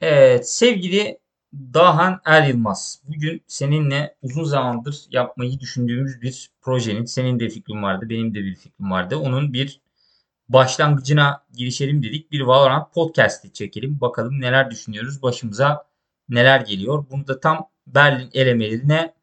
Evet 0.00 0.50
sevgili 0.50 1.18
Dahan 1.54 2.20
Er 2.24 2.48
Yılmaz. 2.48 3.02
Bugün 3.04 3.42
seninle 3.46 4.16
uzun 4.22 4.44
zamandır 4.44 5.06
yapmayı 5.10 5.60
düşündüğümüz 5.60 6.22
bir 6.22 6.50
projenin 6.60 7.04
senin 7.04 7.40
de 7.40 7.48
fikrin 7.48 7.82
vardı, 7.82 8.06
benim 8.10 8.34
de 8.34 8.38
bir 8.38 8.54
fikrim 8.54 8.90
vardı. 8.90 9.16
Onun 9.16 9.52
bir 9.52 9.80
başlangıcına 10.48 11.44
girişelim 11.54 12.02
dedik. 12.02 12.32
Bir 12.32 12.40
Valorant 12.40 12.94
podcast'i 12.94 13.52
çekelim. 13.52 14.00
Bakalım 14.00 14.40
neler 14.40 14.70
düşünüyoruz, 14.70 15.22
başımıza 15.22 15.86
neler 16.28 16.60
geliyor. 16.60 17.06
Bunu 17.10 17.28
da 17.28 17.40
tam 17.40 17.68
Berlin 17.86 18.30
elemelerine 18.34 19.14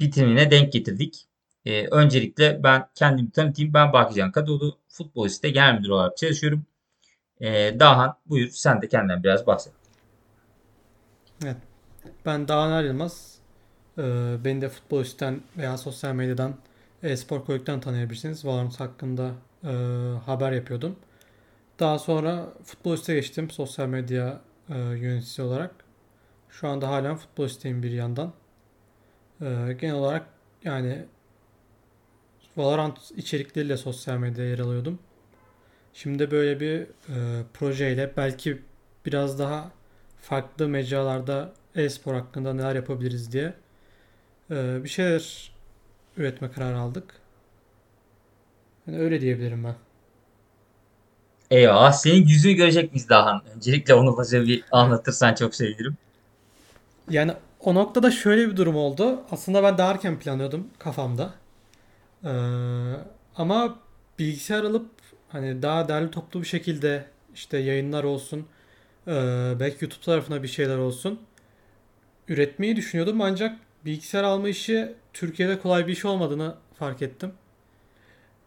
bitimine 0.00 0.50
denk 0.50 0.72
getirdik. 0.72 1.26
Ee, 1.64 1.86
öncelikle 1.86 2.62
ben 2.62 2.88
kendimi 2.94 3.30
tanıtayım. 3.30 3.74
Ben 3.74 3.92
Bakıcan 3.92 4.32
Kadıoğlu. 4.32 4.78
Futboliste 4.88 5.50
genel 5.50 5.74
müdür 5.78 5.90
olarak 5.90 6.16
çalışıyorum. 6.16 6.66
Ee, 7.40 7.76
Dahan 7.80 8.18
buyur 8.26 8.48
sen 8.50 8.82
de 8.82 8.88
kendinden 8.88 9.22
biraz 9.22 9.46
bahset. 9.46 9.81
Evet. 11.44 11.56
Ben 12.26 12.48
Dağhan 12.48 12.82
Yılmaz. 12.84 13.38
Ee, 13.98 14.36
beni 14.44 14.60
de 14.60 14.68
futbol 14.68 15.00
üstten 15.00 15.40
veya 15.56 15.78
sosyal 15.78 16.14
medyadan 16.14 16.54
e-spor 17.02 17.44
koyduktan 17.44 17.80
tanıyabilirsiniz. 17.80 18.44
Valorant 18.44 18.80
hakkında 18.80 19.32
e, 19.64 19.68
haber 20.26 20.52
yapıyordum. 20.52 20.96
Daha 21.80 21.98
sonra 21.98 22.48
futbol 22.64 22.94
üste 22.94 23.14
geçtim 23.14 23.50
sosyal 23.50 23.86
medya 23.88 24.40
e, 24.68 24.78
yöneticisi 24.78 25.42
olarak. 25.42 25.74
Şu 26.50 26.68
anda 26.68 26.88
halen 26.88 27.16
futbol 27.16 27.44
üsteyim 27.44 27.82
bir 27.82 27.90
yandan. 27.90 28.32
E, 29.40 29.76
genel 29.80 29.94
olarak 29.94 30.26
yani 30.64 31.04
Valorant 32.56 32.98
içerikleriyle 33.16 33.76
sosyal 33.76 34.18
medyada 34.18 34.42
yer 34.42 34.58
alıyordum. 34.58 34.98
Şimdi 35.94 36.30
böyle 36.30 36.60
bir 36.60 36.80
e, 36.80 37.42
projeyle 37.54 38.12
belki 38.16 38.62
biraz 39.06 39.38
daha 39.38 39.70
farklı 40.22 40.68
mecralarda 40.68 41.52
e-spor 41.74 42.14
hakkında 42.14 42.54
neler 42.54 42.74
yapabiliriz 42.74 43.32
diye 43.32 43.54
e, 44.50 44.84
bir 44.84 44.88
şeyler 44.88 45.52
üretme 46.16 46.50
kararı 46.50 46.78
aldık. 46.78 47.14
Yani 48.86 48.98
öyle 48.98 49.20
diyebilirim 49.20 49.64
ben. 49.64 49.74
Eyvallah. 51.50 51.92
Senin 51.92 52.26
yüzünü 52.26 52.52
görecek 52.52 52.92
miyiz 52.92 53.08
Dahan? 53.08 53.42
Öncelikle 53.56 53.94
onu 53.94 54.20
bize 54.20 54.42
bir 54.42 54.64
anlatırsan 54.72 55.34
çok 55.34 55.54
sevinirim. 55.54 55.96
Yani 57.10 57.32
o 57.60 57.74
noktada 57.74 58.10
şöyle 58.10 58.50
bir 58.50 58.56
durum 58.56 58.76
oldu. 58.76 59.20
Aslında 59.30 59.62
ben 59.62 59.78
daha 59.78 59.90
erken 59.90 60.18
planlıyordum 60.18 60.66
kafamda. 60.78 61.34
Ee, 62.24 62.28
ama 63.36 63.78
bilgisayar 64.18 64.64
alıp 64.64 64.90
hani 65.28 65.62
daha 65.62 65.88
derli 65.88 66.10
toplu 66.10 66.40
bir 66.40 66.46
şekilde 66.46 67.04
işte 67.34 67.58
yayınlar 67.58 68.04
olsun, 68.04 68.46
ee, 69.08 69.54
belki 69.60 69.84
YouTube 69.84 70.04
tarafına 70.04 70.42
bir 70.42 70.48
şeyler 70.48 70.76
olsun. 70.76 71.20
Üretmeyi 72.28 72.76
düşünüyordum 72.76 73.20
ancak 73.20 73.58
bilgisayar 73.84 74.24
alma 74.24 74.48
işi 74.48 74.94
Türkiye'de 75.12 75.58
kolay 75.58 75.86
bir 75.86 75.92
iş 75.92 76.04
olmadığını 76.04 76.54
fark 76.78 77.02
ettim. 77.02 77.32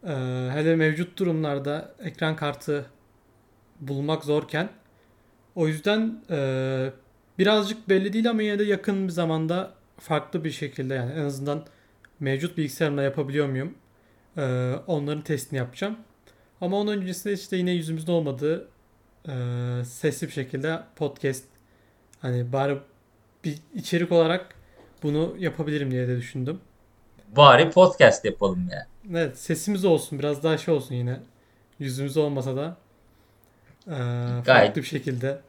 Ee, 0.04 0.08
hele 0.52 0.76
mevcut 0.76 1.18
durumlarda 1.18 1.94
ekran 2.02 2.36
kartı 2.36 2.86
bulmak 3.80 4.24
zorken 4.24 4.68
o 5.54 5.68
yüzden 5.68 6.20
e, 6.30 6.90
birazcık 7.38 7.88
belli 7.88 8.12
değil 8.12 8.30
ama 8.30 8.42
yine 8.42 8.58
de 8.58 8.64
yakın 8.64 9.08
bir 9.08 9.12
zamanda 9.12 9.74
farklı 9.98 10.44
bir 10.44 10.50
şekilde 10.50 10.94
yani 10.94 11.12
en 11.12 11.24
azından 11.24 11.64
mevcut 12.20 12.56
bilgisayarımla 12.56 13.02
yapabiliyor 13.02 13.48
muyum? 13.48 13.74
Ee, 14.36 14.72
onların 14.86 15.22
testini 15.22 15.58
yapacağım. 15.58 15.96
Ama 16.60 16.76
onun 16.76 16.92
öncesinde 16.92 17.34
işte 17.34 17.56
yine 17.56 17.70
yüzümüzde 17.70 18.12
olmadığı 18.12 18.68
e, 19.28 19.32
sesli 19.84 20.26
bir 20.26 20.32
şekilde 20.32 20.80
podcast 20.96 21.44
hani 22.20 22.52
bari 22.52 22.78
bir 23.44 23.58
içerik 23.74 24.12
olarak 24.12 24.54
bunu 25.02 25.34
yapabilirim 25.38 25.90
diye 25.90 26.08
de 26.08 26.16
düşündüm. 26.16 26.60
Bari 27.36 27.70
podcast 27.70 28.24
yapalım 28.24 28.68
ya. 28.72 28.86
Evet 29.10 29.38
sesimiz 29.38 29.84
olsun 29.84 30.18
biraz 30.18 30.42
daha 30.42 30.58
şey 30.58 30.74
olsun 30.74 30.94
yine 30.94 31.20
yüzümüz 31.78 32.16
olmasa 32.16 32.56
da 32.56 32.76
e, 33.86 33.90
farklı 33.90 34.42
Gayet 34.44 34.76
bir 34.76 34.82
şekilde. 34.82 35.40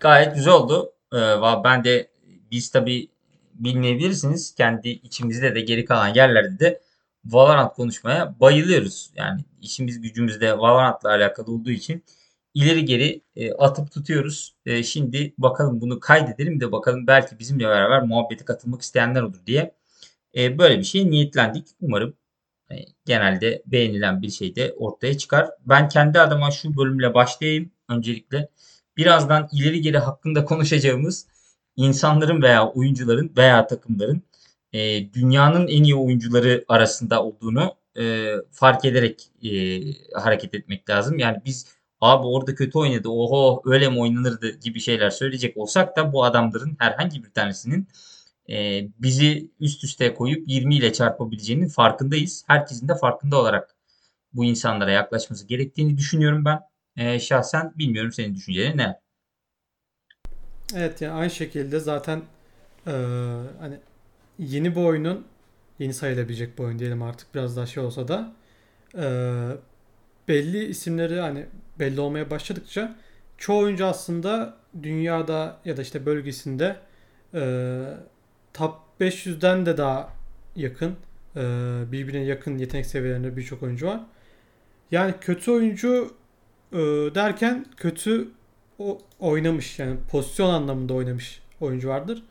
gayet 0.00 0.34
güzel 0.34 0.54
oldu. 0.54 0.92
Ee, 1.12 1.16
ben 1.64 1.84
de 1.84 2.08
biz 2.50 2.70
tabii 2.70 3.08
bilmeyebilirsiniz. 3.54 4.54
Kendi 4.54 4.88
içimizde 4.88 5.54
de 5.54 5.60
geri 5.60 5.84
kalan 5.84 6.14
yerlerde 6.14 6.58
de 6.58 6.80
Valorant 7.24 7.74
konuşmaya 7.74 8.40
bayılıyoruz. 8.40 9.10
Yani 9.16 9.40
işimiz 9.64 10.00
gücümüz 10.00 10.40
de 10.40 10.58
Valorant'la 10.58 11.10
alakalı 11.10 11.52
olduğu 11.52 11.70
için 11.70 12.04
ileri 12.54 12.84
geri 12.84 13.22
e, 13.36 13.52
atıp 13.52 13.92
tutuyoruz. 13.92 14.54
E, 14.66 14.82
şimdi 14.82 15.34
bakalım 15.38 15.80
bunu 15.80 16.00
kaydedelim 16.00 16.60
de 16.60 16.72
bakalım 16.72 17.06
belki 17.06 17.38
bizimle 17.38 17.68
beraber 17.68 18.02
muhabbete 18.02 18.44
katılmak 18.44 18.82
isteyenler 18.82 19.22
olur 19.22 19.46
diye 19.46 19.74
e, 20.36 20.58
böyle 20.58 20.78
bir 20.78 20.84
şey 20.84 21.10
niyetlendik. 21.10 21.68
Umarım 21.80 22.16
e, 22.70 22.74
genelde 23.04 23.62
beğenilen 23.66 24.22
bir 24.22 24.30
şey 24.30 24.56
de 24.56 24.74
ortaya 24.78 25.18
çıkar. 25.18 25.50
Ben 25.66 25.88
kendi 25.88 26.20
adıma 26.20 26.50
şu 26.50 26.76
bölümle 26.76 27.14
başlayayım 27.14 27.70
öncelikle. 27.88 28.48
Birazdan 28.96 29.48
ileri 29.52 29.80
geri 29.80 29.98
hakkında 29.98 30.44
konuşacağımız 30.44 31.26
insanların 31.76 32.42
veya 32.42 32.68
oyuncuların 32.68 33.32
veya 33.36 33.66
takımların 33.66 34.22
e, 34.72 35.12
dünyanın 35.12 35.68
en 35.68 35.84
iyi 35.84 35.94
oyuncuları 35.94 36.64
arasında 36.68 37.24
olduğunu 37.24 37.74
e, 37.98 38.32
fark 38.52 38.84
ederek 38.84 39.30
e, 39.42 39.50
hareket 40.14 40.54
etmek 40.54 40.90
lazım. 40.90 41.18
Yani 41.18 41.38
biz 41.44 41.66
abi 42.00 42.26
orada 42.26 42.54
kötü 42.54 42.78
oynadı 42.78 43.08
oho 43.08 43.62
öyle 43.64 43.88
mi 43.88 44.00
oynanırdı 44.00 44.50
gibi 44.50 44.80
şeyler 44.80 45.10
söyleyecek 45.10 45.56
olsak 45.56 45.96
da 45.96 46.12
bu 46.12 46.24
adamların 46.24 46.76
herhangi 46.78 47.24
bir 47.24 47.30
tanesinin 47.30 47.88
e, 48.50 48.82
bizi 48.98 49.50
üst 49.60 49.84
üste 49.84 50.14
koyup 50.14 50.48
20 50.48 50.76
ile 50.76 50.92
çarpabileceğinin 50.92 51.68
farkındayız. 51.68 52.44
Herkesin 52.46 52.88
de 52.88 52.94
farkında 52.94 53.40
olarak 53.40 53.76
bu 54.32 54.44
insanlara 54.44 54.90
yaklaşması 54.90 55.46
gerektiğini 55.46 55.98
düşünüyorum 55.98 56.44
ben. 56.44 56.60
E, 56.96 57.20
şahsen 57.20 57.72
bilmiyorum 57.78 58.12
senin 58.12 58.34
düşüncelerin 58.34 58.78
ne? 58.78 59.00
Evet 60.74 61.00
yani 61.00 61.12
aynı 61.12 61.30
şekilde 61.30 61.80
zaten 61.80 62.22
e, 62.86 62.92
hani 63.60 63.78
yeni 64.38 64.76
bir 64.76 64.80
oyunun 64.80 65.26
yeni 65.78 65.94
sayılabilecek 65.94 66.58
bir 66.58 66.64
oyun 66.64 66.78
diyelim 66.78 67.02
artık 67.02 67.34
biraz 67.34 67.56
daha 67.56 67.66
şey 67.66 67.82
olsa 67.82 68.08
da 68.08 68.32
e, 68.98 69.06
belli 70.28 70.64
isimleri 70.64 71.20
hani 71.20 71.46
belli 71.78 72.00
olmaya 72.00 72.30
başladıkça 72.30 72.96
çoğu 73.38 73.62
oyuncu 73.62 73.86
aslında 73.86 74.56
dünyada 74.82 75.60
ya 75.64 75.76
da 75.76 75.82
işte 75.82 76.06
bölgesinde 76.06 76.76
e, 77.34 77.82
top 78.52 78.74
500'den 79.00 79.66
de 79.66 79.76
daha 79.76 80.12
yakın 80.56 80.96
e, 81.36 81.40
birbirine 81.92 82.24
yakın 82.24 82.58
yetenek 82.58 82.86
seviyelerinde 82.86 83.36
birçok 83.36 83.62
oyuncu 83.62 83.86
var. 83.86 84.00
Yani 84.90 85.14
kötü 85.20 85.50
oyuncu 85.50 86.14
e, 86.72 86.78
derken 87.14 87.66
kötü 87.76 88.28
o 88.78 88.98
oynamış 89.20 89.78
yani 89.78 89.96
pozisyon 90.10 90.50
anlamında 90.50 90.94
oynamış 90.94 91.42
oyuncu 91.60 91.88
vardır. 91.88 92.22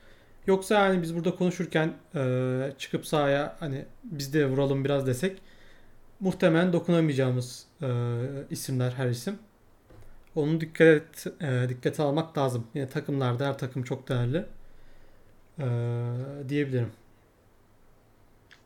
Yoksa 0.48 0.76
yani 0.76 1.02
biz 1.02 1.16
burada 1.16 1.36
konuşurken 1.36 1.94
e, 2.16 2.74
çıkıp 2.78 3.08
sahaya 3.08 3.56
hani 3.59 3.86
biz 4.04 4.34
de 4.34 4.46
vuralım 4.46 4.86
biraz 4.86 5.08
desek 5.08 5.42
muhtemelen 6.20 6.74
dokunamayacağımız 6.74 7.66
e, 7.81 7.88
isimler 8.50 8.92
her 8.92 9.09
isim. 9.09 9.40
Onu 10.36 10.62
dikkat 10.62 11.28
e, 11.42 11.70
dikkate 11.70 12.04
almak 12.04 12.38
lazım. 12.38 12.68
Yine 12.74 12.90
takımlarda 12.90 13.48
her 13.48 13.58
takım 13.58 13.84
çok 13.84 14.09
değerli 14.09 14.46
e, 15.59 15.66
diyebilirim. 16.50 16.92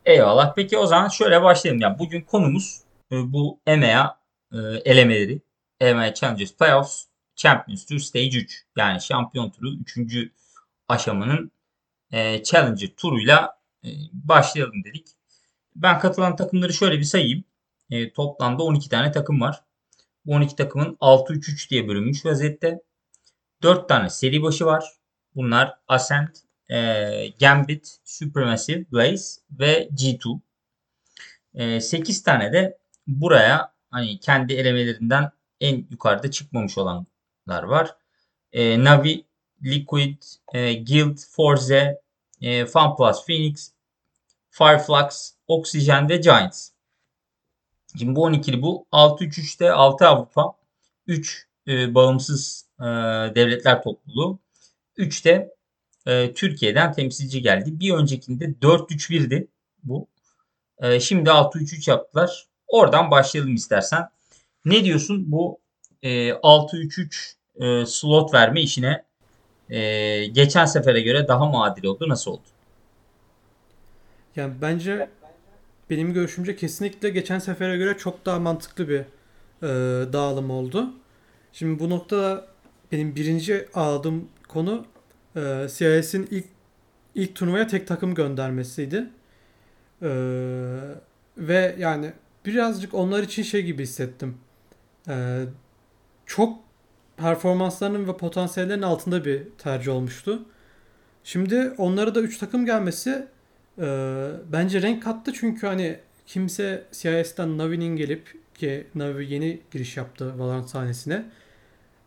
Eyvallah. 0.06 0.54
Peki 0.56 0.78
o 0.78 0.86
zaman 0.86 1.08
şöyle 1.08 1.42
başlayalım. 1.44 1.82
Yani 1.82 2.00
bugün 2.00 2.22
konumuz 2.22 2.82
e, 3.12 3.34
bu 3.34 3.59
EMEA 3.68 4.20
e, 4.52 4.58
elemeleri. 4.86 5.42
EMEA 5.82 6.14
Challengers 6.14 6.54
Playoffs 6.54 7.03
Champions 7.35 7.85
Tour 7.85 8.00
Stage 8.00 8.38
3. 8.38 8.66
Yani 8.78 9.02
şampiyon 9.02 9.50
turu 9.50 9.70
3. 9.97 10.32
aşamanın 10.88 11.52
e, 12.12 12.44
Challenger 12.44 12.88
turuyla 12.98 13.59
e, 13.86 13.90
başlayalım 14.14 14.84
dedik. 14.84 15.08
Ben 15.76 16.00
katılan 16.00 16.36
takımları 16.36 16.74
şöyle 16.74 17.00
bir 17.00 17.04
sayayım. 17.04 17.44
E, 17.90 18.14
toplamda 18.14 18.64
12 18.64 18.90
tane 18.90 19.12
takım 19.12 19.42
var. 19.42 19.64
Bu 20.26 20.34
12 20.34 20.56
takımın 20.56 20.98
6-3-3 21.02 21.70
diye 21.70 21.88
bölünmüş 21.88 22.26
vaziyette. 22.26 22.82
4 23.64 23.90
tane 23.90 24.09
seri 24.09 24.44
başı 24.44 24.66
var. 24.66 24.86
Bunlar 25.36 25.78
Ascent, 25.88 26.38
e, 26.70 27.30
Gambit, 27.40 27.98
Supremacy, 28.04 28.74
Blaze 28.92 29.42
ve 29.52 29.90
G2. 29.94 30.40
E, 31.54 31.82
8 31.82 32.24
tane 32.24 32.54
de 32.54 32.78
buraya 33.08 33.74
hani 33.92 34.20
kendi 34.20 34.54
elemelerinden 34.54 35.32
en 35.62 35.88
yukarıda 35.92 36.32
çıkmamış 36.32 36.78
olanlar 36.78 37.64
var. 37.64 37.96
E, 38.54 38.84
Navi, 38.84 39.26
Liquid, 39.64 40.24
e, 40.54 40.74
Guild, 40.74 41.18
Forze, 41.30 42.02
e, 42.42 42.66
FunPlus, 42.66 43.26
Phoenix, 43.26 43.72
Fireflux, 44.50 45.32
Oxygen 45.48 46.09
ve 46.09 46.18
Giants. 46.18 46.70
Şimdi 47.98 48.16
bu 48.16 48.30
12'li 48.30 48.62
bu. 48.62 48.86
6-3-3'te 48.92 49.72
6 49.72 50.08
Avrupa, 50.08 50.54
3 51.08 51.48
e, 51.68 51.96
bağımsız 51.96 52.66
e, 52.80 52.86
devletler 53.36 53.84
topluluğu. 53.84 54.40
3'te 54.98 55.50
e, 56.06 56.34
Türkiye'den 56.34 56.94
temsilci 56.94 57.42
geldi. 57.42 57.80
Bir 57.80 57.94
öncekinde 57.94 58.46
4-3-1'di 58.46 59.48
bu. 59.84 60.08
E, 60.82 61.00
şimdi 61.00 61.30
6-3-3 61.30 61.90
yaptılar. 61.90 62.48
Oradan 62.68 63.12
başlayalım 63.12 63.56
istersen. 63.56 64.09
Ne 64.66 64.84
diyorsun 64.84 65.32
bu 65.32 65.59
e, 66.02 66.30
6-3-3 66.30 67.34
e, 67.56 67.86
slot 67.86 68.34
verme 68.34 68.62
işine 68.62 69.07
e, 69.69 70.25
geçen 70.25 70.66
sefere 70.66 71.02
göre 71.02 71.28
daha 71.28 71.46
mı 71.46 71.64
adil 71.64 71.85
oldu? 71.85 72.09
Nasıl 72.09 72.31
oldu? 72.31 72.41
Yani 74.35 74.53
bence 74.61 75.09
benim 75.90 76.14
görüşümce 76.14 76.55
kesinlikle 76.55 77.09
geçen 77.09 77.40
sefere 77.40 77.78
göre 77.78 77.97
çok 77.97 78.25
daha 78.25 78.40
mantıklı 78.40 78.90
bir 78.90 78.99
e, 78.99 79.67
dağılım 80.14 80.52
oldu. 80.52 80.93
Şimdi 81.53 81.79
bu 81.79 81.90
noktada 81.90 82.47
benim 82.91 83.16
birinci 83.16 83.67
aldığım 83.73 84.29
konu 84.47 84.85
e, 85.35 85.67
CIS'in 85.70 86.28
ilk 86.31 86.46
ilk 87.16 87.35
turnuvaya 87.35 87.67
tek 87.67 87.87
takım 87.87 88.16
göndermesiydi. 88.16 89.09
E, 90.02 90.09
ve 91.37 91.75
yani 91.79 92.13
birazcık 92.46 92.93
onlar 92.93 93.23
için 93.23 93.43
şey 93.43 93.63
gibi 93.63 93.84
hissettim. 93.84 94.37
E, 95.08 95.43
çok 96.25 96.59
performanslarının 97.17 98.08
ve 98.08 98.17
potansiyellerinin 98.17 98.84
altında 98.84 99.25
bir 99.25 99.43
tercih 99.58 99.91
olmuştu. 99.91 100.46
Şimdi 101.23 101.73
onlara 101.78 102.16
da 102.16 102.22
3 102.22 102.37
takım 102.37 102.66
gelmesi 102.66 103.28
e, 103.79 103.85
bence 104.52 104.81
renk 104.81 105.03
kattı 105.03 105.34
çünkü 105.34 105.67
hani 105.67 105.99
kimse 106.25 106.84
CIS'ten 106.91 107.58
Navi'nin 107.58 107.96
gelip 107.96 108.35
ki 108.55 108.87
Navi 108.96 109.34
yeni 109.34 109.59
giriş 109.72 109.97
yaptı 109.97 110.40
Valorant 110.40 110.69
sahnesine. 110.69 111.25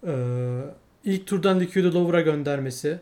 E, 0.06 0.12
ilk 1.04 1.26
turdan 1.26 1.60
Liquid'i 1.60 1.94
Lower'a 1.94 2.20
göndermesi. 2.20 3.00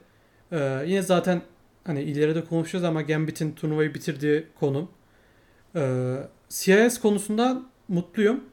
E, 0.53 0.83
yine 0.87 1.03
zaten 1.03 1.43
hani 1.85 2.03
ileride 2.03 2.45
konuşacağız 2.45 2.85
ama 2.85 3.03
Gambit'in 3.03 3.53
turnuvayı 3.53 3.95
bitirdiği 3.95 4.47
konum. 4.61 4.89
E, 5.77 6.15
CIS 6.49 7.01
konusundan 7.01 7.69
mutluyum. 7.89 8.45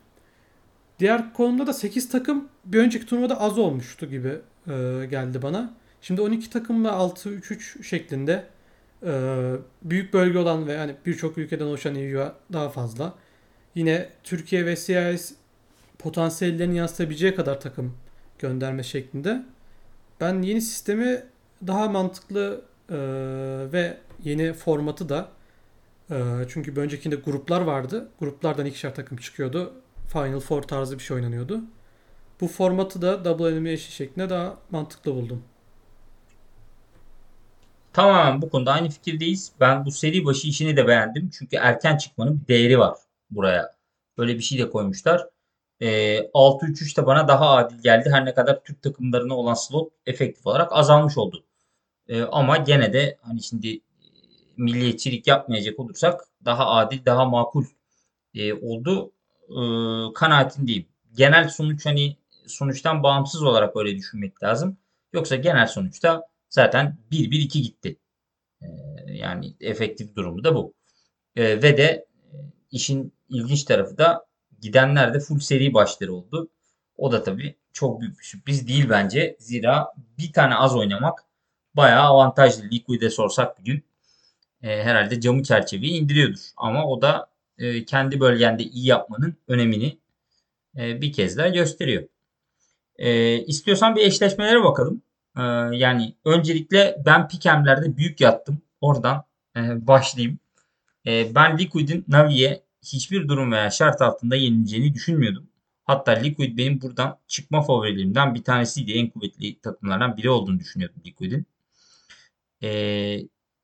Diğer 0.99 1.33
konumda 1.33 1.67
da 1.67 1.73
8 1.73 2.09
takım 2.09 2.49
bir 2.65 2.79
önceki 2.79 3.05
turnuvada 3.05 3.41
az 3.41 3.57
olmuştu 3.57 4.05
gibi 4.05 4.29
e, 4.67 5.05
geldi 5.09 5.41
bana. 5.41 5.73
Şimdi 6.01 6.21
12 6.21 6.49
takımla 6.49 6.89
6-3-3 6.89 7.83
şeklinde 7.83 8.45
e, 9.05 9.53
büyük 9.81 10.13
bölge 10.13 10.37
olan 10.37 10.67
ve 10.67 10.73
yani 10.73 10.95
birçok 11.05 11.37
ülkeden 11.37 11.65
oluşan 11.65 11.95
EU 11.95 12.31
daha 12.53 12.69
fazla. 12.69 13.13
Yine 13.75 14.09
Türkiye 14.23 14.65
ve 14.65 14.75
CIS 14.75 15.33
potansiyellerini 15.99 16.77
yansıtabileceği 16.77 17.35
kadar 17.35 17.61
takım 17.61 17.97
gönderme 18.39 18.83
şeklinde. 18.83 19.43
Ben 20.21 20.41
yeni 20.41 20.61
sistemi 20.61 21.23
daha 21.67 21.89
mantıklı 21.89 22.61
e, 22.89 22.97
ve 23.73 23.97
yeni 24.23 24.53
formatı 24.53 25.09
da 25.09 25.29
e, 26.11 26.15
çünkü 26.47 26.79
öncekinde 26.79 27.15
gruplar 27.15 27.61
vardı. 27.61 28.09
Gruplardan 28.19 28.65
ikişer 28.65 28.95
takım 28.95 29.17
çıkıyordu. 29.17 29.73
Final 30.07 30.39
Four 30.39 30.61
tarzı 30.61 30.97
bir 30.97 31.03
şey 31.03 31.15
oynanıyordu. 31.17 31.61
Bu 32.41 32.47
formatı 32.47 33.01
da 33.01 33.25
Double 33.25 33.47
Elimination 33.47 33.89
şeklinde 33.89 34.29
daha 34.29 34.57
mantıklı 34.71 35.15
buldum. 35.15 35.43
Tamamen 37.93 38.41
bu 38.41 38.49
konuda 38.49 38.71
aynı 38.71 38.89
fikirdeyiz. 38.89 39.51
Ben 39.59 39.85
bu 39.85 39.91
seri 39.91 40.25
başı 40.25 40.47
işini 40.47 40.77
de 40.77 40.87
beğendim. 40.87 41.29
Çünkü 41.29 41.55
erken 41.55 41.97
çıkmanın 41.97 42.41
bir 42.41 42.47
değeri 42.47 42.79
var 42.79 42.97
buraya. 43.31 43.71
Böyle 44.17 44.35
bir 44.35 44.41
şey 44.41 44.59
de 44.59 44.69
koymuşlar. 44.69 45.27
E, 45.81 46.19
6-3-3 46.33 46.97
de 46.97 47.05
bana 47.05 47.27
daha 47.27 47.49
adil 47.49 47.81
geldi. 47.81 48.09
Her 48.11 48.25
ne 48.25 48.33
kadar 48.33 48.63
Türk 48.63 48.81
takımlarına 48.81 49.37
olan 49.37 49.53
slot 49.53 49.93
efektif 50.05 50.47
olarak 50.47 50.73
azalmış 50.73 51.17
oldu. 51.17 51.43
E, 52.07 52.21
ama 52.21 52.57
gene 52.57 52.93
de 52.93 53.17
hani 53.21 53.43
şimdi 53.43 53.75
e, 53.75 53.79
milliyetçilik 54.57 55.27
yapmayacak 55.27 55.79
olursak 55.79 56.21
daha 56.45 56.67
adil, 56.67 57.05
daha 57.05 57.25
makul 57.25 57.65
e, 58.33 58.53
oldu 58.53 59.11
e, 59.49 59.59
kanaatindeyim. 60.13 60.85
Genel 61.17 61.49
sonuç 61.49 61.85
hani 61.85 62.17
sonuçtan 62.47 63.03
bağımsız 63.03 63.43
olarak 63.43 63.75
öyle 63.75 63.95
düşünmek 63.97 64.43
lazım. 64.43 64.77
Yoksa 65.13 65.35
genel 65.35 65.67
sonuçta 65.67 66.27
zaten 66.49 66.97
1-1-2 67.11 67.61
gitti. 67.61 67.97
E, 68.61 68.67
yani 69.07 69.55
efektif 69.59 70.15
durumu 70.15 70.43
da 70.43 70.55
bu. 70.55 70.73
E, 71.35 71.43
ve 71.61 71.77
de 71.77 71.83
e, 71.83 72.07
işin 72.71 73.13
ilginç 73.29 73.63
tarafı 73.63 73.97
da 73.97 74.25
gidenler 74.61 75.13
de 75.13 75.19
full 75.19 75.39
seri 75.39 75.73
başları 75.73 76.13
oldu. 76.13 76.49
O 76.97 77.11
da 77.11 77.23
tabii 77.23 77.55
çok 77.73 78.01
büyük 78.01 78.19
bir 78.19 78.23
sürpriz 78.23 78.67
değil 78.67 78.89
bence. 78.89 79.35
Zira 79.39 79.93
bir 80.17 80.33
tane 80.33 80.55
az 80.55 80.75
oynamak 80.75 81.25
bayağı 81.73 82.03
avantajlı. 82.03 82.63
Liquid'e 82.63 83.09
sorsak 83.09 83.59
bir 83.59 83.65
gün 83.65 83.83
e, 84.63 84.83
herhalde 84.83 85.21
camı 85.21 85.43
çerçeveyi 85.43 85.93
indiriyordur. 85.93 86.39
Ama 86.57 86.85
o 86.87 87.01
da 87.01 87.29
e, 87.57 87.85
kendi 87.85 88.19
bölgende 88.19 88.63
iyi 88.63 88.87
yapmanın 88.87 89.35
önemini 89.47 89.97
e, 90.77 91.01
bir 91.01 91.13
kez 91.13 91.37
daha 91.37 91.47
gösteriyor. 91.47 92.03
E, 92.97 93.39
istiyorsan 93.45 93.95
bir 93.95 94.01
eşleşmelere 94.01 94.63
bakalım. 94.63 95.01
E, 95.37 95.41
yani 95.77 96.15
öncelikle 96.25 96.97
ben 97.05 97.27
Pikem'lerde 97.27 97.97
büyük 97.97 98.21
yattım. 98.21 98.61
Oradan 98.81 99.23
e, 99.57 99.87
başlayayım. 99.87 100.39
E, 101.07 101.35
ben 101.35 101.57
Liquid'in 101.57 102.05
Navi'ye 102.07 102.63
hiçbir 102.83 103.27
durum 103.27 103.51
veya 103.51 103.71
şart 103.71 104.01
altında 104.01 104.35
yenileceğini 104.35 104.93
düşünmüyordum. 104.93 105.47
Hatta 105.85 106.11
Liquid 106.11 106.57
benim 106.57 106.81
buradan 106.81 107.17
çıkma 107.27 107.61
favorilerimden 107.61 108.35
bir 108.35 108.43
tanesiydi. 108.43 108.91
En 108.93 109.09
kuvvetli 109.09 109.59
takımlardan 109.59 110.17
biri 110.17 110.29
olduğunu 110.29 110.59
düşünüyordum 110.59 111.01
Liquid'in. 111.05 111.45
E, 112.63 112.69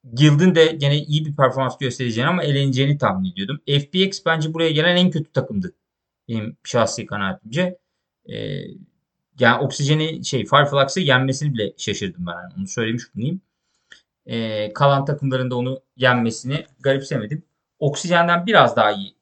Guild'in 0.04 0.56
de 0.56 0.66
gene 0.66 0.98
iyi 0.98 1.26
bir 1.26 1.36
performans 1.36 1.78
göstereceğini 1.78 2.30
ama 2.30 2.44
eleneceğini 2.44 2.98
tahmin 2.98 3.32
ediyordum. 3.32 3.62
FPX 3.68 4.26
bence 4.26 4.54
buraya 4.54 4.72
gelen 4.72 4.96
en 4.96 5.12
kötü 5.12 5.32
takımdı. 5.32 5.74
Benim 6.28 6.58
şahsi 6.64 7.06
kanaatimce. 7.06 7.80
Ee, 8.30 8.62
yani 9.40 9.64
oksijeni 9.64 10.26
şey 10.26 10.46
Fireflux'ı 10.46 11.00
yenmesini 11.00 11.54
bile 11.54 11.74
şaşırdım 11.78 12.26
ben. 12.28 12.32
Yani 12.32 12.54
onu 12.58 12.68
söylemiş 12.68 13.04
bulunayım. 13.16 13.42
Ee, 14.26 14.74
kalan 14.74 15.06
takımların 15.06 15.52
da 15.52 15.56
onu 15.56 15.82
yenmesini 15.98 16.66
garipsemedim. 16.80 17.44
Oksijenden 17.80 18.46
biraz 18.46 18.76
daha 18.76 18.92
iyi 18.92 19.16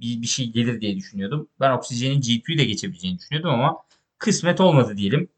bir, 0.00 0.22
bir 0.22 0.26
şey 0.26 0.52
gelir 0.52 0.80
diye 0.80 0.96
düşünüyordum. 0.96 1.48
Ben 1.60 1.70
oksijenin 1.70 2.20
GP'yi 2.20 2.58
de 2.58 2.64
geçebileceğini 2.64 3.18
düşünüyordum 3.18 3.50
ama 3.50 3.76
kısmet 4.18 4.60
olmadı 4.60 4.96
diyelim. 4.96 5.28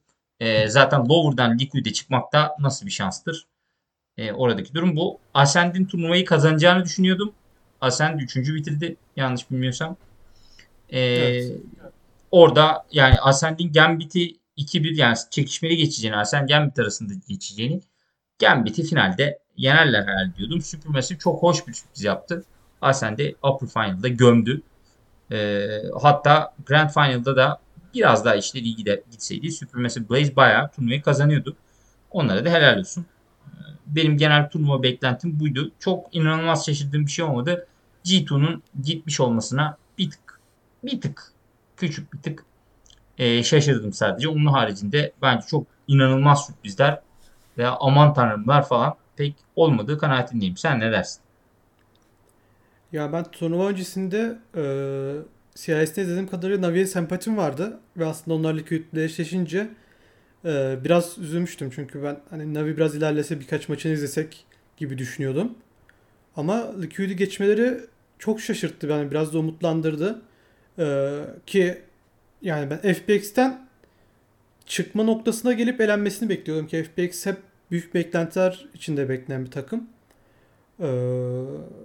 Ee, 0.41 0.69
zaten 0.69 1.09
Lower'dan 1.09 1.59
Liquid'e 1.59 1.93
çıkmak 1.93 2.33
da 2.33 2.57
nasıl 2.61 2.87
bir 2.87 2.91
şanstır? 2.91 3.47
E, 4.17 4.33
oradaki 4.33 4.75
durum 4.75 4.97
bu. 4.97 5.19
Ascend'in 5.35 5.85
turnuvayı 5.85 6.25
kazanacağını 6.25 6.85
düşünüyordum. 6.85 7.33
Ascend 7.81 8.21
3. 8.21 8.37
bitirdi 8.37 8.97
yanlış 9.17 9.51
bilmiyorsam. 9.51 9.97
E, 10.89 11.01
evet. 11.01 11.61
Orada 12.35 12.87
yani 12.93 13.15
Ascend'in 13.21 13.73
Gambit'i 13.73 14.37
2-1 14.57 14.95
yani 14.95 15.17
çekişmeli 15.31 15.77
geçeceğini, 15.77 16.17
Ascend 16.17 16.49
Gambit 16.49 16.79
arasında 16.79 17.15
geçeceğini 17.29 17.81
Gambit'i 18.41 18.83
finalde 18.83 19.39
yenerler 19.57 20.03
herhalde 20.03 20.37
diyordum. 20.37 20.61
Süpürmesi 20.61 21.19
çok 21.19 21.43
hoş 21.43 21.67
bir 21.69 21.73
sürpriz 21.73 22.05
yaptı. 22.05 22.45
Ascend'i 22.81 23.37
Upper 23.43 23.69
Final'da 23.69 24.09
gömdü. 24.09 24.63
E, 25.33 25.69
hatta 26.03 26.55
Grand 26.67 26.91
Final'da 26.91 27.37
da 27.37 27.61
biraz 27.95 28.25
daha 28.25 28.35
işleri 28.35 28.65
iyi 28.65 28.77
gitseydi 29.11 29.51
süpürmesi 29.51 30.09
Blaze 30.11 30.37
bayağı 30.37 30.71
turnuvayı 30.71 31.03
kazanıyordu. 31.03 31.57
Onlara 32.11 32.45
da 32.45 32.51
helal 32.51 32.79
olsun 32.79 33.07
benim 33.87 34.17
genel 34.17 34.51
turnuva 34.51 34.83
beklentim 34.83 35.41
buydu. 35.41 35.73
Çok 35.79 36.15
inanılmaz 36.15 36.67
şaşırdığım 36.67 37.07
bir 37.07 37.11
şey 37.11 37.25
olmadı. 37.25 37.67
G2'nun 38.05 38.63
gitmiş 38.83 39.21
olmasına 39.21 39.77
bir 39.99 40.11
tık 40.11 40.41
bir 40.85 41.01
tık 41.01 41.34
küçük 41.77 42.13
bir 42.13 42.19
tık 42.19 42.45
e, 43.19 43.43
şaşırdım 43.43 43.93
sadece. 43.93 44.29
Onun 44.29 44.47
haricinde 44.47 45.13
bence 45.23 45.47
çok 45.47 45.67
inanılmaz 45.89 46.47
sürprizler 46.47 47.01
veya 47.59 47.77
aman 47.81 48.15
tanrımlar 48.15 48.69
falan 48.69 48.95
pek 49.17 49.35
olmadığı 49.57 49.99
kanaatindeyim. 49.99 50.57
Sen 50.57 50.81
ne 50.81 50.93
dersin? 50.93 51.21
Ya 52.93 53.13
ben 53.13 53.25
turnuva 53.25 53.69
öncesinde 53.69 54.39
e, 54.57 54.63
CIS'te 55.55 56.03
izlediğim 56.03 56.29
kadarıyla 56.29 56.69
Navi'ye 56.69 56.87
sempatim 56.87 57.37
vardı. 57.37 57.81
Ve 57.97 58.07
aslında 58.07 58.37
onlarla 58.37 58.59
Liquid'le 58.59 58.97
eşleşince 58.97 59.71
ee, 60.45 60.79
biraz 60.85 61.19
üzülmüştüm 61.19 61.71
çünkü 61.75 62.03
ben 62.03 62.21
hani 62.31 62.55
Navi 62.55 62.77
biraz 62.77 62.95
ilerlese 62.95 63.41
birkaç 63.41 63.69
maçını 63.69 63.93
izlesek 63.93 64.47
gibi 64.77 64.99
düşünüyordum. 64.99 65.55
Ama 66.37 66.81
Liquid'i 66.81 67.17
geçmeleri 67.17 67.81
çok 68.19 68.41
şaşırttı 68.41 68.89
beni. 68.89 69.11
Biraz 69.11 69.35
da 69.35 69.39
umutlandırdı. 69.39 70.23
Ee, 70.79 71.21
ki 71.47 71.79
yani 72.43 72.71
ben 72.71 72.95
FPX'ten 72.95 73.67
çıkma 74.67 75.03
noktasına 75.03 75.53
gelip 75.53 75.81
elenmesini 75.81 76.29
bekliyordum 76.29 76.67
ki 76.67 76.83
FPX 76.85 77.27
hep 77.27 77.37
büyük 77.71 77.95
beklentiler 77.95 78.67
içinde 78.75 79.09
beklenen 79.09 79.45
bir 79.45 79.51
takım. 79.51 79.89
Ee, 80.81 80.87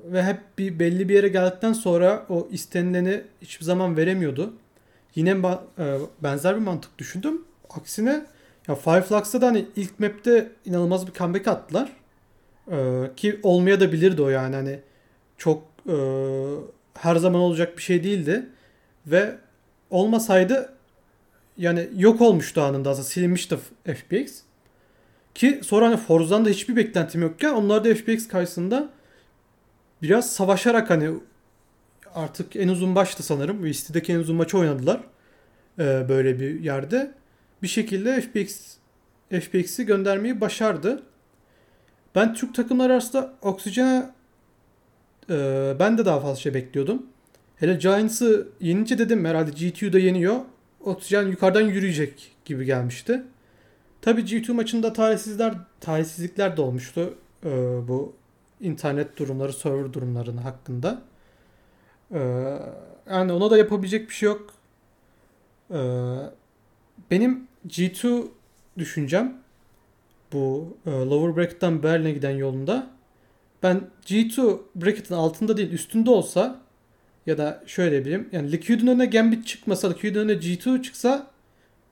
ve 0.06 0.24
hep 0.24 0.40
bir 0.58 0.80
belli 0.80 1.10
bir 1.10 1.14
yere 1.16 1.28
geldikten 1.28 1.74
sonra 1.74 2.26
o 2.30 2.48
istenileni 2.52 3.22
hiçbir 3.42 3.66
zaman 3.66 3.98
veremiyordu. 3.98 4.54
yine 5.16 5.32
ba- 5.32 5.62
e, 5.80 6.00
benzer 6.24 6.56
bir 6.56 6.62
mantık 6.62 6.98
düşündüm. 6.98 7.42
Aksine 7.70 8.26
ya 8.68 8.76
Fireflux'ta 8.76 9.42
da 9.42 9.48
hani 9.48 9.66
ilk 9.76 10.00
map'te 10.00 10.52
inanılmaz 10.66 11.08
bir 11.08 11.14
comeback 11.14 11.48
attılar. 11.48 11.94
Ee, 12.72 13.12
ki 13.16 13.40
olmaya 13.44 13.80
da 13.80 13.92
bilirdi 13.92 14.22
o 14.22 14.30
yani 14.30 14.56
hani 14.56 14.80
çok 15.38 15.64
e, 15.90 15.96
her 16.94 17.16
zaman 17.16 17.42
olacak 17.42 17.78
bir 17.78 17.82
şey 17.82 18.04
değildi. 18.04 18.46
Ve 19.12 19.36
olmasaydı 19.90 20.74
yani 21.58 21.90
yok 21.96 22.22
olmuştu 22.22 22.62
anında 22.62 22.90
aslında 22.90 23.08
silinmişti 23.08 23.58
FPX. 23.86 24.42
Ki 25.36 25.60
sonra 25.64 25.86
hani 25.86 25.98
Forza'dan 25.98 26.46
da 26.46 26.50
hiçbir 26.50 26.76
beklentim 26.76 27.22
yokken 27.22 27.54
onlar 27.54 27.84
da 27.84 27.96
FPX 27.96 28.28
karşısında 28.28 28.90
biraz 30.02 30.32
savaşarak 30.34 30.90
hani 30.90 31.10
artık 32.16 32.56
en 32.56 32.68
uzun 32.68 32.96
baştı 32.96 33.24
sanırım. 33.24 33.66
East'deki 33.66 34.14
en 34.14 34.20
uzun 34.20 34.36
maçı 34.36 34.58
oynadılar. 34.58 35.00
Ee, 35.80 36.06
böyle 36.10 36.40
bir 36.40 36.60
yerde. 36.60 37.12
Bir 37.64 37.68
şekilde 37.68 38.22
FPX 38.22 38.76
FPX'i 39.30 39.86
göndermeyi 39.86 40.42
başardı. 40.42 41.04
Ben 42.16 42.34
Türk 42.34 42.56
takımları 42.56 42.94
arasında 42.94 43.34
Oksijen'e 43.42 44.10
e, 45.30 45.76
ben 45.80 45.98
de 45.98 46.06
daha 46.06 46.20
fazla 46.20 46.36
şey 46.36 46.54
bekliyordum. 46.54 47.06
Hele 47.60 47.74
Giants'ı 47.74 48.48
yenince 48.60 48.98
dedim 48.98 49.26
herhalde 49.26 49.52
G2'da 49.52 50.00
yeniyor. 50.00 50.40
Oksijen 50.80 51.28
yukarıdan 51.28 51.62
yürüyecek 51.62 52.36
gibi 52.46 52.66
gelmişti. 52.66 53.24
Tabii 54.02 54.22
G2 54.22 54.52
maçında 54.52 54.94
talihsizler, 54.94 55.54
talihsizlikler 55.80 56.58
de 56.58 56.62
olmuştu. 56.62 57.14
E, 57.46 57.50
bu 57.88 58.14
internet 58.62 59.18
durumları, 59.18 59.54
server 59.54 59.94
durumlarının 59.94 60.42
hakkında. 60.42 61.02
E, 62.12 62.20
yani 63.10 63.32
ona 63.32 63.52
da 63.52 63.58
yapabilecek 63.58 64.10
bir 64.10 64.14
şey 64.14 64.28
yok. 64.28 64.54
E, 65.72 65.80
benim 67.12 67.48
G2 67.68 68.28
düşüncem 68.78 69.38
bu 70.34 70.78
e, 70.86 70.92
lower 70.92 71.36
bracket'tan 71.36 71.84
Berlin'e 71.84 72.12
giden 72.12 72.36
yolunda 72.38 72.88
ben 73.64 73.82
G2 74.06 74.60
bracket'ın 74.76 75.16
altında 75.16 75.58
değil 75.58 75.72
üstünde 75.72 76.10
olsa 76.10 76.69
ya 77.30 77.38
da 77.38 77.64
şöyle 77.66 78.02
bileyim 78.02 78.30
yani 78.32 78.52
Liquid'in 78.52 78.88
önüne 78.88 79.06
Gambit 79.06 79.48
çıkmasa 79.48 79.90
Liquid'in 79.90 80.20
önüne 80.20 80.34
G2 80.34 80.82
çıksa 80.84 81.28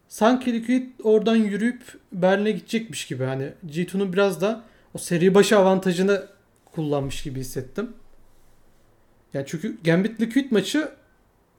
sanki 0.08 0.54
Liquid 0.54 0.88
oradan 1.04 1.36
yürüyüp 1.36 1.82
Berlin'e 2.12 2.52
gidecekmiş 2.52 3.06
gibi 3.06 3.24
hani 3.24 3.50
G2'nun 3.68 4.14
biraz 4.14 4.42
da 4.42 4.64
o 4.94 4.98
seri 4.98 5.36
başı 5.36 5.58
avantajını 5.58 6.28
kullanmış 6.66 7.24
gibi 7.24 7.40
hissettim. 7.40 7.94
Yani 9.34 9.46
çünkü 9.48 9.78
Gambit 9.84 10.22
Liquid 10.22 10.52
maçı 10.52 10.92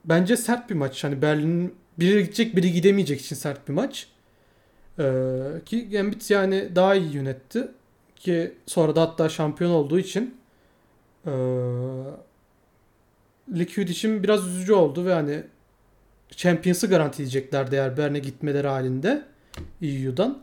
bence 0.05 0.37
sert 0.37 0.69
bir 0.69 0.75
maç. 0.75 1.03
Hani 1.03 1.21
Berlin'in 1.21 1.75
biri 1.99 2.23
gidecek 2.23 2.55
biri 2.55 2.73
gidemeyecek 2.73 3.21
için 3.21 3.35
sert 3.35 3.67
bir 3.67 3.73
maç. 3.73 4.07
Ee, 4.99 5.03
ki 5.65 5.89
Gambit 5.89 6.31
yani 6.31 6.75
daha 6.75 6.95
iyi 6.95 7.13
yönetti. 7.13 7.67
Ki 8.15 8.53
sonra 8.65 8.95
da 8.95 9.01
hatta 9.01 9.29
şampiyon 9.29 9.71
olduğu 9.71 9.99
için 9.99 10.35
ee, 11.27 11.31
Liquid 13.53 13.87
için 13.87 14.23
biraz 14.23 14.47
üzücü 14.47 14.73
oldu 14.73 15.05
ve 15.05 15.13
hani 15.13 15.43
Champions'ı 16.29 16.87
garantileyeceklerdi 16.87 17.75
eğer 17.75 17.97
Berne 17.97 18.19
gitmeleri 18.19 18.67
halinde 18.67 19.23
EU'dan. 19.81 20.41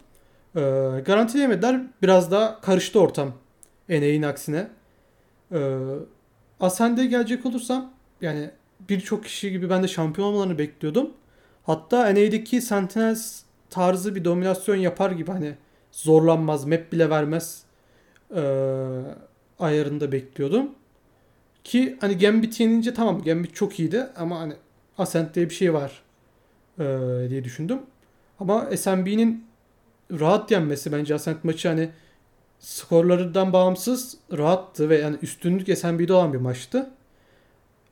Ee, 0.57 0.61
garantileyemediler. 1.07 1.83
Biraz 2.03 2.31
daha 2.31 2.61
karıştı 2.61 3.01
ortam. 3.01 3.33
NA'in 3.89 4.23
aksine. 4.23 4.69
Ee, 5.53 5.79
Ascend'e 6.61 7.07
gelecek 7.07 7.47
olursam 7.47 7.93
yani 8.21 8.51
birçok 8.89 9.25
kişi 9.25 9.51
gibi 9.51 9.71
ben 9.71 9.83
de 9.83 9.89
şampiyon 9.89 10.29
olmalarını 10.29 10.59
bekliyordum. 10.59 11.11
Hatta 11.63 12.15
NA'deki 12.15 12.61
Sentinels 12.61 13.43
tarzı 13.71 14.15
bir 14.15 14.25
dominasyon 14.25 14.77
yapar 14.77 15.11
gibi 15.11 15.31
hani 15.31 15.55
zorlanmaz, 15.93 16.65
map 16.65 16.93
bile 16.93 17.11
vermez 17.11 17.65
e, 18.35 18.43
ayarında 19.59 20.13
bekliyordum. 20.13 20.71
Ki 21.67 21.97
hani 22.01 22.19
Gambit 22.19 22.61
yenince 22.61 22.95
tamam 22.95 23.23
Gambit 23.23 23.55
çok 23.55 23.81
iyiydi 23.81 24.07
ama 24.17 24.41
hani 24.41 24.53
Ascent 24.99 25.35
diye 25.35 25.51
bir 25.51 25.55
şey 25.55 25.75
var 25.75 26.03
e, 26.79 26.85
diye 27.31 27.45
düşündüm. 27.45 27.79
Ama 28.41 28.77
SMB'nin 28.77 29.47
rahat 30.11 30.51
yenmesi 30.51 30.93
bence 30.93 31.15
Ascent 31.15 31.45
maçı 31.45 31.69
hani 31.69 31.91
skorlarından 32.59 33.53
bağımsız 33.53 34.17
rahattı 34.33 34.89
ve 34.89 34.99
yani 34.99 35.17
üstünlük 35.23 35.79
SMB'de 35.79 36.13
olan 36.13 36.33
bir 36.33 36.39
maçtı. 36.39 36.91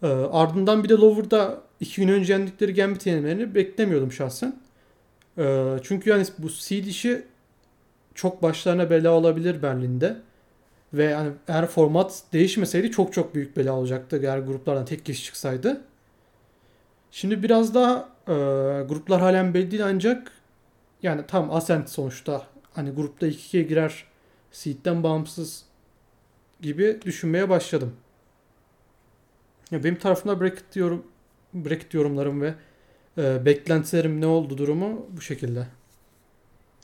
E, 0.02 0.06
ardından 0.06 0.84
bir 0.84 0.88
de 0.88 0.94
Lower'da 0.94 1.60
iki 1.80 2.00
gün 2.00 2.08
önce 2.08 2.32
yendikleri 2.32 2.74
Gambit 2.74 3.06
yenmelerini 3.06 3.54
beklemiyordum 3.54 4.12
şahsen. 4.12 4.56
E, 5.38 5.66
çünkü 5.82 6.10
yani 6.10 6.24
bu 6.38 6.48
seed 6.48 6.84
işi 6.84 7.22
çok 8.14 8.42
başlarına 8.42 8.90
bela 8.90 9.10
olabilir 9.10 9.62
Berlin'de. 9.62 10.16
Ve 10.94 11.04
yani 11.04 11.32
eğer 11.48 11.66
format 11.66 12.22
değişmeseydi 12.32 12.90
çok 12.90 13.12
çok 13.12 13.34
büyük 13.34 13.56
bela 13.56 13.72
olacaktı 13.72 14.20
eğer 14.22 14.38
gruplardan 14.38 14.84
tek 14.84 15.04
kişi 15.04 15.24
çıksaydı. 15.24 15.80
Şimdi 17.10 17.42
biraz 17.42 17.74
daha 17.74 18.08
e, 18.28 18.32
gruplar 18.82 19.20
halen 19.20 19.54
belli 19.54 19.70
değil 19.70 19.86
ancak 19.86 20.32
yani 21.02 21.26
tam 21.26 21.50
Ascent 21.50 21.90
sonuçta 21.90 22.46
hani 22.72 22.90
grupta 22.90 23.26
2-2'ye 23.26 23.62
girer 23.62 24.04
seed'den 24.52 25.02
bağımsız 25.02 25.64
gibi 26.60 27.00
düşünmeye 27.04 27.48
başladım. 27.48 27.92
Ya 29.70 29.84
benim 29.84 29.98
tarafımda 29.98 30.40
bracket 30.40 30.76
yorum 30.76 31.06
bracket 31.54 31.94
yorumlarım 31.94 32.42
ve 32.42 32.54
e, 33.18 33.44
beklentilerim 33.46 34.20
ne 34.20 34.26
oldu 34.26 34.58
durumu 34.58 35.06
bu 35.16 35.20
şekilde. 35.20 35.66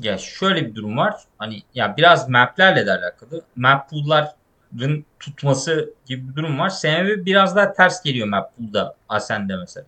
Ya 0.00 0.18
şöyle 0.18 0.66
bir 0.66 0.74
durum 0.74 0.96
var. 0.96 1.20
Hani 1.38 1.62
ya 1.74 1.96
biraz 1.96 2.28
map'lerle 2.28 2.86
de 2.86 2.92
alakalı. 2.92 3.42
Map 3.56 3.90
pool'ların 3.90 5.04
tutması 5.20 5.94
gibi 6.06 6.28
bir 6.28 6.36
durum 6.36 6.58
var. 6.58 6.70
SMB 6.70 7.26
biraz 7.26 7.56
daha 7.56 7.72
ters 7.72 8.02
geliyor 8.02 8.28
map 8.28 8.56
pool'da 8.56 8.94
Ascend'de 9.08 9.56
mesela. 9.56 9.86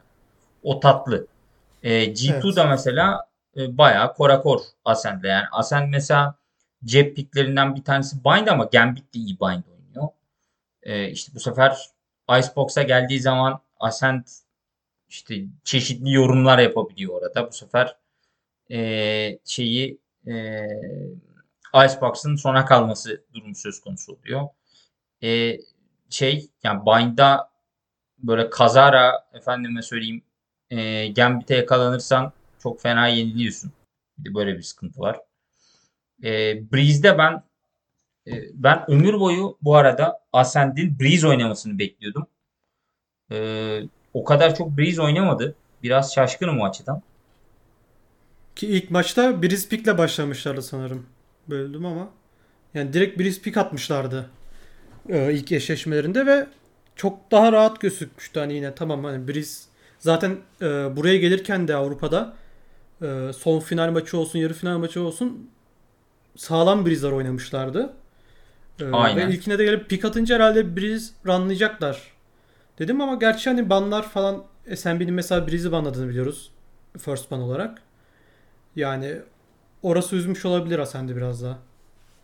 O 0.62 0.80
tatlı. 0.80 1.26
E, 1.82 2.04
G2'da 2.04 2.60
evet. 2.60 2.70
mesela 2.70 3.26
e, 3.56 3.78
bayağı 3.78 4.14
korakor 4.14 4.60
Ascend'de. 4.84 5.28
Yani 5.28 5.44
Ascend 5.52 5.88
mesela 5.90 6.34
cep 6.84 7.16
picklerinden 7.16 7.76
bir 7.76 7.84
tanesi 7.84 8.24
Bind 8.24 8.46
ama 8.46 8.64
Gambit 8.64 9.14
de 9.14 9.18
iyi 9.18 9.40
Bind 9.40 9.62
oynuyor. 9.74 10.08
E, 10.82 11.08
işte 11.10 11.32
bu 11.34 11.40
sefer 11.40 11.90
Icebox'a 12.38 12.82
geldiği 12.82 13.20
zaman 13.20 13.60
Ascend 13.80 14.24
işte 15.08 15.34
çeşitli 15.64 16.12
yorumlar 16.12 16.58
yapabiliyor 16.58 17.22
orada. 17.22 17.46
Bu 17.46 17.52
sefer 17.52 17.96
e, 18.70 19.38
şeyi 19.44 20.01
e, 20.26 20.66
Icebox'ın 21.74 22.36
sona 22.36 22.64
kalması 22.64 23.24
durumu 23.34 23.54
söz 23.54 23.80
konusu 23.80 24.12
oluyor. 24.12 24.48
E, 25.22 25.58
şey 26.10 26.50
yani 26.62 26.86
Bind'a 26.86 27.50
böyle 28.18 28.50
kazara 28.50 29.28
efendime 29.32 29.82
söyleyeyim 29.82 30.22
e, 30.70 31.08
Gambit'e 31.08 31.54
yakalanırsan 31.54 32.32
çok 32.58 32.80
fena 32.80 33.08
yeniliyorsun. 33.08 33.72
Bir 34.18 34.30
de 34.30 34.34
böyle 34.34 34.56
bir 34.56 34.62
sıkıntı 34.62 35.00
var. 35.00 35.20
E, 36.22 36.28
Breeze'de 36.72 37.18
ben 37.18 37.42
e, 38.26 38.32
ben 38.54 38.90
ömür 38.90 39.20
boyu 39.20 39.58
bu 39.62 39.76
arada 39.76 40.20
Ascend'in 40.32 40.98
Breeze 41.00 41.28
oynamasını 41.28 41.78
bekliyordum. 41.78 42.26
E, 43.32 43.80
o 44.14 44.24
kadar 44.24 44.54
çok 44.54 44.78
Breeze 44.78 45.02
oynamadı. 45.02 45.54
Biraz 45.82 46.14
şaşkınım 46.14 46.60
o 46.60 46.64
açıdan. 46.64 47.02
Ki 48.56 48.66
ilk 48.66 48.90
maçta 48.90 49.42
Breeze 49.42 49.68
Pick'le 49.68 49.98
başlamışlardı 49.98 50.62
sanırım. 50.62 51.06
Böldüm 51.48 51.86
ama. 51.86 52.08
Yani 52.74 52.92
direkt 52.92 53.42
Pick 53.42 53.56
atmışlardı. 53.56 54.30
Ee, 55.08 55.32
ilk 55.32 55.52
eşleşmelerinde 55.52 56.26
ve 56.26 56.46
çok 56.96 57.30
daha 57.30 57.52
rahat 57.52 57.80
gözükmüştü 57.80 58.40
hani 58.40 58.54
yine 58.54 58.74
tamam 58.74 59.04
hani 59.04 59.28
Breeze 59.28 59.62
zaten 59.98 60.36
e, 60.62 60.66
buraya 60.96 61.16
gelirken 61.16 61.68
de 61.68 61.76
Avrupa'da 61.76 62.36
e, 63.02 63.30
son 63.38 63.60
final 63.60 63.90
maçı 63.90 64.18
olsun 64.18 64.38
yarı 64.38 64.54
final 64.54 64.78
maçı 64.78 65.02
olsun 65.02 65.50
sağlam 66.36 66.86
Breeze'ler 66.86 67.12
oynamışlardı. 67.12 67.92
E, 68.80 68.84
Aynen. 68.92 69.28
Ve 69.28 69.34
ilkine 69.34 69.58
de 69.58 69.64
gelip 69.64 69.90
pick 69.90 70.04
atınca 70.04 70.34
herhalde 70.34 70.76
Breeze 70.76 71.12
runlayacaklar 71.26 72.12
dedim 72.78 73.00
ama 73.00 73.14
gerçi 73.14 73.50
hani 73.50 73.70
banlar 73.70 74.08
falan 74.08 74.44
SMB'nin 74.74 75.14
mesela 75.14 75.48
Breeze'i 75.48 75.72
banladığını 75.72 76.08
biliyoruz. 76.08 76.50
First 76.98 77.30
ban 77.30 77.40
olarak. 77.40 77.82
Yani 78.76 79.16
orası 79.82 80.16
üzmüş 80.16 80.44
olabilir 80.44 80.78
Ascend'i 80.78 81.16
biraz 81.16 81.42
daha. 81.42 81.58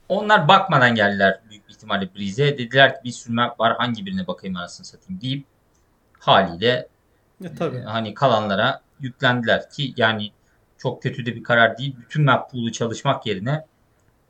Onlar 0.08 0.48
bakmadan 0.48 0.94
geldiler 0.94 1.40
büyük 1.50 1.70
ihtimalle 1.70 2.14
Breeze'e. 2.14 2.58
Dediler 2.58 2.94
ki 2.94 3.00
bir 3.04 3.10
sürü 3.12 3.34
map 3.34 3.60
var 3.60 3.76
hangi 3.76 4.06
birine 4.06 4.26
bakayım 4.26 4.56
anasını 4.56 4.86
satayım 4.86 5.20
deyip 5.20 5.44
haliyle 6.18 6.88
ya, 7.40 7.54
tabii. 7.54 7.76
E, 7.76 7.82
hani 7.82 8.14
kalanlara 8.14 8.80
yüklendiler 9.00 9.70
ki 9.70 9.94
yani 9.96 10.32
çok 10.78 11.02
kötü 11.02 11.26
de 11.26 11.34
bir 11.36 11.42
karar 11.42 11.78
değil. 11.78 11.96
Bütün 12.00 12.24
map 12.24 12.50
pool'u 12.50 12.72
çalışmak 12.72 13.26
yerine 13.26 13.64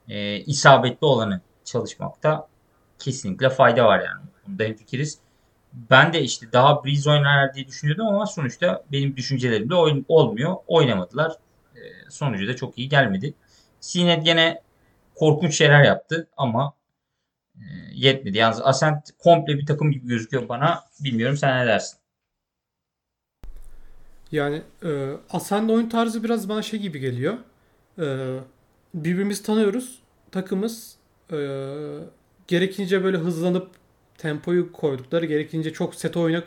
e, 0.08 0.36
isabetli 0.36 1.04
olanı 1.06 1.40
çalışmakta 1.64 2.48
kesinlikle 2.98 3.50
fayda 3.50 3.84
var 3.84 3.98
yani. 3.98 4.22
Bunda 4.46 4.64
hemfikiriz. 4.64 5.18
ben 5.72 6.12
de 6.12 6.22
işte 6.22 6.52
daha 6.52 6.84
Breeze 6.84 7.10
oynarlar 7.10 7.54
diye 7.54 7.66
düşünüyordum 7.66 8.06
ama 8.06 8.26
sonuçta 8.26 8.84
benim 8.92 9.16
düşüncelerimde 9.16 9.74
oyun 9.74 10.04
olmuyor. 10.08 10.56
Oynamadılar. 10.66 11.32
Sonucu 12.10 12.48
da 12.48 12.56
çok 12.56 12.78
iyi 12.78 12.88
gelmedi. 12.88 13.34
CNET 13.80 14.24
gene 14.24 14.62
korkunç 15.14 15.54
şeyler 15.54 15.84
yaptı 15.84 16.28
ama 16.36 16.72
e, 17.56 17.62
yetmedi. 17.94 18.38
Yalnız 18.38 18.60
Ascent 18.64 19.10
komple 19.18 19.58
bir 19.58 19.66
takım 19.66 19.90
gibi 19.90 20.06
gözüküyor 20.08 20.48
bana. 20.48 20.84
Bilmiyorum 21.00 21.36
sen 21.36 21.62
ne 21.62 21.66
dersin? 21.66 21.98
Yani 24.32 24.62
e, 24.84 25.12
Ascent 25.30 25.70
oyun 25.70 25.88
tarzı 25.88 26.24
biraz 26.24 26.48
bana 26.48 26.62
şey 26.62 26.80
gibi 26.80 27.00
geliyor. 27.00 27.34
E, 27.98 28.36
birbirimizi 28.94 29.42
tanıyoruz. 29.42 29.98
Takımız 30.32 30.96
e, 31.32 31.36
gerekince 32.48 33.04
böyle 33.04 33.16
hızlanıp 33.16 33.70
tempoyu 34.18 34.72
koydukları, 34.72 35.26
gerekince 35.26 35.72
çok 35.72 35.94
set 35.94 36.16
oyuna 36.16 36.42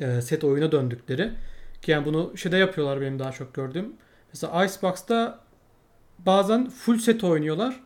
e, 0.00 0.20
set 0.22 0.44
oyuna 0.44 0.72
döndükleri. 0.72 1.30
Ki 1.82 1.90
yani 1.90 2.06
bunu 2.06 2.36
şeyde 2.36 2.56
yapıyorlar 2.56 3.00
benim 3.00 3.18
daha 3.18 3.32
çok 3.32 3.54
gördüğüm. 3.54 3.92
Mesela 4.32 4.64
Icebox'ta 4.64 5.38
bazen 6.18 6.70
full 6.70 6.98
set 6.98 7.24
oynuyorlar. 7.24 7.80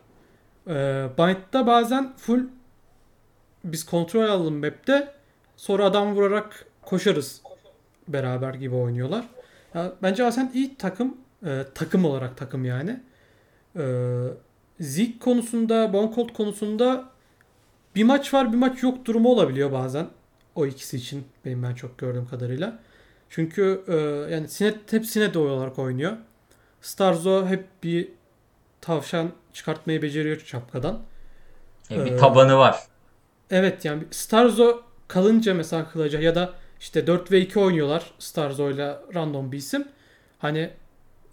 E, 0.67 0.73
Bind'da 1.17 1.67
bazen 1.67 2.13
full 2.17 2.47
biz 3.63 3.85
kontrol 3.85 4.21
alalım 4.21 4.57
map'te 4.57 5.13
sonra 5.57 5.85
adam 5.85 6.15
vurarak 6.15 6.65
koşarız 6.81 7.41
beraber 8.07 8.53
gibi 8.53 8.75
oynuyorlar. 8.75 9.25
Ya, 9.73 9.93
bence 10.01 10.25
Ascent 10.25 10.55
iyi 10.55 10.75
takım. 10.75 11.17
E, 11.45 11.63
takım 11.75 12.05
olarak 12.05 12.37
takım 12.37 12.65
yani. 12.65 12.99
E, 13.75 13.83
Zeke 14.79 15.19
konusunda, 15.19 15.93
Boncolt 15.93 16.33
konusunda 16.33 17.05
bir 17.95 18.03
maç 18.03 18.33
var 18.33 18.53
bir 18.53 18.57
maç 18.57 18.83
yok 18.83 19.05
durumu 19.05 19.29
olabiliyor 19.29 19.71
bazen. 19.71 20.07
O 20.55 20.65
ikisi 20.65 20.97
için 20.97 21.23
benim 21.45 21.63
ben 21.63 21.75
çok 21.75 21.97
gördüğüm 21.97 22.27
kadarıyla. 22.27 22.79
Çünkü 23.29 23.83
e, 23.87 23.95
yani 24.33 24.47
Sinet 24.47 24.93
hep 24.93 25.05
Sinet 25.05 25.37
olarak 25.37 25.79
oynuyor. 25.79 26.17
Starzo 26.83 27.47
hep 27.47 27.65
bir 27.83 28.07
tavşan 28.81 29.31
çıkartmayı 29.53 30.01
beceriyor 30.01 30.39
çapkadan. 30.39 31.01
E, 31.91 32.05
bir 32.05 32.11
ee, 32.11 32.17
tabanı 32.17 32.57
var. 32.57 32.79
Evet 33.51 33.85
yani 33.85 34.03
Starzo 34.11 34.81
kalınca 35.07 35.53
mesela 35.53 35.89
kılaca 35.89 36.19
ya 36.19 36.35
da 36.35 36.53
işte 36.79 37.07
4 37.07 37.31
ve 37.31 37.41
2 37.41 37.59
oynuyorlar 37.59 38.11
Starzo 38.19 38.71
ile 38.71 38.95
random 39.15 39.51
bir 39.51 39.57
isim. 39.57 39.87
Hani 40.39 40.69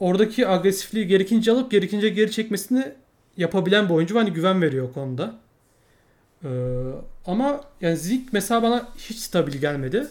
oradaki 0.00 0.48
agresifliği 0.48 1.06
gerekince 1.06 1.52
alıp 1.52 1.70
gerekince 1.70 2.08
geri 2.08 2.30
çekmesini 2.30 2.92
yapabilen 3.36 3.88
bir 3.88 3.94
oyuncu. 3.94 4.18
Hani 4.18 4.32
güven 4.32 4.62
veriyor 4.62 4.88
o 4.88 4.92
konuda. 4.92 5.34
Ee, 6.44 6.48
ama 7.26 7.60
yani 7.80 7.96
Zik 7.96 8.32
mesela 8.32 8.62
bana 8.62 8.88
hiç 8.98 9.18
stabil 9.18 9.52
gelmedi. 9.52 10.06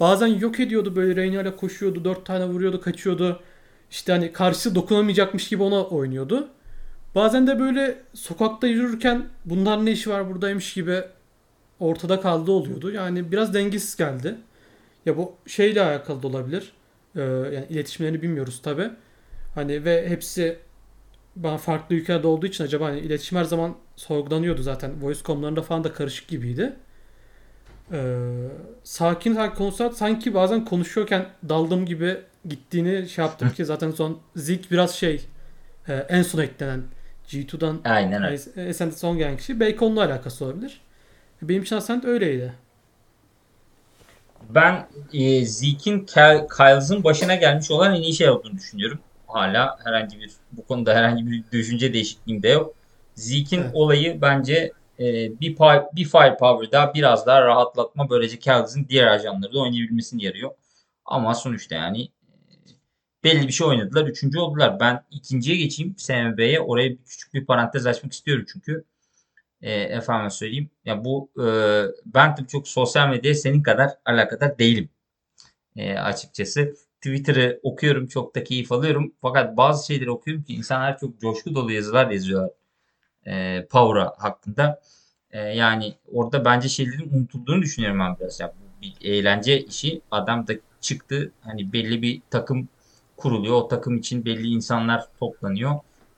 Bazen 0.00 0.26
yok 0.26 0.60
ediyordu 0.60 0.96
böyle 0.96 1.16
Reyna'yla 1.16 1.56
koşuyordu. 1.56 2.04
4 2.04 2.26
tane 2.26 2.44
vuruyordu 2.44 2.80
kaçıyordu. 2.80 3.42
İşte 3.92 4.12
hani 4.12 4.32
karşısı 4.32 4.74
dokunamayacakmış 4.74 5.48
gibi 5.48 5.62
ona 5.62 5.84
oynuyordu. 5.84 6.48
Bazen 7.14 7.46
de 7.46 7.58
böyle 7.58 7.98
sokakta 8.14 8.66
yürürken 8.66 9.28
bunlar 9.44 9.86
ne 9.86 9.92
işi 9.92 10.10
var 10.10 10.30
buradaymış 10.30 10.74
gibi 10.74 11.02
ortada 11.80 12.20
kaldı 12.20 12.52
oluyordu. 12.52 12.90
Yani 12.90 13.32
biraz 13.32 13.54
dengesiz 13.54 13.96
geldi. 13.96 14.34
Ya 15.06 15.16
bu 15.16 15.34
şeyle 15.46 15.82
alakalı 15.82 16.22
da 16.22 16.26
olabilir. 16.26 16.72
Ee, 17.16 17.20
yani 17.20 17.66
iletişimlerini 17.70 18.22
bilmiyoruz 18.22 18.62
tabi. 18.62 18.90
Hani 19.54 19.84
ve 19.84 20.08
hepsi 20.08 20.58
bana 21.36 21.58
farklı 21.58 21.94
ülkelerde 21.94 22.26
olduğu 22.26 22.46
için 22.46 22.64
acaba 22.64 22.86
hani 22.86 23.00
iletişim 23.00 23.38
her 23.38 23.44
zaman 23.44 23.74
sorgulanıyordu 23.96 24.62
zaten. 24.62 25.02
Voice 25.02 25.22
konularında 25.22 25.62
falan 25.62 25.84
da 25.84 25.92
karışık 25.92 26.28
gibiydi. 26.28 26.72
Ee, 27.92 28.24
sakin 28.84 29.34
sakin 29.34 29.56
konuşsa 29.56 29.90
sanki 29.90 30.34
bazen 30.34 30.64
konuşuyorken 30.64 31.26
daldım 31.48 31.86
gibi 31.86 32.16
gittiğini 32.48 33.08
şey 33.08 33.24
yaptım 33.24 33.50
ki 33.50 33.64
zaten 33.64 33.90
son 33.90 34.18
Zik 34.36 34.70
biraz 34.70 34.94
şey 34.94 35.26
e, 35.88 35.94
en 35.94 36.22
son 36.22 36.38
eklenen 36.38 36.82
G2'dan 37.28 37.80
Aynen 37.84 38.22
öyle. 38.22 38.70
Ascent'e 38.70 38.96
son 38.96 39.18
gelen 39.18 39.36
kişi. 39.36 39.60
Belki 39.60 39.84
onunla 39.84 40.04
alakası 40.04 40.44
olabilir. 40.44 40.80
Benim 41.42 41.62
için 41.62 41.76
Ascent 41.76 42.04
öyleydi. 42.04 42.52
Ben 44.50 44.86
e, 45.12 45.44
Zeke'in 45.46 46.06
Kyles'ın 46.56 47.04
başına 47.04 47.34
gelmiş 47.34 47.70
olan 47.70 47.94
en 47.94 48.02
iyi 48.02 48.14
şey 48.14 48.30
olduğunu 48.30 48.54
düşünüyorum. 48.54 48.98
Hala 49.26 49.78
herhangi 49.84 50.20
bir 50.20 50.30
bu 50.52 50.66
konuda 50.66 50.94
herhangi 50.94 51.26
bir 51.26 51.44
düşünce 51.52 51.92
değişikliğim 51.92 52.42
de 52.42 52.48
yok. 52.48 52.74
Zeke'in 53.14 53.60
evet. 53.60 53.70
olayı 53.74 54.20
bence 54.20 54.72
e, 54.98 55.04
bir, 55.40 55.56
bir 55.92 56.04
firepower 56.04 56.72
daha 56.72 56.94
biraz 56.94 57.26
daha 57.26 57.42
rahatlatma 57.42 58.10
böylece 58.10 58.38
Kyles'ın 58.38 58.86
diğer 58.88 59.06
ajanları 59.06 59.52
da 59.52 59.58
oynayabilmesini 59.58 60.24
yarıyor. 60.24 60.50
Ama 61.04 61.34
sonuçta 61.34 61.74
yani 61.74 62.08
belli 63.24 63.48
bir 63.48 63.52
şey 63.52 63.66
oynadılar. 63.66 64.06
Üçüncü 64.06 64.38
oldular. 64.38 64.80
Ben 64.80 65.04
ikinciye 65.10 65.56
geçeyim 65.56 65.94
SMB'ye. 65.98 66.60
Oraya 66.60 66.96
küçük 67.06 67.34
bir 67.34 67.46
parantez 67.46 67.86
açmak 67.86 68.12
istiyorum 68.12 68.44
çünkü. 68.52 68.84
E, 69.62 69.72
efendim 69.72 70.30
söyleyeyim. 70.30 70.70
Ya 70.84 71.04
bu 71.04 71.30
e, 71.38 71.46
ben 72.06 72.34
tabii 72.34 72.48
çok 72.48 72.68
sosyal 72.68 73.08
medyaya 73.08 73.34
senin 73.34 73.62
kadar 73.62 73.90
alakadar 74.04 74.58
değilim. 74.58 74.88
E, 75.76 75.94
açıkçası. 75.94 76.74
Twitter'ı 76.96 77.60
okuyorum. 77.62 78.06
Çok 78.06 78.34
da 78.34 78.44
keyif 78.44 78.72
alıyorum. 78.72 79.12
Fakat 79.22 79.56
bazı 79.56 79.86
şeyleri 79.86 80.10
okuyorum 80.10 80.42
ki 80.42 80.54
insanlar 80.54 80.98
çok 80.98 81.20
coşku 81.20 81.54
dolu 81.54 81.72
yazılar 81.72 82.10
yazıyorlar. 82.10 82.50
E, 83.26 83.66
Power'a 83.70 84.14
hakkında. 84.18 84.80
E, 85.30 85.38
yani 85.40 85.94
orada 86.12 86.44
bence 86.44 86.68
şeylerin 86.68 87.10
unutulduğunu 87.14 87.62
düşünüyorum 87.62 88.00
ben 88.00 88.16
biraz. 88.20 88.40
Yani 88.40 88.52
bir 88.82 88.94
eğlence 89.00 89.60
işi. 89.64 90.00
Adam 90.10 90.46
da 90.46 90.52
çıktı. 90.80 91.32
Hani 91.40 91.72
belli 91.72 92.02
bir 92.02 92.22
takım 92.30 92.68
kuruluyor. 93.22 93.54
O 93.54 93.68
takım 93.68 93.96
için 93.96 94.24
belli 94.24 94.46
insanlar 94.48 95.06
toplanıyor. 95.20 95.72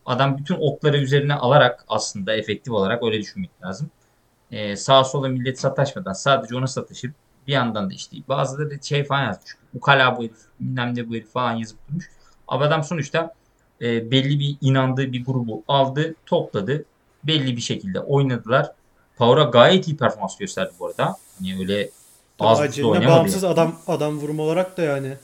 Adam 0.06 0.38
bütün 0.38 0.56
okları 0.60 0.96
üzerine 0.96 1.34
alarak 1.34 1.84
aslında 1.88 2.36
efektif 2.36 2.72
olarak 2.72 3.02
öyle 3.02 3.20
düşünmek 3.20 3.50
lazım. 3.62 3.90
Ee, 4.50 4.76
sağa 4.76 5.04
sola 5.04 5.28
millet 5.28 5.60
sataşmadan 5.60 6.12
sadece 6.12 6.56
ona 6.56 6.66
sataşıp 6.66 7.14
bir 7.46 7.52
yandan 7.52 7.90
da 7.90 7.94
işte 7.94 8.16
bazıları 8.28 8.78
şey 8.82 9.04
falan 9.04 9.24
yazmış. 9.24 9.56
Ukala 9.74 10.16
bu 10.16 10.22
herif, 10.22 10.36
bilmem 10.60 10.96
ne 10.96 11.08
bu 11.08 11.14
herif 11.14 11.32
falan 11.32 11.52
yazıp 11.52 11.78
durmuş. 11.88 12.10
Ama 12.48 12.64
adam 12.64 12.84
sonuçta 12.84 13.34
e, 13.80 14.10
belli 14.10 14.38
bir 14.38 14.56
inandığı 14.60 15.12
bir 15.12 15.24
grubu 15.24 15.62
aldı, 15.68 16.14
topladı. 16.26 16.84
Belli 17.24 17.56
bir 17.56 17.60
şekilde 17.60 18.00
oynadılar. 18.00 18.72
Power'a 19.16 19.44
gayet 19.44 19.88
iyi 19.88 19.96
performans 19.96 20.36
gösterdi 20.36 20.72
bu 20.80 20.86
arada. 20.86 21.16
Hani 21.38 21.58
öyle 21.60 21.90
az. 22.40 22.58
Bağımsız 22.58 23.42
yani. 23.42 23.52
adam 23.52 23.74
adam 23.86 24.18
vurum 24.18 24.38
olarak 24.38 24.76
da 24.76 24.82
yani 24.82 25.16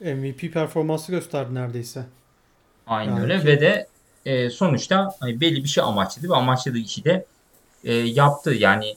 MVP 0.00 0.52
performansı 0.52 1.12
gösterdi 1.12 1.54
neredeyse. 1.54 2.06
Aynen 2.86 3.10
yani 3.10 3.22
öyle 3.22 3.40
ki... 3.40 3.46
ve 3.46 3.60
de 3.60 3.86
e, 4.26 4.50
sonuçta 4.50 5.16
hani 5.20 5.40
belli 5.40 5.64
bir 5.64 5.68
şey 5.68 5.84
amaçladı 5.84 6.28
ve 6.28 6.34
amaçladığı 6.34 6.78
işi 6.78 7.04
de 7.04 7.24
e, 7.84 7.94
yaptı. 7.94 8.54
Yani 8.54 8.96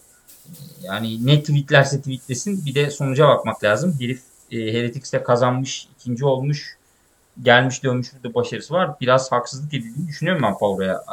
yani 0.84 1.26
ne 1.26 1.39
tweetlerse 1.39 1.98
tweetlesin 1.98 2.66
bir 2.66 2.76
de 2.76 2.92
sonuca 2.92 3.28
bakmak 3.28 3.63
lazım. 3.63 3.96
Herif 4.00 4.22
e, 4.52 4.58
Heretics'te 4.58 5.24
kazanmış, 5.24 5.88
ikinci 6.00 6.26
olmuş, 6.26 6.78
gelmiş 7.42 7.84
dönmüş 7.84 8.13
burada 8.13 8.34
başarısı 8.34 8.74
var. 8.74 8.92
Biraz 9.02 9.32
haksızlık 9.32 9.74
edildiğini 9.74 10.08
düşünüyorum 10.08 10.44
ben 10.44 10.58
Power'a. 10.58 11.04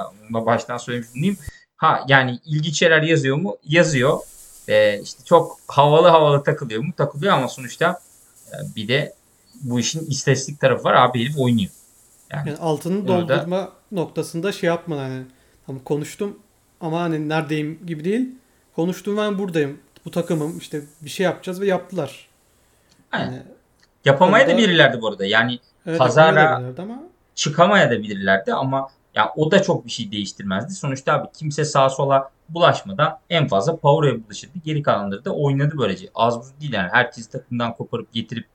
Baştan 0.47 0.77
söylemiş 0.77 1.15
bulunayım. 1.15 1.37
Ha 1.77 2.05
yani 2.09 2.39
ilginç 2.47 2.79
şeyler 2.79 3.03
yazıyor 3.03 3.37
mu? 3.37 3.57
Yazıyor. 3.65 4.19
E, 4.69 5.01
işte 5.01 5.25
çok 5.25 5.59
havalı 5.67 6.09
havalı 6.09 6.45
takılıyor 6.45 6.83
mu? 6.83 6.93
Takılıyor 6.97 7.35
ama 7.35 7.49
sonuçta 7.49 8.01
e, 8.53 8.57
bir 8.77 8.89
de 8.89 9.15
bu 9.61 9.81
işin 9.81 10.07
istatistik 10.07 10.61
tarafı 10.61 10.85
var. 10.85 10.95
Abi 10.95 11.21
herif 11.21 11.39
oynuyor. 11.39 11.71
Yani, 12.31 12.49
yani 12.49 12.59
altını 12.59 13.09
doldurma 13.09 13.57
da... 13.57 13.73
noktasında 13.93 14.53
şey 14.53 14.67
yapma 14.67 14.97
hani 14.97 15.23
tamam 15.67 15.83
konuştum 15.85 16.39
ama 16.81 17.01
hani 17.01 17.29
neredeyim 17.29 17.87
gibi 17.87 18.05
değil. 18.05 18.29
Konuştum 18.77 19.17
ben 19.17 19.39
buradayım. 19.39 19.79
Bu 20.05 20.11
takımım 20.11 20.59
işte 20.59 20.83
bir 21.03 21.11
şey 21.11 21.25
yapacağız 21.25 21.61
ve 21.61 21.67
yaptılar. 21.67 22.29
Aynen. 23.13 23.33
Yani, 23.33 23.43
Yapamaya 24.05 24.49
da 24.49 24.57
bilirlerdi 24.57 25.03
bu 25.03 25.09
arada. 25.09 25.25
Yani 25.27 25.59
evet, 25.87 25.99
pazara 25.99 26.63
ama... 26.79 27.03
çıkamaya 27.35 27.91
da 27.91 28.03
bilirlerdi 28.03 28.55
ama 28.55 28.89
ya 29.15 29.33
o 29.37 29.51
da 29.51 29.63
çok 29.63 29.87
bir 29.87 29.91
şey 29.91 30.13
değiştirmezdi. 30.13 30.75
Sonuçta 30.75 31.13
abi 31.13 31.29
kimse 31.33 31.65
sağa 31.65 31.91
sola 31.91 32.31
bulaşmadan 32.49 33.19
en 33.31 33.49
fazla 33.49 33.77
Power'a 33.77 34.25
bulaşırdı. 34.25 34.59
Geri 34.65 34.83
kalanları 34.83 35.25
da 35.25 35.35
oynadı 35.35 35.75
böylece. 35.79 36.09
Az 36.15 36.39
buz 36.41 36.61
değil 36.61 36.73
yani. 36.73 36.89
Herkes 36.93 37.27
takımdan 37.27 37.75
koparıp 37.75 38.13
getirip 38.13 38.47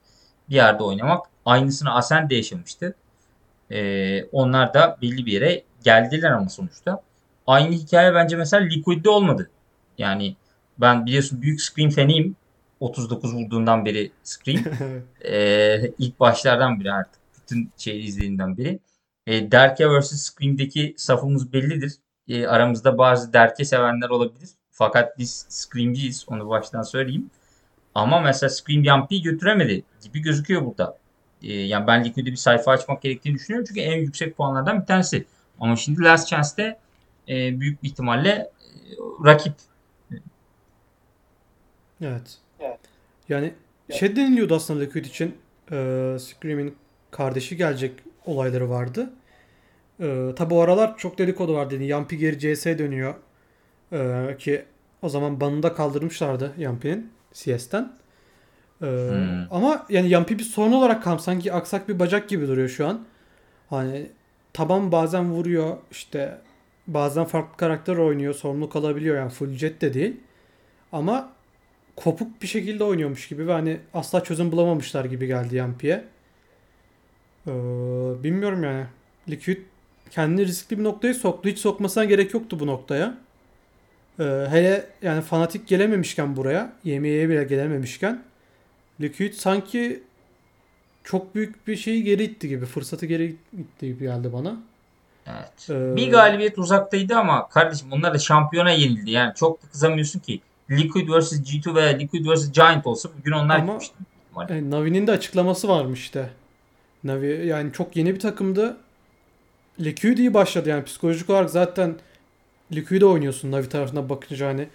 bir 0.49 0.55
yerde 0.55 0.83
oynamak. 0.83 1.25
Aynısını 1.45 1.95
Asen 1.95 2.29
de 2.29 2.35
yaşamıştı. 2.35 2.95
Ee, 3.71 4.23
onlar 4.23 4.73
da 4.73 4.97
belli 5.01 5.25
bir 5.25 5.31
yere 5.31 5.63
geldiler 5.83 6.31
ama 6.31 6.49
sonuçta. 6.49 7.01
Aynı 7.47 7.75
hikaye 7.75 8.13
bence 8.13 8.35
mesela 8.37 8.63
Liquid'de 8.65 9.09
olmadı. 9.09 9.49
Yani 9.97 10.35
ben 10.77 11.05
biliyorsun 11.05 11.41
büyük 11.41 11.61
Scream 11.61 11.89
fanıyım. 11.89 12.35
39 12.79 13.35
vurduğundan 13.35 13.85
beri 13.85 14.11
Scream. 14.23 14.63
ee, 15.25 15.91
ilk 15.99 16.19
başlardan 16.19 16.79
biri 16.79 16.91
artık. 16.91 17.21
Bütün 17.41 17.71
şey 17.77 18.05
izlediğinden 18.05 18.57
beri. 18.57 18.79
E, 19.27 19.51
Derke 19.51 19.87
vs. 19.89 20.11
Scream'deki 20.21 20.93
safımız 20.97 21.53
bellidir. 21.53 21.93
E, 22.27 22.47
aramızda 22.47 22.97
bazı 22.97 23.33
Derke 23.33 23.65
sevenler 23.65 24.09
olabilir. 24.09 24.49
Fakat 24.71 25.19
biz 25.19 25.45
Scream'ciyiz. 25.49 26.25
Onu 26.27 26.49
baştan 26.49 26.81
söyleyeyim. 26.81 27.29
Ama 27.95 28.21
mesela 28.21 28.49
Scream 28.49 28.83
Yampy'yi 28.83 29.21
götüremedi 29.21 29.83
gibi 30.03 30.19
gözüküyor 30.19 30.65
burada. 30.65 30.97
Ee, 31.43 31.53
yani 31.53 31.87
ben 31.87 32.03
Liquid'e 32.03 32.31
bir 32.31 32.35
sayfa 32.35 32.71
açmak 32.71 33.01
gerektiğini 33.01 33.35
düşünüyorum. 33.35 33.65
Çünkü 33.67 33.81
en 33.81 33.97
yüksek 33.97 34.37
puanlardan 34.37 34.81
bir 34.81 34.85
tanesi. 34.85 35.25
Ama 35.59 35.75
şimdi 35.75 36.03
Last 36.03 36.27
Chance'de 36.27 36.79
e, 37.29 37.59
büyük 37.59 37.83
bir 37.83 37.87
ihtimalle 37.87 38.29
e, 38.29 38.49
rakip. 39.25 39.53
Evet. 42.01 42.37
evet. 42.59 42.79
Yani 43.29 43.53
şey 43.91 44.15
deniliyordu 44.15 44.55
aslında 44.55 44.79
Liquid 44.79 45.05
için 45.05 45.37
e, 45.71 45.75
Scream'in 46.19 46.75
kardeşi 47.11 47.57
gelecek 47.57 47.91
olayları 48.25 48.69
vardı. 48.69 49.13
E, 49.99 50.31
tabi 50.35 50.53
o 50.53 50.59
aralar 50.59 50.97
çok 50.97 51.17
dedikodu 51.17 51.53
vardı. 51.53 51.73
Yani 51.73 51.87
Yampi 51.87 52.17
geri 52.17 52.39
CS 52.39 52.65
dönüyor. 52.65 53.15
E, 53.91 54.35
ki 54.39 54.65
o 55.01 55.09
zaman 55.09 55.39
banını 55.41 55.63
da 55.63 55.73
kaldırmışlardı 55.73 56.53
Yampi'nin 56.57 57.14
CS'ten. 57.35 57.93
E, 58.81 58.85
hmm. 58.85 59.47
Ama 59.51 59.85
yani 59.89 60.09
Yampi 60.09 60.39
bir 60.39 60.43
sorun 60.43 60.71
olarak 60.71 61.03
kam 61.03 61.19
sanki 61.19 61.53
aksak 61.53 61.89
bir 61.89 61.99
bacak 61.99 62.29
gibi 62.29 62.47
duruyor 62.47 62.69
şu 62.69 62.87
an. 62.87 63.05
Hani 63.69 64.09
taban 64.53 64.91
bazen 64.91 65.31
vuruyor 65.31 65.77
işte 65.91 66.37
bazen 66.87 67.25
farklı 67.25 67.57
karakter 67.57 67.97
oynuyor 67.97 68.33
sorumluluk 68.33 68.75
alabiliyor 68.75 69.17
yani 69.17 69.29
full 69.29 69.53
jet 69.53 69.81
de 69.81 69.93
değil. 69.93 70.17
Ama 70.91 71.31
kopuk 71.95 72.41
bir 72.41 72.47
şekilde 72.47 72.83
oynuyormuş 72.83 73.27
gibi 73.27 73.47
ve 73.47 73.51
hani 73.51 73.79
asla 73.93 74.23
çözüm 74.23 74.51
bulamamışlar 74.51 75.05
gibi 75.05 75.27
geldi 75.27 75.55
Yampi'ye. 75.55 76.05
Ee, 77.47 77.51
bilmiyorum 78.23 78.63
yani. 78.63 78.85
Liquid 79.29 79.57
kendini 80.11 80.45
riskli 80.45 80.79
bir 80.79 80.83
noktaya 80.83 81.13
soktu. 81.13 81.49
Hiç 81.49 81.59
sokmasına 81.59 82.05
gerek 82.05 82.33
yoktu 82.33 82.59
bu 82.59 82.67
noktaya. 82.67 83.17
Ee, 84.19 84.23
hele 84.49 84.85
yani 85.01 85.21
fanatik 85.21 85.67
gelememişken 85.67 86.35
buraya, 86.35 86.73
yemeğe 86.83 87.29
bile 87.29 87.43
gelememişken 87.43 88.23
Liquid 89.01 89.33
sanki 89.33 90.03
çok 91.03 91.35
büyük 91.35 91.67
bir 91.67 91.75
şeyi 91.75 92.03
geri 92.03 92.23
itti 92.23 92.49
gibi, 92.49 92.65
fırsatı 92.65 93.05
geri 93.05 93.35
itti 93.53 93.87
gibi 93.87 94.03
geldi 94.03 94.33
bana. 94.33 94.55
Evet. 95.27 95.69
Ee, 95.69 95.95
bir 95.95 96.11
galibiyet 96.11 96.59
uzaktaydı 96.59 97.15
ama 97.15 97.49
kardeşim 97.49 97.91
onlar 97.91 98.13
da 98.13 98.17
şampiyona 98.17 98.71
yenildi. 98.71 99.11
Yani 99.11 99.33
çok 99.35 99.63
da 99.63 99.67
kızamıyorsun 99.67 100.19
ki. 100.19 100.41
Liquid 100.71 101.09
vs 101.09 101.33
G2 101.33 101.75
veya 101.75 101.97
Liquid 101.97 102.25
vs 102.25 102.51
Giant 102.51 102.87
olsa 102.87 103.09
bugün 103.19 103.31
onlar 103.31 103.59
ama, 103.59 103.73
gitmişti. 103.73 103.95
Yani 104.49 104.71
Navi'nin 104.71 105.07
de 105.07 105.11
açıklaması 105.11 105.67
varmış 105.67 105.99
işte. 105.99 106.29
Navi 107.03 107.47
yani 107.47 107.73
çok 107.73 107.95
yeni 107.95 108.13
bir 108.15 108.19
takımdı. 108.19 108.77
Liquid 109.79 110.17
iyi 110.17 110.33
başladı 110.33 110.69
yani 110.69 110.83
psikolojik 110.83 111.29
olarak 111.29 111.49
zaten 111.49 111.95
Liquid'e 112.71 113.05
oynuyorsun 113.05 113.51
Navi 113.51 113.69
tarafına 113.69 114.09
bakınca 114.09 114.47
hani 114.47 114.67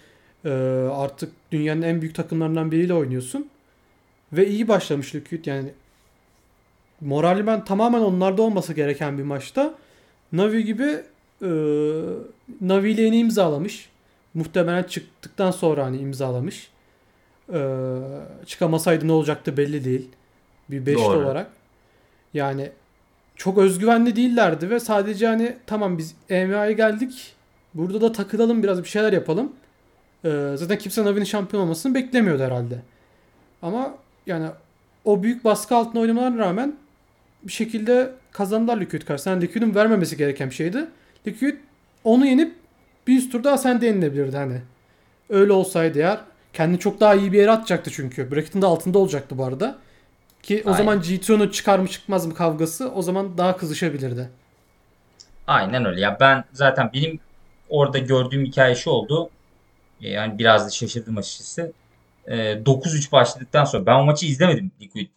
e, 0.45 0.49
artık 0.91 1.31
dünyanın 1.51 1.81
en 1.81 2.01
büyük 2.01 2.15
takımlarından 2.15 2.71
biriyle 2.71 2.93
oynuyorsun. 2.93 3.49
Ve 4.33 4.47
iyi 4.47 4.67
başlamış 4.67 5.15
Liquid 5.15 5.45
yani 5.45 5.69
morali 7.01 7.47
ben 7.47 7.65
tamamen 7.65 8.01
onlarda 8.01 8.41
olması 8.41 8.73
gereken 8.73 9.17
bir 9.17 9.23
maçta 9.23 9.73
Navi 10.33 10.65
gibi 10.65 11.03
e, 11.41 11.49
Navi 12.61 12.91
ile 12.91 13.01
yeni 13.01 13.19
imzalamış. 13.19 13.89
Muhtemelen 14.33 14.83
çıktıktan 14.83 15.51
sonra 15.51 15.85
hani 15.85 15.97
imzalamış. 15.97 16.71
E, 17.53 17.59
çıkamasaydı 18.45 19.07
ne 19.07 19.11
olacaktı 19.11 19.57
belli 19.57 19.85
değil. 19.85 20.09
Bir 20.69 20.85
beşli 20.85 20.99
olarak. 20.99 21.51
Yani 22.33 22.71
çok 23.35 23.57
özgüvenli 23.57 24.15
değillerdi 24.15 24.69
ve 24.69 24.79
sadece 24.79 25.27
hani 25.27 25.57
tamam 25.65 25.97
biz 25.97 26.15
EMA'ya 26.29 26.71
geldik. 26.71 27.35
Burada 27.73 28.01
da 28.01 28.11
takılalım 28.11 28.63
biraz 28.63 28.83
bir 28.83 28.89
şeyler 28.89 29.13
yapalım. 29.13 29.51
Ee, 30.25 30.53
zaten 30.55 30.77
kimse 30.77 31.05
Navi'nin 31.05 31.25
şampiyon 31.25 31.63
olmasını 31.63 31.95
beklemiyordu 31.95 32.43
herhalde. 32.43 32.79
Ama 33.61 33.93
yani 34.27 34.47
o 35.05 35.23
büyük 35.23 35.43
baskı 35.43 35.75
altında 35.75 35.99
oynamalarına 35.99 36.37
rağmen 36.37 36.75
bir 37.43 37.51
şekilde 37.51 38.11
kazandılar 38.31 38.81
Liquid 38.81 39.01
karşısında. 39.01 39.33
Yani 39.33 39.43
Liquid'in 39.43 39.75
vermemesi 39.75 40.17
gereken 40.17 40.49
bir 40.49 40.55
şeydi. 40.55 40.85
Liquid 41.27 41.57
onu 42.03 42.25
yenip 42.25 42.55
bir 43.07 43.17
üst 43.17 43.31
turda 43.31 43.51
Ascend'e 43.51 43.85
yenilebilirdi 43.85 44.37
hani. 44.37 44.61
Öyle 45.29 45.51
olsaydı 45.53 45.99
eğer 45.99 46.19
kendini 46.53 46.79
çok 46.79 46.99
daha 46.99 47.15
iyi 47.15 47.31
bir 47.31 47.37
yere 47.37 47.51
atacaktı 47.51 47.91
çünkü. 47.93 48.31
Bracket'ın 48.31 48.61
da 48.61 48.67
altında 48.67 48.99
olacaktı 48.99 49.37
bu 49.37 49.45
arada. 49.45 49.77
Ki 50.43 50.63
o 50.65 50.69
Aynen. 50.69 50.77
zaman 50.77 50.99
G2'nun 50.99 51.49
çıkar 51.49 51.79
mı 51.79 51.87
çıkmaz 51.87 52.25
mı 52.25 52.35
kavgası 52.35 52.91
o 52.91 53.01
zaman 53.01 53.37
daha 53.37 53.57
kızışabilirdi. 53.57 54.29
Aynen 55.47 55.85
öyle. 55.85 56.01
Ya 56.01 56.17
ben 56.19 56.43
zaten 56.53 56.89
benim 56.93 57.19
orada 57.71 57.97
gördüğüm 57.97 58.45
hikaye 58.45 58.75
şu 58.75 58.89
oldu. 58.89 59.29
E, 60.01 60.09
yani 60.09 60.39
biraz 60.39 60.65
da 60.65 60.69
şaşırdım 60.69 61.17
açıkçası. 61.17 61.73
9-3 62.27 63.07
e, 63.07 63.11
başladıktan 63.11 63.65
sonra 63.65 63.85
ben 63.85 63.95
o 63.95 64.03
maçı 64.03 64.25
izlemedim 64.25 64.71
Liquid 64.81 65.09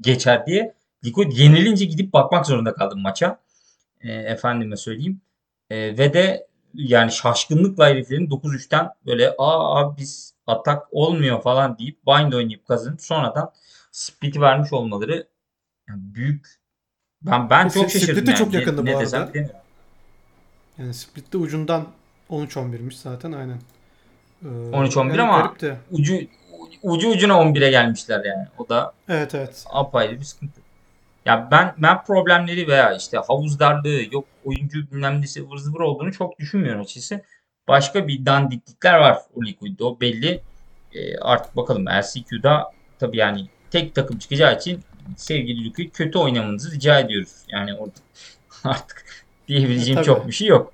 geçer 0.00 0.46
diye. 0.46 0.74
Liquid 1.04 1.32
yenilince 1.32 1.84
gidip 1.84 2.12
bakmak 2.12 2.46
zorunda 2.46 2.74
kaldım 2.74 3.00
maça. 3.00 3.38
E, 4.00 4.12
efendime 4.12 4.76
söyleyeyim. 4.76 5.20
E, 5.70 5.98
ve 5.98 6.14
de 6.14 6.46
yani 6.74 7.12
şaşkınlıkla 7.12 7.88
heriflerin 7.88 8.26
9-3'ten 8.30 8.90
böyle 9.06 9.34
aa 9.38 9.96
biz 9.96 10.34
atak 10.46 10.88
olmuyor 10.90 11.42
falan 11.42 11.78
deyip 11.78 12.06
bind 12.06 12.32
oynayıp 12.32 12.66
kazanıp 12.66 13.02
sonradan 13.02 13.52
split'i 13.90 14.40
vermiş 14.40 14.72
olmaları 14.72 15.28
yani 15.88 16.00
büyük 16.02 16.46
ben 17.22 17.50
ben 17.50 17.68
çok 17.68 17.90
şaşırdım 17.90 18.14
Split 18.14 18.26
de 18.26 18.30
yani. 18.30 18.38
çok 18.38 18.54
yakındı 18.54 18.84
ne, 18.84 18.94
bu 18.94 18.96
ne 18.96 18.96
arada. 18.96 19.32
Yani 20.82 20.94
Split'te 20.94 21.38
ucundan 21.38 21.86
13-11'miş 22.30 22.94
zaten 22.94 23.32
aynen. 23.32 23.58
Ee, 24.42 24.46
13-11 24.46 25.08
yani 25.08 25.22
ama 25.22 25.54
ucu 25.90 26.18
ucu 26.82 27.10
ucuna 27.10 27.32
11'e 27.32 27.70
gelmişler 27.70 28.24
yani. 28.24 28.46
O 28.58 28.68
da 28.68 28.92
Evet 29.08 29.34
evet. 29.34 29.64
apayrı 29.70 30.20
bir 30.20 30.24
sıkıntı. 30.24 30.60
Ya 31.26 31.48
ben 31.50 31.74
ben 31.78 32.04
problemleri 32.04 32.68
veya 32.68 32.96
işte 32.96 33.18
havuz 33.18 33.60
darlığı 33.60 34.02
yok 34.12 34.24
oyuncu 34.44 34.90
bilmem 34.90 35.22
nesi 35.22 35.42
ıvır 35.42 35.56
zıvır 35.56 35.80
olduğunu 35.80 36.12
çok 36.12 36.38
düşünmüyorum 36.38 36.80
açıkçası. 36.80 37.22
Başka 37.68 38.08
bir 38.08 38.26
dandiklikler 38.26 38.98
var 38.98 39.18
o 39.34 39.44
Liquid'de 39.44 39.84
o 39.84 40.00
belli. 40.00 40.42
E, 40.92 41.18
artık 41.18 41.56
bakalım 41.56 41.86
LCQ'da 41.86 42.72
tabii 42.98 43.16
yani 43.16 43.48
tek 43.70 43.94
takım 43.94 44.18
çıkacağı 44.18 44.56
için 44.56 44.80
sevgili 45.16 45.64
Liquid 45.64 45.90
kötü 45.92 46.18
oynamanızı 46.18 46.70
rica 46.70 47.00
ediyoruz. 47.00 47.32
Yani 47.48 47.74
orada 47.74 47.98
artık 48.64 49.04
diyebileceğim 49.58 50.00
e, 50.00 50.04
çok 50.04 50.26
bir 50.26 50.32
şey 50.32 50.48
yok. 50.48 50.72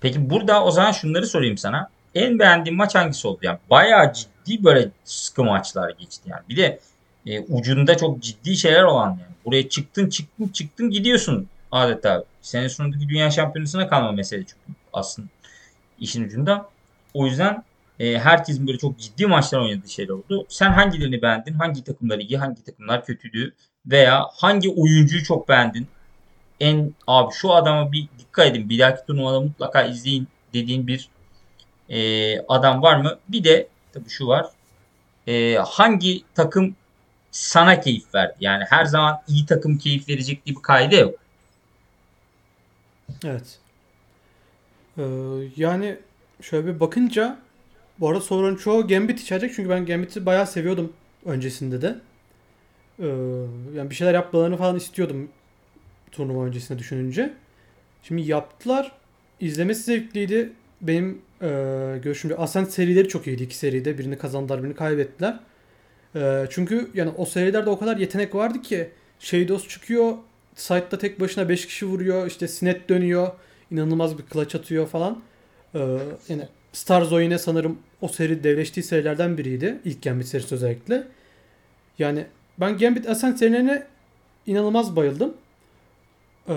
Peki 0.00 0.30
burada 0.30 0.64
o 0.64 0.70
zaman 0.70 0.92
şunları 0.92 1.26
sorayım 1.26 1.58
sana. 1.58 1.88
En 2.14 2.38
beğendiğin 2.38 2.76
maç 2.76 2.94
hangisi 2.94 3.28
oldu? 3.28 3.38
Yani 3.42 3.58
bayağı 3.70 4.12
ciddi 4.12 4.64
böyle 4.64 4.88
sıkı 5.04 5.44
maçlar 5.44 5.90
geçti 5.90 6.30
yani. 6.30 6.42
Bir 6.48 6.56
de 6.56 6.80
e, 7.26 7.40
ucunda 7.40 7.96
çok 7.96 8.22
ciddi 8.22 8.56
şeyler 8.56 8.82
olan 8.82 9.10
yani. 9.10 9.34
Buraya 9.44 9.68
çıktın 9.68 10.08
çıktın 10.08 10.48
çıktın 10.48 10.90
gidiyorsun 10.90 11.48
adeta. 11.72 12.24
Sene 12.42 12.68
sonundaki 12.68 13.08
dünya 13.08 13.30
şampiyonasına 13.30 13.88
kalma 13.88 14.12
mesele 14.12 14.40
çünkü 14.40 14.78
aslında 14.92 15.28
işin 16.00 16.24
ucunda. 16.24 16.68
O 17.14 17.26
yüzden 17.26 17.64
e, 18.00 18.18
herkesin 18.18 18.66
böyle 18.66 18.78
çok 18.78 18.98
ciddi 18.98 19.26
maçlar 19.26 19.58
oynadığı 19.60 19.88
şeyler 19.88 20.10
oldu. 20.10 20.46
Sen 20.48 20.72
hangilerini 20.72 21.22
beğendin? 21.22 21.54
Hangi 21.54 21.84
takımlar 21.84 22.18
iyi? 22.18 22.38
Hangi 22.38 22.64
takımlar 22.64 23.04
kötüydü? 23.04 23.54
Veya 23.86 24.26
hangi 24.36 24.70
oyuncuyu 24.70 25.24
çok 25.24 25.48
beğendin? 25.48 25.86
En 26.60 26.94
abi 27.06 27.32
şu 27.32 27.52
adama 27.52 27.92
bir 27.92 28.08
dikkat 28.18 28.46
edin. 28.46 28.68
Bir 28.68 28.78
dahaki 28.78 29.06
turnuvada 29.06 29.40
mutlaka 29.40 29.82
izleyin 29.82 30.28
dediğin 30.52 30.86
bir 30.86 31.08
e, 31.88 32.38
adam 32.40 32.82
var 32.82 32.96
mı? 32.96 33.18
Bir 33.28 33.44
de 33.44 33.68
tabii 33.92 34.08
şu 34.08 34.26
var. 34.26 34.46
E, 35.26 35.54
hangi 35.54 36.22
takım 36.34 36.76
sana 37.30 37.80
keyif 37.80 38.14
verdi? 38.14 38.34
Yani 38.40 38.64
her 38.70 38.84
zaman 38.84 39.20
iyi 39.28 39.46
takım 39.46 39.78
keyif 39.78 40.08
verecek 40.08 40.46
diye 40.46 40.56
bir 40.56 40.62
kaide 40.62 40.96
yok. 40.96 41.14
Evet. 43.24 43.58
Ee, 44.98 45.02
yani 45.56 45.96
şöyle 46.40 46.66
bir 46.66 46.80
bakınca 46.80 47.38
bu 48.00 48.08
arada 48.08 48.20
sorunun 48.20 48.56
çoğu 48.56 48.88
Gambit 48.88 49.20
içerecek 49.20 49.52
çünkü 49.56 49.70
ben 49.70 49.86
Gambit'i 49.86 50.26
bayağı 50.26 50.46
seviyordum 50.46 50.92
öncesinde 51.24 51.82
de. 51.82 51.96
Ee, 52.98 53.06
yani 53.76 53.90
bir 53.90 53.94
şeyler 53.94 54.14
yapmalarını 54.14 54.56
falan 54.56 54.76
istiyordum 54.76 55.28
turnuva 56.14 56.44
öncesinde 56.44 56.78
düşününce. 56.78 57.32
Şimdi 58.02 58.22
yaptılar. 58.22 58.92
İzlemesi 59.40 59.82
zevkliydi. 59.82 60.52
Benim 60.80 61.22
e, 61.42 61.48
görüşümce 62.02 62.36
Ascent 62.36 62.70
serileri 62.70 63.08
çok 63.08 63.26
iyiydi 63.26 63.42
iki 63.42 63.56
seride. 63.56 63.98
Birini 63.98 64.18
kazandılar 64.18 64.62
birini 64.62 64.74
kaybettiler. 64.74 65.40
E, 66.16 66.46
çünkü 66.50 66.90
yani 66.94 67.10
o 67.16 67.24
serilerde 67.24 67.70
o 67.70 67.78
kadar 67.78 67.96
yetenek 67.96 68.34
vardı 68.34 68.62
ki 68.62 68.88
Shadows 69.18 69.68
çıkıyor. 69.68 70.14
Site'da 70.54 70.98
tek 70.98 71.20
başına 71.20 71.48
5 71.48 71.66
kişi 71.66 71.86
vuruyor. 71.86 72.26
işte 72.26 72.48
Sinet 72.48 72.88
dönüyor. 72.88 73.28
inanılmaz 73.70 74.18
bir 74.18 74.24
clutch 74.32 74.56
atıyor 74.56 74.86
falan. 74.86 75.22
E, 75.74 75.98
yani 76.28 76.48
Stars 76.72 77.12
o 77.12 77.20
yine 77.20 77.38
sanırım 77.38 77.78
o 78.00 78.08
seri 78.08 78.44
devleştiği 78.44 78.84
serilerden 78.84 79.38
biriydi. 79.38 79.78
İlk 79.84 80.02
Gambit 80.02 80.26
serisi 80.26 80.54
özellikle. 80.54 81.06
Yani 81.98 82.26
ben 82.60 82.78
Gambit 82.78 83.08
Ascent 83.08 83.38
serilerine 83.38 83.86
inanılmaz 84.46 84.96
bayıldım. 84.96 85.34
Ee, 86.48 86.54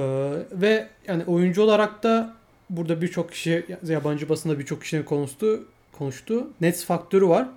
ve 0.51 0.87
yani 1.07 1.23
oyuncu 1.25 1.61
olarak 1.61 2.03
da 2.03 2.33
burada 2.69 3.01
birçok 3.01 3.31
kişi 3.31 3.65
yabancı 3.87 4.29
basında 4.29 4.59
birçok 4.59 4.81
kişinin 4.81 5.03
konuştu 5.03 5.63
konuştu. 5.97 6.47
Nets 6.61 6.85
faktörü 6.85 7.27
var. 7.27 7.47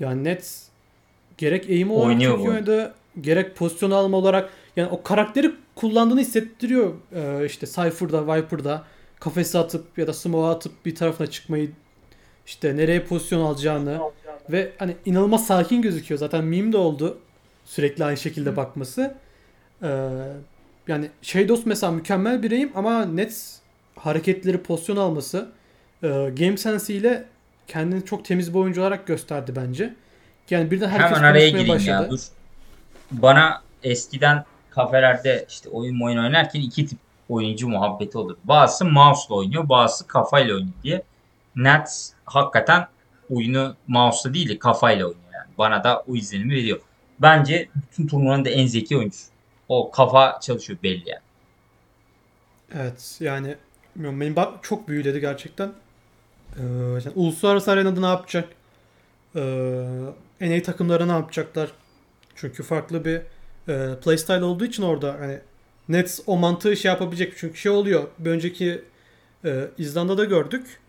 Yani 0.00 0.24
Nets 0.24 0.62
gerek 1.38 1.70
eğim 1.70 1.90
olarak 1.90 2.08
Oynuyor 2.08 2.36
çok 2.36 2.48
oynadı. 2.48 2.94
Gerek 3.20 3.56
pozisyon 3.56 3.90
alma 3.90 4.16
olarak 4.16 4.50
yani 4.76 4.88
o 4.88 5.02
karakteri 5.02 5.52
kullandığını 5.74 6.20
hissettiriyor. 6.20 6.94
Ee, 7.14 7.46
işte 7.46 7.66
Cypher'da, 7.66 8.36
Viper'da 8.36 8.84
kafese 9.20 9.58
atıp 9.58 9.98
ya 9.98 10.06
da 10.06 10.12
smoke'a 10.12 10.50
atıp 10.50 10.86
bir 10.86 10.94
tarafına 10.94 11.26
çıkmayı 11.26 11.70
işte 12.46 12.76
nereye 12.76 13.04
pozisyon 13.04 13.40
alacağını 13.40 14.00
ve 14.50 14.72
hani 14.78 14.96
inanılmaz 15.04 15.46
sakin 15.46 15.82
gözüküyor. 15.82 16.18
Zaten 16.18 16.44
meme 16.44 16.72
de 16.72 16.76
oldu 16.76 17.18
sürekli 17.64 18.04
aynı 18.04 18.16
şekilde 18.16 18.56
bakması. 18.56 19.14
Ee, 19.82 19.88
yani 20.88 21.10
Shadows 21.22 21.66
mesela 21.66 21.92
mükemmel 21.92 22.42
bir 22.42 22.50
aim 22.50 22.72
ama 22.74 23.04
Nets 23.04 23.58
hareketleri 23.96 24.62
pozisyon 24.62 24.96
alması 24.96 25.48
e, 26.02 26.08
game 26.08 26.56
sense 26.56 26.94
ile 26.94 27.24
kendini 27.66 28.04
çok 28.04 28.24
temiz 28.24 28.54
bir 28.54 28.58
oyuncu 28.58 28.80
olarak 28.80 29.06
gösterdi 29.06 29.52
bence. 29.56 29.94
Yani 30.50 30.70
birden 30.70 30.88
herkes 30.88 31.16
Hemen 31.16 31.28
araya 31.28 31.48
gireyim 31.48 31.68
başladı. 31.68 32.02
ya 32.02 32.10
dur. 32.10 32.20
Bana 33.10 33.62
eskiden 33.82 34.44
kafelerde 34.70 35.46
işte 35.48 35.68
oyun 35.68 36.00
oyun 36.00 36.18
oynarken 36.18 36.60
iki 36.60 36.86
tip 36.86 36.98
oyuncu 37.28 37.68
muhabbeti 37.68 38.18
olur. 38.18 38.36
Bazısı 38.44 38.84
mouse'la 38.84 39.34
oynuyor, 39.34 39.68
bazısı 39.68 40.06
kafayla 40.06 40.54
oynuyor 40.54 40.72
diye. 40.82 41.02
Nets 41.56 42.10
hakikaten 42.24 42.86
oyunu 43.30 43.76
mouse'la 43.86 44.34
değil 44.34 44.48
de 44.48 44.58
kafayla 44.58 45.06
oynuyor 45.06 45.32
yani. 45.34 45.48
Bana 45.58 45.84
da 45.84 46.04
o 46.08 46.16
izlenimi 46.16 46.54
veriyor. 46.54 46.80
Bence 47.18 47.68
bütün 47.74 48.06
turnuvanın 48.06 48.44
da 48.44 48.50
en 48.50 48.66
zeki 48.66 48.96
oyuncusu. 48.96 49.35
O 49.68 49.90
kafa 49.90 50.40
çalışıyor 50.40 50.78
belli 50.82 51.08
yani. 51.08 51.20
Evet 52.74 53.16
yani 53.20 53.56
bilmiyorum, 53.96 54.20
beni 54.20 54.36
bak 54.36 54.54
çok 54.62 54.88
büyüledi 54.88 55.20
gerçekten. 55.20 55.72
Ee, 56.56 56.62
yani 56.62 57.12
uluslararası 57.14 57.70
arenada 57.70 58.00
ne 58.00 58.06
yapacak? 58.06 58.48
Ee, 59.36 59.40
NA 60.40 60.62
takımları 60.62 61.08
ne 61.08 61.12
yapacaklar? 61.12 61.72
Çünkü 62.34 62.62
farklı 62.62 63.04
bir 63.04 63.20
e, 63.68 64.00
playstyle 64.04 64.44
olduğu 64.44 64.64
için 64.64 64.82
orada 64.82 65.16
hani 65.20 65.38
Nets 65.88 66.20
o 66.26 66.36
mantığı 66.36 66.76
şey 66.76 66.90
yapabilecek. 66.90 67.32
Çünkü 67.36 67.58
şey 67.58 67.72
oluyor. 67.72 68.08
Bir 68.18 68.30
önceki 68.30 68.84
e, 69.44 69.68
İzlanda'da 69.78 70.24
gördük. 70.24 70.80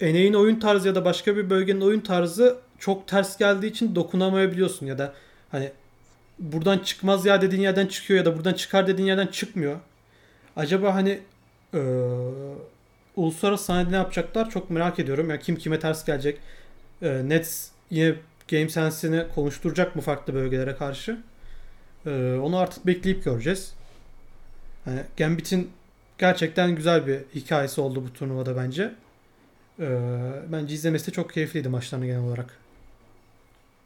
NA'in 0.00 0.34
oyun 0.34 0.60
tarzı 0.60 0.88
ya 0.88 0.94
da 0.94 1.04
başka 1.04 1.36
bir 1.36 1.50
bölgenin 1.50 1.80
oyun 1.80 2.00
tarzı 2.00 2.58
çok 2.78 3.08
ters 3.08 3.38
geldiği 3.38 3.66
için 3.66 3.94
dokunamayabiliyorsun 3.94 4.86
ya 4.86 4.98
da 4.98 5.12
hani 5.50 5.70
buradan 6.38 6.78
çıkmaz 6.78 7.26
ya 7.26 7.42
dediğin 7.42 7.62
yerden 7.62 7.86
çıkıyor 7.86 8.18
ya 8.18 8.24
da 8.24 8.36
buradan 8.36 8.52
çıkar 8.54 8.86
dediğin 8.86 9.08
yerden 9.08 9.26
çıkmıyor. 9.26 9.80
Acaba 10.56 10.94
hani 10.94 11.20
eee 11.74 11.80
uluslararası 13.16 13.64
sahnede 13.64 13.92
ne 13.92 13.96
yapacaklar 13.96 14.50
çok 14.50 14.70
merak 14.70 14.98
ediyorum. 14.98 15.30
Yani 15.30 15.40
kim 15.40 15.56
kime 15.56 15.78
ters 15.78 16.04
gelecek? 16.04 16.40
Eee 17.02 17.28
Nets 17.28 17.68
yine 17.90 18.14
Game 18.50 18.68
Sense'ini 18.68 19.24
konuşturacak 19.34 19.96
mı 19.96 20.02
farklı 20.02 20.34
bölgelere 20.34 20.76
karşı? 20.76 21.18
Eee, 22.06 22.38
onu 22.42 22.56
artık 22.58 22.86
bekleyip 22.86 23.24
göreceğiz. 23.24 23.74
Hani 24.84 25.00
Gambit'in 25.16 25.70
gerçekten 26.18 26.76
güzel 26.76 27.06
bir 27.06 27.18
hikayesi 27.34 27.80
oldu 27.80 28.04
bu 28.08 28.12
turnuvada 28.12 28.56
bence. 28.56 28.94
Eee, 29.80 29.88
bence 30.48 30.74
izlemesi 30.74 31.06
de 31.06 31.10
çok 31.12 31.32
keyifliydi 31.32 31.68
maçlarını 31.68 32.06
genel 32.06 32.20
olarak. 32.20 32.58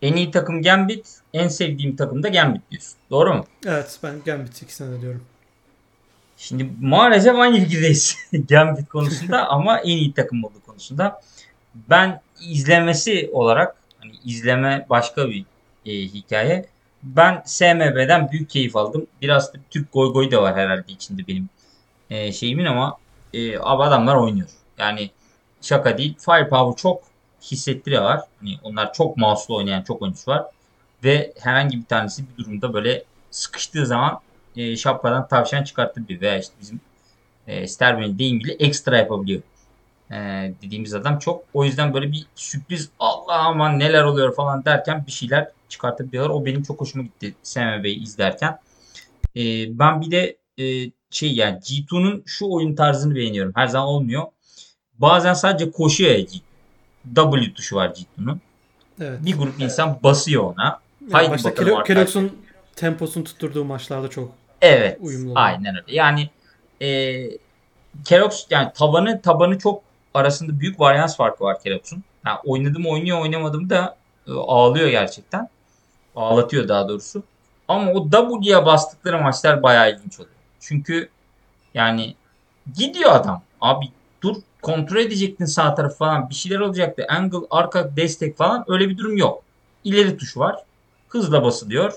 En 0.03 0.17
iyi 0.17 0.31
takım 0.31 0.63
Gambit, 0.63 1.21
en 1.33 1.49
sevdiğim 1.49 1.97
takım 1.97 2.23
da 2.23 2.29
Gambit 2.29 2.71
diyorsun. 2.71 2.95
Doğru 3.11 3.35
mu? 3.35 3.47
Evet 3.67 3.99
ben 4.03 4.15
Gambit 4.25 4.63
ikisine 4.63 4.93
de 4.93 5.01
diyorum. 5.01 5.25
Şimdi 6.37 6.71
maalesef 6.81 7.35
aynı 7.37 7.61
fikirdeyiz 7.61 8.17
Gambit 8.49 8.89
konusunda 8.89 9.49
ama 9.51 9.79
en 9.79 9.97
iyi 9.97 10.15
takım 10.15 10.45
olduğu 10.45 10.61
konusunda. 10.67 11.21
Ben 11.75 12.21
izlemesi 12.41 13.31
olarak 13.33 13.77
hani 13.99 14.13
izleme 14.25 14.87
başka 14.91 15.29
bir 15.29 15.45
e, 15.87 15.93
hikaye. 15.93 16.67
Ben 17.03 17.43
SMB'den 17.45 18.31
büyük 18.33 18.51
keyif 18.51 18.77
aldım. 18.77 19.07
Biraz 19.23 19.55
da 19.55 19.59
Türk 19.71 19.93
goy 19.93 20.13
goy 20.13 20.31
da 20.31 20.43
var 20.43 20.57
herhalde 20.57 20.93
içinde 20.93 21.29
benim 21.29 21.49
e, 22.11 22.33
şeyimin 22.33 22.65
ama 22.65 22.97
e, 23.35 23.59
abi 23.59 23.83
adamlar 23.83 24.17
oynuyor. 24.17 24.49
Yani 24.79 25.11
şaka 25.61 25.99
değil. 25.99 26.17
Firepower 26.19 26.83
çok 26.83 27.12
hissettiriyorlar. 27.43 28.21
Hani 28.41 28.59
onlar 28.63 28.93
çok 28.93 29.17
mouse'lu 29.17 29.57
oynayan 29.57 29.83
çok 29.83 30.03
oyuncu 30.03 30.21
var. 30.27 30.47
Ve 31.05 31.33
herhangi 31.41 31.77
bir 31.77 31.85
tanesi 31.85 32.25
bir 32.29 32.45
durumda 32.45 32.75
böyle 32.75 33.05
sıkıştığı 33.31 33.87
zaman 33.87 34.21
e, 34.57 34.77
şapkadan 34.77 35.29
tavşan 35.29 35.65
çıkartabiliyor. 35.65 36.21
Veya 36.21 36.39
işte 36.39 36.55
bizim 36.61 36.81
e, 37.47 37.67
Sterben'in 37.69 38.19
deyimiyle 38.19 38.53
ekstra 38.53 38.97
yapabiliyor. 38.99 39.43
E, 40.11 40.17
dediğimiz 40.63 40.95
adam 40.95 41.19
çok. 41.19 41.45
O 41.55 41.65
yüzden 41.65 41.95
böyle 41.95 42.13
bir 42.13 42.27
sürpriz 42.35 42.91
Allah 42.99 43.39
aman 43.39 43.79
neler 43.79 44.03
oluyor 44.05 44.35
falan 44.35 44.65
derken 44.65 45.05
bir 45.07 45.13
şeyler 45.13 45.49
çıkartabiliyorlar. 45.69 46.35
O 46.35 46.45
benim 46.45 46.63
çok 46.63 46.81
hoşuma 46.81 47.05
gitti 47.05 47.35
SMB'yi 47.43 48.03
izlerken. 48.03 48.59
E, 49.37 49.43
ben 49.79 50.01
bir 50.01 50.11
de 50.11 50.37
e, 50.59 50.91
şey 51.11 51.35
yani 51.35 51.59
G2'nun 51.59 52.23
şu 52.27 52.51
oyun 52.51 52.75
tarzını 52.75 53.15
beğeniyorum. 53.15 53.53
Her 53.55 53.67
zaman 53.67 53.89
olmuyor. 53.89 54.23
Bazen 54.99 55.35
sadece 55.35 55.71
koşuyor 55.71 56.11
ya 56.11 56.19
G2. 56.19 56.41
W 57.15 57.55
tuşu 57.55 57.77
var 57.77 57.89
G2'nun. 57.89 58.41
Evet. 59.01 59.25
Bir 59.25 59.39
grup 59.39 59.61
insan 59.61 59.99
basıyor 60.03 60.43
ona. 60.43 60.81
Yani 61.01 61.13
Haydi 61.13 61.31
başta 61.31 61.51
bakalım. 61.51 61.85
Kellogg's'un 61.85 62.39
temposunu 62.77 63.25
tutturduğu 63.25 63.65
maçlarda 63.65 64.11
çok 64.11 64.33
Evet. 64.61 64.99
uyumlu 65.01 65.31
oluyor. 65.31 65.47
Aynen 65.47 65.77
öyle. 65.77 65.97
Yani 65.97 66.31
e, 66.83 66.89
Kerox 68.05 68.47
yani 68.51 68.73
tabanı 68.75 69.23
tabanı 69.23 69.59
çok 69.59 69.83
arasında 70.15 70.61
büyük 70.61 70.81
varyans 70.81 71.17
farkı 71.17 71.45
var 71.45 71.63
Kerox'un. 71.63 72.05
Yani 72.27 72.39
oynadım 72.45 72.87
oynuyor 72.87 73.21
oynamadım 73.21 73.71
da 73.71 73.97
e, 74.29 74.33
ağlıyor 74.33 74.89
gerçekten. 74.89 75.49
Ağlatıyor 76.17 76.69
daha 76.69 76.89
doğrusu. 76.89 77.23
Ama 77.69 77.93
o 77.93 78.11
W'ye 78.11 78.67
bastıkları 78.67 79.23
maçlar 79.23 79.63
bayağı 79.63 79.93
ilginç 79.93 80.21
oluyor. 80.21 80.35
Çünkü 80.61 81.09
yani 81.75 82.15
gidiyor 82.77 83.13
adam. 83.13 83.43
Abi 83.61 83.87
dur 84.23 84.37
kontrol 84.63 84.97
edecektin 84.97 85.45
sağ 85.45 85.75
tarafı 85.75 85.97
falan 85.97 86.31
bir 86.31 86.35
şeyler 86.35 86.59
olacaktı. 86.59 87.07
Angle, 87.09 87.47
arka 87.51 87.97
destek 87.97 88.37
falan 88.37 88.65
öyle 88.69 88.89
bir 88.89 88.99
durum 88.99 89.17
yok. 89.17 89.43
İleri 89.85 90.17
tuşu 90.17 90.41
var. 90.41 90.57
Hızla 91.09 91.43
basılıyor. 91.43 91.93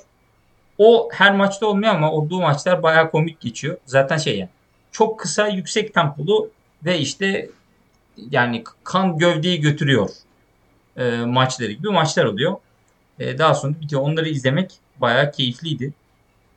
O 0.78 1.10
her 1.12 1.36
maçta 1.36 1.66
olmuyor 1.66 1.96
ama 1.96 2.12
olduğu 2.12 2.42
maçlar 2.42 2.84
bayağı 2.84 3.12
komik 3.12 3.40
geçiyor. 3.40 3.78
Zaten 3.86 4.18
şey 4.18 4.38
yani 4.38 4.50
çok 4.92 5.20
kısa 5.20 5.48
yüksek 5.48 5.94
tempolu 5.94 6.50
ve 6.86 7.00
işte 7.00 7.50
yani 8.18 8.64
kan 8.84 9.18
gövdeyi 9.18 9.62
götürüyor 9.62 10.10
e, 10.98 11.18
maçları 11.18 11.72
gibi 11.72 11.90
maçlar 11.90 12.26
oluyor. 12.26 12.56
E, 13.20 13.38
daha 13.38 13.54
sonra 13.54 13.74
bitiyor. 13.82 14.02
Onları 14.02 14.30
izlemek 14.30 14.72
bayağı 15.02 15.32
keyifliydi. 15.32 15.94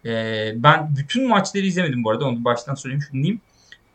E, 0.05 0.53
ben 0.57 0.97
bütün 0.97 1.29
maçları 1.29 1.67
izlemedim 1.67 2.05
bu 2.05 2.11
arada. 2.11 2.25
Onu 2.25 2.45
baştan 2.45 2.75
söyleyeyim 2.75 3.05
şunu 3.11 3.23
diyeyim. 3.23 3.41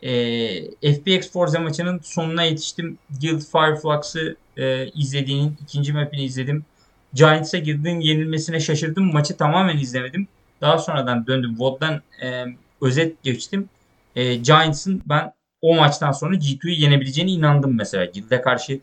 E, 0.04 0.94
FPX 0.94 1.32
Forza 1.32 1.60
maçının 1.60 2.00
sonuna 2.04 2.44
yetiştim. 2.44 2.98
Guild 3.22 3.42
Fireflux'ı 3.42 4.36
e, 4.58 4.88
izlediğinin 4.88 5.58
ikinci 5.64 5.94
mapini 5.94 6.24
izledim. 6.24 6.66
Giants'a 7.14 7.58
girdiğin 7.58 8.00
yenilmesine 8.00 8.60
şaşırdım. 8.60 9.14
Maçı 9.14 9.38
tamamen 9.38 9.78
izlemedim. 9.78 10.28
Daha 10.62 10.78
sonradan 10.78 11.28
döndüm. 11.28 11.60
VOD'dan 11.60 12.02
e, 12.24 12.46
özet 12.82 13.24
geçtim. 13.24 13.70
E, 14.16 14.36
Giants'ın 14.36 15.02
ben 15.06 15.34
o 15.62 15.76
maçtan 15.76 16.12
sonra 16.12 16.36
G2'yu 16.36 16.74
yenebileceğine 16.74 17.32
inandım 17.32 17.78
mesela. 17.78 18.06
Guild'e 18.06 18.42
karşı 18.42 18.80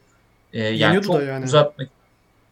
e, 0.53 0.63
yani 0.63 0.81
Yeniyordu 0.81 1.07
çok 1.07 1.23
yani. 1.23 1.45
uzatma 1.45 1.85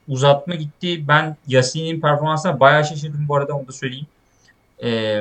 uzatma 0.09 0.55
gitti. 0.55 1.09
Ben 1.09 1.37
Yasin'in 1.47 2.01
performansına 2.01 2.61
bayağı 2.61 2.85
şaşırdım 2.85 3.29
bu 3.29 3.37
arada 3.37 3.55
onu 3.55 3.69
da 3.69 3.73
söyleyeyim. 3.73 4.07
E, 4.83 5.21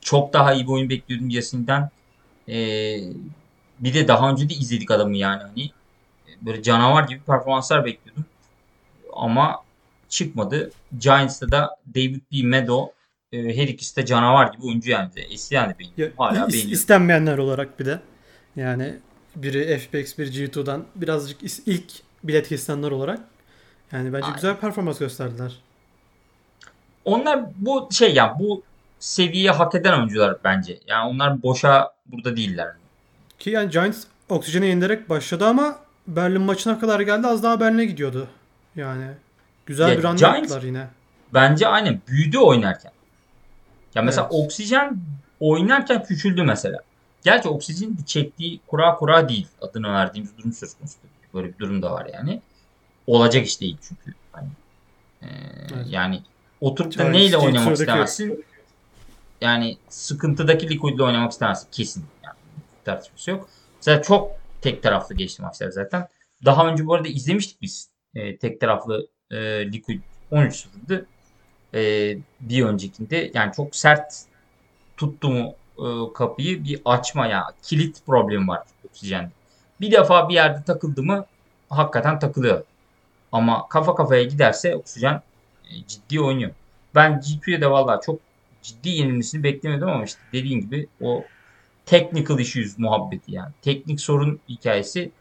çok 0.00 0.32
daha 0.32 0.52
iyi 0.52 0.64
bir 0.64 0.72
oyun 0.72 0.90
bekliyordum 0.90 1.30
Yasin'den. 1.30 1.90
E, 2.48 2.56
bir 3.80 3.94
de 3.94 4.08
daha 4.08 4.30
önce 4.30 4.48
de 4.48 4.54
izledik 4.54 4.90
adamı 4.90 5.16
yani 5.16 5.42
hani 5.42 5.70
böyle 6.42 6.62
canavar 6.62 7.08
gibi 7.08 7.20
performanslar 7.20 7.84
bekliyordum 7.84 8.24
ama 9.12 9.62
çıkmadı. 10.08 10.70
Giants'ta 10.98 11.50
da 11.50 11.76
David 11.94 12.20
B. 12.32 12.42
Meadow 12.42 12.94
e, 13.32 13.56
her 13.56 13.68
ikisi 13.68 13.96
de 13.96 14.06
canavar 14.06 14.52
gibi 14.52 14.66
oyuncu 14.66 14.90
yani. 14.90 15.10
Eski 15.30 15.54
yani 15.54 15.74
beğeniyorum. 15.78 16.14
Hala 16.18 16.38
is- 16.38 16.52
beğeniyorum. 16.52 16.72
istenmeyenler 16.72 17.38
olarak 17.38 17.80
bir 17.80 17.86
de 17.86 18.00
yani 18.56 18.94
biri 19.36 19.78
FPX 19.78 20.18
bir 20.18 20.32
G2'dan 20.32 20.84
birazcık 20.96 21.42
ilk 21.66 21.92
bilet 22.24 22.48
kesilenler 22.48 22.90
olarak 22.90 23.20
yani 23.92 24.12
bence 24.12 24.24
Aynen. 24.24 24.34
güzel 24.34 24.56
performans 24.56 24.98
gösterdiler. 24.98 25.58
Onlar 27.04 27.40
bu 27.56 27.88
şey 27.92 28.14
yani 28.14 28.38
bu 28.38 28.62
seviyeyi 28.98 29.50
hak 29.50 29.74
eden 29.74 29.98
oyuncular 29.98 30.36
bence. 30.44 30.78
Yani 30.86 31.08
onlar 31.10 31.42
boşa 31.42 31.90
burada 32.12 32.36
değiller. 32.36 32.72
Ki 33.38 33.50
yani 33.50 33.70
Giants 33.70 34.04
oksijene 34.28 34.66
yenilerek 34.66 35.08
başladı 35.08 35.46
ama 35.46 35.78
Berlin 36.06 36.40
maçına 36.42 36.78
kadar 36.78 37.00
geldi 37.00 37.26
az 37.26 37.42
daha 37.42 37.60
Berlin'e 37.60 37.84
gidiyordu. 37.84 38.28
Yani 38.76 39.04
güzel 39.66 39.88
Ya 39.88 39.98
bir 39.98 40.02
Giants- 40.02 40.22
yaptılar 40.22 40.62
yine. 40.62 40.86
Bence 41.34 41.66
aynen 41.68 42.00
büyüdü 42.08 42.38
oynarken. 42.38 42.92
Ya 43.94 44.02
mesela 44.02 44.28
Evet. 44.32 44.44
oksijen 44.44 44.98
oynarken 45.40 46.02
küçüldü 46.04 46.42
mesela. 46.42 46.78
Gerçi 47.24 47.48
oksijenin 47.48 47.98
de 47.98 48.04
çektiği 48.06 48.60
kura 48.66 48.94
kura 48.94 49.28
değil. 49.28 49.46
Adını 49.60 49.92
verdiğimiz 49.92 50.38
durum 50.38 50.52
söz 50.52 50.74
konusu. 50.74 50.96
Böyle 51.34 51.48
bir 51.48 51.58
durum 51.58 51.82
da 51.82 51.92
var 51.92 52.06
yani. 52.14 52.40
olacak 53.06 53.46
iş 53.46 53.60
değil 53.60 53.76
çünkü. 53.88 54.14
Hani, 54.32 54.48
e, 55.22 55.26
Evet. 55.74 55.86
Yani 55.88 56.22
oturup 56.60 56.98
da 56.98 57.02
Yani 57.02 57.16
neyle 57.16 57.36
oynamak 57.36 57.72
istemezsin? 57.72 58.44
Yani 59.40 59.78
sıkıntıdaki 59.88 60.68
Liquid'le 60.68 61.00
oynamak 61.00 61.32
istemezsin. 61.32 61.68
Kesin. 61.72 62.04
Yani 62.24 62.36
tartışması 62.84 63.30
yok. 63.30 63.48
Mesela 63.76 64.02
çok 64.02 64.30
tek 64.62 64.82
taraflı 64.82 65.14
geçti 65.14 65.42
maçlar 65.42 65.70
zaten. 65.70 66.08
Daha 66.44 66.66
önce 66.68 66.86
bu 66.86 66.94
arada 66.94 67.08
izlemiştik 67.08 67.62
biz. 67.62 67.90
E, 68.14 68.36
tek 68.38 68.60
taraflı 68.60 69.06
e, 69.30 69.36
Liquid 69.72 70.02
13-0'dı. 70.32 71.06
E, 71.74 71.80
bir 72.40 72.64
öncekinde 72.64 73.30
yani 73.34 73.52
çok 73.52 73.76
sert 73.76 74.14
tuttu 74.96 75.28
mu 75.28 75.54
e, 75.78 76.12
kapıyı 76.14 76.64
bir 76.64 76.80
açma 76.84 77.26
ya 77.26 77.46
kilit 77.62 78.06
problemi 78.06 78.48
var 78.48 78.62
oksijende. 78.84 79.30
Bir 79.80 79.92
defa 79.92 80.28
bir 80.28 80.34
yerde 80.34 80.64
takıldı 80.64 81.02
mı 81.02 81.26
hakikaten 81.70 82.18
takılıyor. 82.18 82.64
Ama 83.32 83.68
kafa 83.68 83.94
kafaya 83.94 84.22
giderse 84.22 84.76
oksijen 84.76 85.22
e, 85.64 85.86
ciddi 85.86 86.20
oynuyor. 86.20 86.50
Ben 86.94 87.12
G2'ye 87.12 87.60
de 87.60 87.70
valla 87.70 88.00
çok 88.00 88.20
ciddi 88.62 88.88
yenilmesini 88.88 89.42
beklemiyordum 89.42 89.88
ama 89.88 90.04
işte 90.04 90.20
dediğin 90.32 90.60
gibi 90.60 90.88
o 91.00 91.24
technical 91.86 92.38
issues 92.38 92.78
muhabbeti 92.78 93.32
yani. 93.32 93.52
Teknik 93.62 94.00
sorun 94.00 94.40
hikayesi 94.48 95.12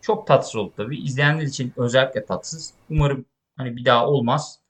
çok 0.00 0.26
tatsız 0.26 0.56
oldu 0.56 0.72
tabii. 0.76 0.98
İzleyenler 0.98 1.42
için 1.42 1.72
özellikle 1.76 2.24
tatsız. 2.24 2.74
Umarım 2.90 3.24
hani 3.56 3.76
bir 3.76 3.84
daha 3.84 4.06
olmaz. 4.06 4.60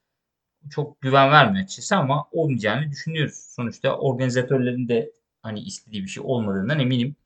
Çok 0.70 1.00
güven 1.00 1.30
vermiyor 1.30 1.64
açıkçası 1.64 1.96
ama 1.96 2.28
olmayacağını 2.32 2.90
düşünüyoruz. 2.90 3.34
Sonuçta 3.34 3.96
organizatörlerin 3.96 4.88
de 4.88 5.12
hani 5.42 5.60
istediği 5.60 6.02
bir 6.02 6.08
şey 6.08 6.22
olmadığından 6.26 6.80
eminim. 6.80 7.16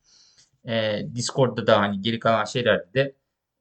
Ee, 0.68 1.06
Discord'da 1.14 1.66
da 1.66 1.80
hani 1.80 2.02
geri 2.02 2.18
kalan 2.18 2.44
şeylerde 2.44 2.94
de 2.94 3.14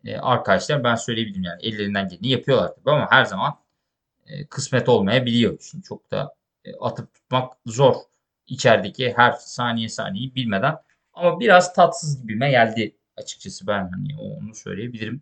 e, 0.05 0.17
arkadaşlar 0.17 0.83
ben 0.83 0.95
söyleyebilirim 0.95 1.43
yani 1.43 1.61
ellerinden 1.63 2.07
geleni 2.07 2.29
yapıyorlar 2.29 2.75
tabii 2.75 2.91
ama 2.91 3.07
her 3.11 3.25
zaman 3.25 3.59
e, 4.27 4.45
kısmet 4.45 4.89
olmayabiliyor. 4.89 5.57
Şimdi 5.71 5.83
çok 5.83 6.11
da 6.11 6.35
atıp 6.79 7.13
tutmak 7.13 7.53
zor 7.65 7.95
içerideki 8.47 9.13
her 9.15 9.31
saniye 9.31 9.89
saniyeyi 9.89 10.35
bilmeden. 10.35 10.75
Ama 11.13 11.39
biraz 11.39 11.73
tatsız 11.73 12.21
gibime 12.21 12.51
geldi 12.51 12.95
açıkçası 13.17 13.67
ben 13.67 13.89
hani 13.89 14.17
onu 14.19 14.55
söyleyebilirim. 14.55 15.21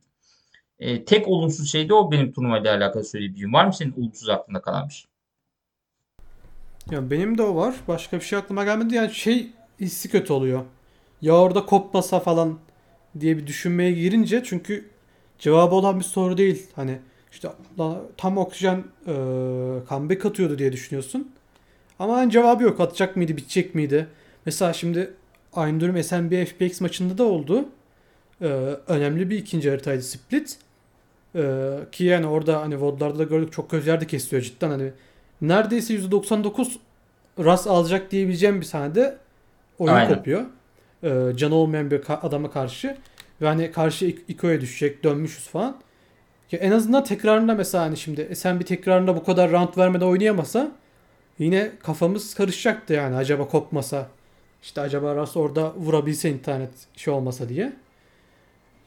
E, 0.80 1.06
tek 1.06 1.28
olumsuz 1.28 1.72
şey 1.72 1.90
de 1.90 1.94
o 1.94 2.12
benim 2.12 2.34
turnuvayla 2.34 2.76
alakalı 2.76 3.04
söyleyebileceğim. 3.04 3.54
Var 3.54 3.66
mı 3.66 3.74
senin 3.74 3.92
olumsuz 3.92 4.30
aklında 4.30 4.62
kalan 4.62 4.88
bir 4.88 4.94
şey? 4.94 5.10
Ya 6.92 7.12
benim 7.12 7.38
de 7.38 7.44
o 7.44 7.56
var. 7.56 7.76
Başka 7.88 8.18
bir 8.18 8.26
şey 8.26 8.40
aklıma 8.40 8.64
gelmedi. 8.64 8.96
Yani 8.96 9.14
şey 9.14 9.50
hissi 9.80 10.10
kötü 10.10 10.34
oluyor. 10.34 10.66
Ya 11.22 11.34
orada 11.34 11.66
kopmasa 11.66 12.20
falan 12.20 12.60
diye 13.20 13.38
bir 13.38 13.48
düşünmeye 13.48 13.92
girince 13.92 14.44
çünkü 14.44 14.90
cevabı 15.40 15.76
olan 15.76 16.00
bir 16.00 16.04
soru 16.04 16.38
değil. 16.38 16.68
Hani 16.76 17.00
işte 17.32 17.50
tam 18.18 18.38
oksijen 18.38 18.84
e, 19.08 19.14
comeback 19.90 20.26
atıyordu 20.26 20.58
diye 20.60 20.72
düşünüyorsun. 20.72 21.32
Ama 22.00 22.16
hani 22.18 22.32
cevabı 22.32 22.64
yok. 22.64 22.80
Atacak 22.80 23.16
mıydı, 23.16 23.38
bitecek 23.38 23.76
miydi? 23.76 24.08
Mesela 24.46 24.74
şimdi 24.74 25.14
aynı 25.54 25.80
durum 25.80 26.04
SNB 26.04 26.46
FPX 26.46 26.82
maçında 26.82 27.18
da 27.18 27.24
oldu. 27.24 27.66
E, 28.42 28.46
önemli 28.88 29.30
bir 29.30 29.38
ikinci 29.38 29.70
haritaydı 29.70 30.02
Split. 30.02 30.58
E, 31.36 31.76
ki 31.92 32.04
yani 32.04 32.28
orada 32.28 32.62
hani 32.62 32.82
VOD'larda 32.82 33.20
da 33.20 33.24
gördük 33.24 33.54
çok 33.54 33.70
gözler 33.72 34.02
de 34.02 34.08
kesiyor 34.08 34.42
cidden 34.42 34.70
hani 34.70 34.92
neredeyse 35.42 35.94
%99 35.94 36.76
ras 37.40 37.68
alacak 37.68 38.12
diyebileceğim 38.12 38.62
bir 38.62 38.66
sahnede 38.66 39.18
oyun 39.80 39.94
Aynen. 39.94 40.16
kopuyor. 40.16 40.46
Ee, 41.04 41.24
canı 41.36 41.56
olmayan 41.56 41.92
bir 41.92 42.02
adama 42.22 42.52
karşı. 42.52 42.98
Ve 43.42 43.46
hani 43.48 43.72
karşı 43.72 44.06
İk- 44.06 44.24
İko'ya 44.28 44.62
düşecek 44.62 45.04
dönmüşüz 45.04 45.48
falan. 45.48 45.78
Ya 46.52 46.60
en 46.60 46.72
azından 46.72 47.04
tekrarında 47.04 47.56
mesela 47.56 47.84
hani 47.84 47.98
şimdi 47.98 48.36
sen 48.36 48.60
bir 48.60 48.66
tekrarında 48.66 49.16
bu 49.16 49.24
kadar 49.24 49.52
round 49.52 49.78
vermeden 49.78 50.06
oynayamasa 50.06 50.72
yine 51.40 51.72
kafamız 51.84 52.34
karışacaktı 52.34 52.94
yani 52.94 53.16
acaba 53.16 53.48
kopmasa. 53.48 54.08
işte 54.64 54.82
acaba 54.82 55.16
Ras 55.16 55.38
orada 55.38 55.74
vurabilse 55.76 56.30
internet 56.30 56.72
şey 56.96 57.14
olmasa 57.14 57.50
diye. 57.50 57.74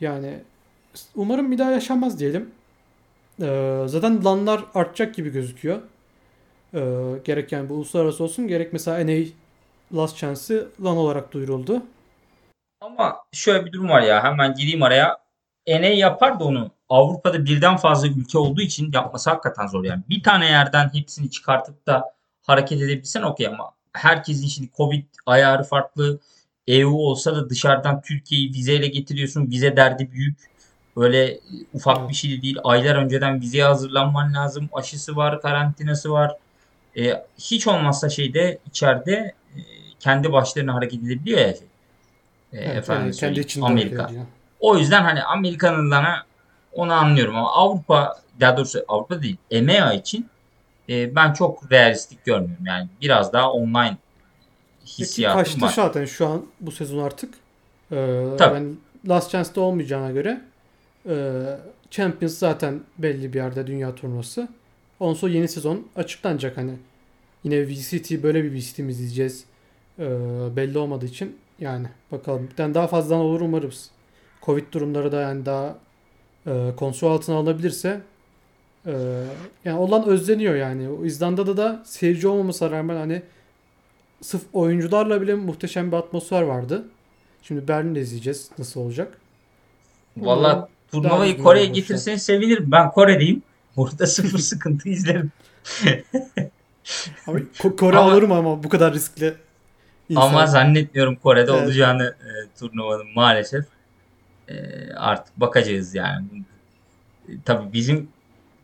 Yani 0.00 0.38
umarım 1.14 1.52
bir 1.52 1.58
daha 1.58 1.70
yaşanmaz 1.70 2.20
diyelim. 2.20 2.50
Ee, 3.42 3.84
zaten 3.86 4.24
lanlar 4.24 4.64
artacak 4.74 5.14
gibi 5.14 5.30
gözüküyor. 5.30 5.82
Ee, 6.74 6.80
gerek 7.24 7.52
yani 7.52 7.68
bu 7.68 7.74
uluslararası 7.74 8.24
olsun 8.24 8.48
gerek 8.48 8.72
mesela 8.72 9.04
NA 9.06 9.24
Last 9.94 10.16
Chance'ı 10.16 10.68
LAN 10.84 10.96
olarak 10.96 11.32
duyuruldu. 11.32 11.82
Ama 12.80 13.16
şöyle 13.32 13.66
bir 13.66 13.72
durum 13.72 13.88
var 13.88 14.02
ya 14.02 14.24
hemen 14.24 14.54
gireyim 14.54 14.82
araya. 14.82 15.18
NA 15.68 15.86
yapar 15.86 16.40
da 16.40 16.44
onu 16.44 16.70
Avrupa'da 16.92 17.44
birden 17.44 17.76
fazla 17.76 18.08
ülke 18.08 18.38
olduğu 18.38 18.60
için 18.60 18.92
yapması 18.92 19.30
hakikaten 19.30 19.66
zor 19.66 19.84
yani. 19.84 20.02
Bir 20.08 20.22
tane 20.22 20.46
yerden 20.46 20.90
hepsini 20.94 21.30
çıkartıp 21.30 21.86
da 21.86 22.14
hareket 22.42 22.82
edebilsen 22.82 23.22
okey 23.22 23.46
ama 23.46 23.70
herkesin 23.92 24.46
şimdi 24.46 24.70
Covid 24.76 25.04
ayarı 25.26 25.62
farklı. 25.62 26.18
EU 26.66 26.90
olsa 26.90 27.36
da 27.36 27.50
dışarıdan 27.50 28.00
Türkiye'yi 28.00 28.48
vizeyle 28.52 28.86
getiriyorsun. 28.86 29.50
Vize 29.50 29.76
derdi 29.76 30.12
büyük. 30.12 30.38
Öyle 30.96 31.40
ufak 31.74 31.98
Evet. 31.98 32.08
bir 32.08 32.14
şey 32.14 32.30
de 32.38 32.42
değil. 32.42 32.56
Aylar 32.64 32.96
önceden 32.96 33.40
vizeye 33.40 33.64
hazırlanman 33.64 34.34
lazım. 34.34 34.68
Aşısı 34.72 35.16
var, 35.16 35.40
karantinası 35.40 36.10
var. 36.10 36.36
E, 36.96 37.24
hiç 37.38 37.66
olmazsa 37.66 38.08
şeyde 38.08 38.58
içeride 38.66 39.12
e, 39.56 39.60
kendi 40.00 40.32
başlarına 40.32 40.74
hareket 40.74 41.02
edebiliyor 41.04 41.40
ya. 41.40 41.54
Şey. 41.54 41.66
E, 42.52 42.58
Evet, 42.58 42.76
efendim 42.76 43.04
yani 43.04 43.16
kendi 43.16 43.40
içinde 43.40 43.66
Amerika. 43.66 44.10
O 44.60 44.78
yüzden 44.78 45.02
hani 45.02 45.22
Amerikanlılara 45.22 46.22
onu 46.74 46.92
anlıyorum 46.92 47.36
ama 47.36 47.52
Avrupa 47.52 48.20
daha 48.40 48.56
doğrusu 48.56 48.84
Avrupa 48.88 49.22
değil 49.22 49.36
EMEA 49.50 49.92
için 49.94 50.26
e, 50.88 51.14
ben 51.14 51.32
çok 51.32 51.72
realistik 51.72 52.24
görmüyorum. 52.24 52.66
Yani 52.66 52.88
biraz 53.00 53.32
daha 53.32 53.52
online 53.52 53.96
Peki 54.80 54.98
hissiyatım 54.98 55.42
kaçtı 55.42 55.60
var. 55.60 55.72
zaten 55.76 56.04
şu 56.04 56.26
an 56.26 56.46
bu 56.60 56.72
sezon 56.72 56.98
artık. 56.98 57.34
Ee, 57.92 58.26
Tabii. 58.38 58.54
yani 58.54 58.74
Last 59.08 59.30
Chance'da 59.30 59.60
olmayacağına 59.60 60.10
göre 60.10 60.40
e, 61.08 61.42
Champions 61.90 62.38
zaten 62.38 62.80
belli 62.98 63.32
bir 63.32 63.38
yerde 63.38 63.66
dünya 63.66 63.94
turnuvası. 63.94 64.48
Ondan 65.00 65.14
sonra 65.14 65.32
yeni 65.32 65.48
sezon 65.48 65.86
açıklanacak 65.96 66.56
hani. 66.56 66.72
Yine 67.44 67.68
VCT 67.68 68.22
böyle 68.22 68.44
bir 68.44 68.60
VCT 68.60 68.78
mi 68.78 68.90
izleyeceğiz? 68.90 69.44
Ee, 69.98 70.04
belli 70.56 70.78
olmadığı 70.78 71.06
için 71.06 71.36
yani 71.58 71.86
bakalım. 72.12 72.48
Bir 72.58 72.74
daha 72.74 72.86
fazladan 72.86 73.20
olur 73.20 73.40
umarız. 73.40 73.90
Covid 74.42 74.72
durumları 74.72 75.12
da 75.12 75.20
yani 75.20 75.46
daha 75.46 75.76
e, 76.46 76.72
kontrol 76.76 77.10
altına 77.10 77.36
alınabilirse 77.36 78.00
e, 78.86 78.92
yani 79.64 79.78
olan 79.78 80.06
özleniyor 80.06 80.54
yani. 80.54 80.88
O 80.88 81.04
İzlanda'da 81.04 81.56
da 81.56 81.82
seyirci 81.86 82.28
olmamasına 82.28 82.70
rağmen 82.70 82.96
hani 82.96 83.22
sırf 84.20 84.42
oyuncularla 84.52 85.20
bile 85.22 85.34
muhteşem 85.34 85.92
bir 85.92 85.96
atmosfer 85.96 86.42
vardı. 86.42 86.84
Şimdi 87.42 87.68
Berlin'de 87.68 88.00
izleyeceğiz 88.00 88.50
nasıl 88.58 88.80
olacak. 88.80 89.18
Valla 90.16 90.68
turnuvayı 90.92 91.42
Kore'ye 91.42 91.66
getirseniz 91.66 92.22
sevinirim. 92.22 92.64
Ben 92.72 92.90
Kore'deyim. 92.90 93.42
Burada 93.76 94.06
sıfır 94.06 94.38
sıkıntı 94.52 94.88
izlerim. 94.88 95.30
Ama 97.26 97.38
Ko- 97.38 97.76
Kore 97.76 97.96
Ama- 97.98 98.12
alırım 98.12 98.32
ama 98.32 98.62
bu 98.62 98.68
kadar 98.68 98.94
riskli. 98.94 99.34
insan. 100.08 100.22
Ama 100.22 100.46
zannetmiyorum 100.46 101.16
Kore'de 101.16 101.50
Evet. 101.52 101.62
olacağını 101.62 102.04
e, 102.20 102.58
turnuvanın 102.58 103.06
maalesef. 103.14 103.64
E, 104.48 104.54
artık 104.92 105.40
bakacağız 105.40 105.94
yani. 105.94 106.26
E, 107.28 107.32
tabii 107.44 107.72
bizim 107.72 108.08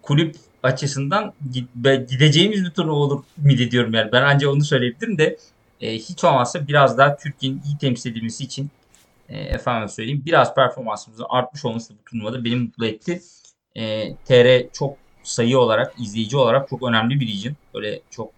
kulüp 0.03 0.37
açısından 0.63 1.33
gideceğimiz 2.09 2.65
bir 2.65 2.71
turnuva 2.71 2.95
olur 2.95 3.25
ümit 3.45 3.61
ediyorum 3.61 3.95
yani. 3.95 4.13
Ben 4.13 4.23
ancak 4.23 4.51
onu 4.51 4.65
söyleyebilirim 4.65 5.19
de 5.19 5.37
e, 5.81 5.95
hiç 5.95 6.25
olmazsa 6.25 6.69
biraz 6.69 6.99
daha 6.99 7.17
Türkiye'nin 7.17 7.63
iyi 7.67 7.79
temsil 7.79 8.13
edilmesi 8.13 8.45
için 8.45 8.71
e, 9.29 9.39
efendim 9.39 9.89
söyleyeyim 9.89 10.23
biraz 10.27 10.55
performansımızın 10.55 11.27
artmış 11.29 11.65
olması 11.65 11.95
bu 11.95 12.11
turnuvada 12.11 12.45
beni 12.45 12.57
mutlu 12.57 12.87
etti. 12.87 13.23
E, 13.77 14.15
TR 14.15 14.73
çok 14.73 14.97
sayı 15.23 15.59
olarak, 15.59 15.95
izleyici 16.01 16.37
olarak 16.37 16.69
çok 16.69 16.83
önemli 16.83 17.21
bir 17.21 17.29
region. 17.29 17.57
Böyle 17.75 18.01
çok 18.11 18.31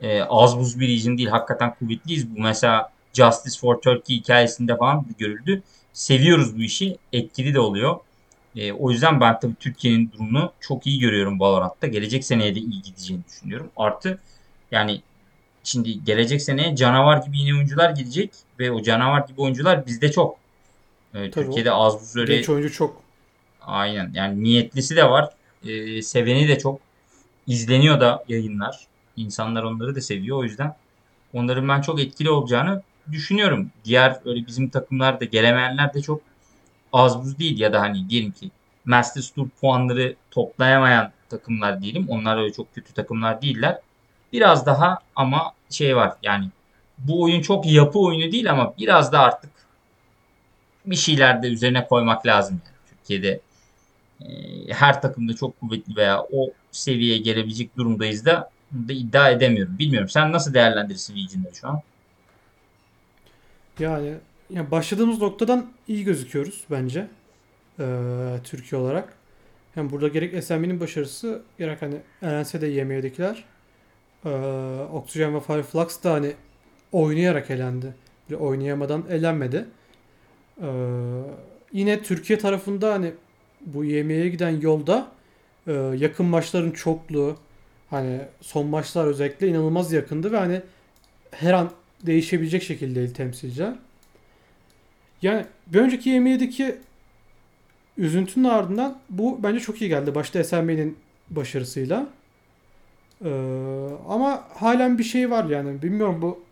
e, 0.00 0.22
az 0.22 0.58
buz 0.58 0.80
bir 0.80 0.88
region 0.88 1.18
değil. 1.18 1.28
Hakikaten 1.28 1.74
kuvvetliyiz. 1.74 2.36
Bu 2.36 2.40
mesela 2.40 2.92
Justice 3.12 3.60
for 3.60 3.80
Turkey 3.80 4.16
hikayesinde 4.16 4.76
falan 4.76 5.06
görüldü. 5.18 5.62
Seviyoruz 5.94 6.56
bu 6.56 6.62
işi. 6.62 6.96
Etkili 7.12 7.54
de 7.54 7.60
oluyor. 7.60 7.96
E, 8.56 8.72
o 8.72 8.90
yüzden 8.90 9.20
ben 9.20 9.40
tabii 9.40 9.54
Türkiye'nin 9.60 10.12
durumunu 10.12 10.52
çok 10.60 10.86
iyi 10.86 10.98
görüyorum 10.98 11.40
Valorant'ta. 11.40 11.86
Gelecek 11.86 12.24
seneye 12.24 12.54
de 12.54 12.58
iyi 12.58 12.82
gideceğini 12.82 13.24
düşünüyorum. 13.24 13.70
Artı 13.76 14.18
yani 14.70 15.02
şimdi 15.64 16.04
gelecek 16.04 16.42
seneye 16.42 16.76
canavar 16.76 17.16
gibi 17.16 17.38
yeni 17.38 17.54
oyuncular 17.54 17.90
gelecek 17.90 18.30
ve 18.58 18.70
o 18.72 18.82
canavar 18.82 19.20
gibi 19.28 19.40
oyuncular 19.40 19.86
bizde 19.86 20.12
çok. 20.12 20.36
E, 21.14 21.30
Tabii 21.30 21.30
Türkiye'de 21.30 21.70
az 21.72 22.00
buz 22.00 22.16
öyle 22.16 22.36
Genç 22.36 22.48
oyuncu 22.48 22.72
çok. 22.72 23.02
Aynen. 23.62 24.10
Yani 24.14 24.42
niyetlisi 24.42 24.96
de 24.96 25.10
var. 25.10 25.30
Ee, 25.64 26.02
seveni 26.02 26.48
de 26.48 26.58
çok. 26.58 26.80
İzleniyor 27.46 28.00
da 28.00 28.24
yayınlar. 28.28 28.86
İnsanlar 29.16 29.62
onları 29.62 29.94
da 29.94 30.00
seviyor. 30.00 30.38
O 30.38 30.44
yüzden 30.44 30.76
onların 31.32 31.68
ben 31.68 31.80
çok 31.80 32.00
etkili 32.00 32.30
olacağını 32.30 32.82
düşünüyorum. 33.12 33.70
Diğer 33.84 34.16
öyle 34.24 34.46
bizim 34.46 34.68
takımlarda 34.68 35.24
gelemeyenler 35.24 35.94
de 35.94 36.02
çok 36.02 36.20
az 36.92 37.22
buz 37.22 37.38
değil 37.38 37.60
ya 37.60 37.72
da 37.72 37.80
hani 37.80 38.08
diyelim 38.10 38.32
ki 38.32 38.50
Masters 38.84 39.30
Tour 39.30 39.48
puanları 39.60 40.16
toplayamayan 40.30 41.12
takımlar 41.28 41.82
diyelim. 41.82 42.08
Onlar 42.08 42.36
öyle 42.36 42.52
çok 42.52 42.74
kötü 42.74 42.92
takımlar 42.92 43.42
değiller. 43.42 43.78
Biraz 44.32 44.66
daha 44.66 44.98
ama 45.16 45.52
şey 45.70 45.96
var 45.96 46.12
yani 46.22 46.48
bu 46.98 47.22
oyun 47.22 47.42
çok 47.42 47.66
yapı 47.66 47.98
oyunu 47.98 48.32
değil 48.32 48.50
ama 48.50 48.74
biraz 48.78 49.12
da 49.12 49.20
artık 49.20 49.50
bir 50.86 50.96
şeyler 50.96 51.42
de 51.42 51.48
üzerine 51.48 51.86
koymak 51.86 52.26
lazım. 52.26 52.60
Yani. 52.64 52.74
Türkiye'de 52.90 53.40
e, 54.20 54.28
her 54.72 55.02
takımda 55.02 55.36
çok 55.36 55.60
kuvvetli 55.60 55.96
veya 55.96 56.22
o 56.32 56.50
seviyeye 56.72 57.18
gelebilecek 57.18 57.76
durumdayız 57.76 58.26
da, 58.26 58.50
da 58.72 58.92
iddia 58.92 59.30
edemiyorum. 59.30 59.78
Bilmiyorum. 59.78 60.08
Sen 60.08 60.32
nasıl 60.32 60.54
değerlendirirsin 60.54 61.16
Legion'ları 61.16 61.54
şu 61.54 61.68
an? 61.68 61.82
Yani, 63.78 64.14
yani 64.50 64.70
başladığımız 64.70 65.22
noktadan 65.22 65.66
iyi 65.88 66.04
gözüküyoruz 66.04 66.64
bence. 66.70 67.08
Ee, 67.80 67.84
Türkiye 68.44 68.80
olarak. 68.80 69.16
Hem 69.74 69.90
burada 69.90 70.08
gerek 70.08 70.44
SMB'nin 70.44 70.80
başarısı 70.80 71.42
gerek 71.58 71.82
hani 71.82 71.96
LNS'de 72.24 72.66
YM'dekiler 72.66 73.44
ee, 74.26 74.28
Oxygen 74.92 75.34
ve 75.34 75.40
Fireflux 75.40 76.02
da 76.04 76.12
hani 76.12 76.32
oynayarak 76.92 77.50
elendi. 77.50 77.94
Bir 78.30 78.34
oynayamadan 78.34 79.04
elenmedi. 79.10 79.64
Ee, 80.62 80.66
yine 81.72 82.02
Türkiye 82.02 82.38
tarafında 82.38 82.92
hani 82.92 83.12
bu 83.60 83.84
YM'ye 83.84 84.28
giden 84.28 84.60
yolda 84.60 85.08
e, 85.66 85.72
yakın 85.72 86.26
maçların 86.26 86.70
çokluğu 86.70 87.36
hani 87.90 88.20
son 88.40 88.66
maçlar 88.66 89.06
özellikle 89.06 89.48
inanılmaz 89.48 89.92
yakındı 89.92 90.32
ve 90.32 90.36
hani 90.36 90.62
her 91.30 91.52
an 91.52 91.70
değişebilecek 92.06 92.62
şekildeydi 92.62 93.12
temsilciler. 93.12 93.74
Yani 95.22 95.46
bir 95.66 95.80
önceki 95.80 96.10
YM'deki 96.10 96.76
üzüntünün 97.98 98.44
ardından 98.44 98.98
bu 99.10 99.42
bence 99.42 99.60
çok 99.60 99.82
iyi 99.82 99.88
geldi. 99.88 100.14
Başta 100.14 100.44
SMB'nin 100.44 100.96
başarısıyla. 101.30 102.06
Ee, 103.24 103.30
ama 104.08 104.44
halen 104.54 104.98
bir 104.98 105.04
şey 105.04 105.30
var 105.30 105.44
yani. 105.44 105.82
Bilmiyorum 105.82 106.22
bu 106.22 106.42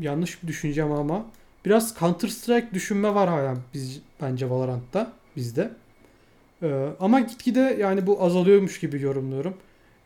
yanlış 0.00 0.42
bir 0.42 0.48
düşüncem 0.48 0.92
ama 0.92 1.26
biraz 1.64 1.98
Counter 1.98 2.28
Strike 2.28 2.68
düşünme 2.74 3.14
var 3.14 3.28
halen 3.28 3.58
biz 3.74 4.00
bence 4.22 4.50
Valorant'ta 4.50 5.12
bizde. 5.36 5.70
Ee, 6.62 6.88
ama 7.00 7.20
gitgide 7.20 7.76
yani 7.80 8.06
bu 8.06 8.22
azalıyormuş 8.22 8.80
gibi 8.80 9.02
yorumluyorum. 9.02 9.56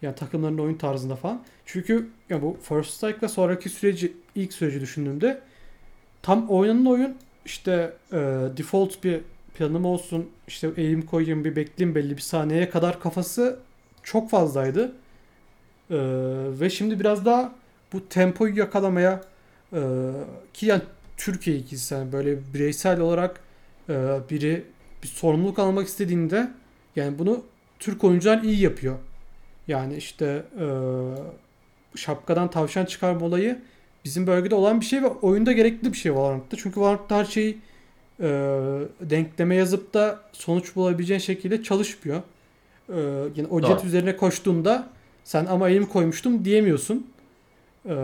Yani 0.02 0.14
takımların 0.14 0.58
oyun 0.58 0.74
tarzında 0.74 1.16
falan. 1.16 1.42
Çünkü 1.66 2.08
ya 2.30 2.42
bu 2.42 2.56
First 2.62 2.90
Strike'la 2.90 3.28
sonraki 3.28 3.68
süreci 3.68 4.12
ilk 4.34 4.52
süreci 4.52 4.80
düşündüğümde 4.80 5.40
tam 6.22 6.48
oynanan 6.48 6.86
oyun 6.86 7.16
işte 7.44 7.92
e, 8.12 8.16
default 8.56 9.04
bir 9.04 9.20
planım 9.54 9.84
olsun 9.84 10.30
işte 10.48 10.70
eğim 10.76 11.02
koyayım 11.02 11.44
bir 11.44 11.56
bekleyeyim 11.56 11.94
belli 11.94 12.16
bir 12.16 12.22
saniyeye 12.22 12.70
kadar 12.70 13.00
kafası 13.00 13.58
çok 14.02 14.30
fazlaydı. 14.30 14.92
Ee, 15.90 15.96
ve 16.60 16.70
şimdi 16.70 17.00
biraz 17.00 17.24
daha 17.24 17.52
bu 17.92 18.08
tempoyu 18.08 18.58
yakalamaya 18.58 19.20
e, 19.72 19.80
ki 20.54 20.66
yani 20.66 20.82
Türkiye 21.16 21.56
ikisi 21.56 21.94
yani 21.94 22.12
böyle 22.12 22.38
bireysel 22.54 23.00
olarak 23.00 23.40
e, 23.88 23.92
biri 24.30 24.64
bir 25.02 25.08
sorumluluk 25.08 25.58
almak 25.58 25.88
istediğinde 25.88 26.50
yani 26.96 27.18
bunu 27.18 27.44
Türk 27.78 28.04
oyuncular 28.04 28.42
iyi 28.42 28.60
yapıyor. 28.60 28.96
Yani 29.68 29.96
işte 29.96 30.44
e, 30.60 30.66
şapkadan 31.94 32.50
tavşan 32.50 32.84
çıkarma 32.84 33.26
olayı 33.26 33.58
bizim 34.04 34.26
bölgede 34.26 34.54
olan 34.54 34.80
bir 34.80 34.86
şey 34.86 35.02
ve 35.02 35.06
oyunda 35.06 35.52
gerekli 35.52 35.92
bir 35.92 35.98
şey 35.98 36.14
Valorant'ta. 36.14 36.56
Çünkü 36.56 36.80
Valorant'ta 36.80 37.16
her 37.16 37.24
şeyi 37.24 37.58
e, 38.20 38.28
denkleme 39.00 39.54
yazıp 39.54 39.94
da 39.94 40.20
sonuç 40.32 40.76
bulabileceğin 40.76 41.20
şekilde 41.20 41.62
çalışmıyor. 41.62 42.22
E, 42.88 42.98
yani 43.36 43.46
o 43.50 43.60
jet 43.60 43.84
üzerine 43.84 44.16
koştuğunda 44.16 44.88
sen 45.24 45.46
ama 45.46 45.68
elim 45.68 45.86
koymuştum 45.86 46.44
diyemiyorsun. 46.44 47.06
E, 47.88 47.94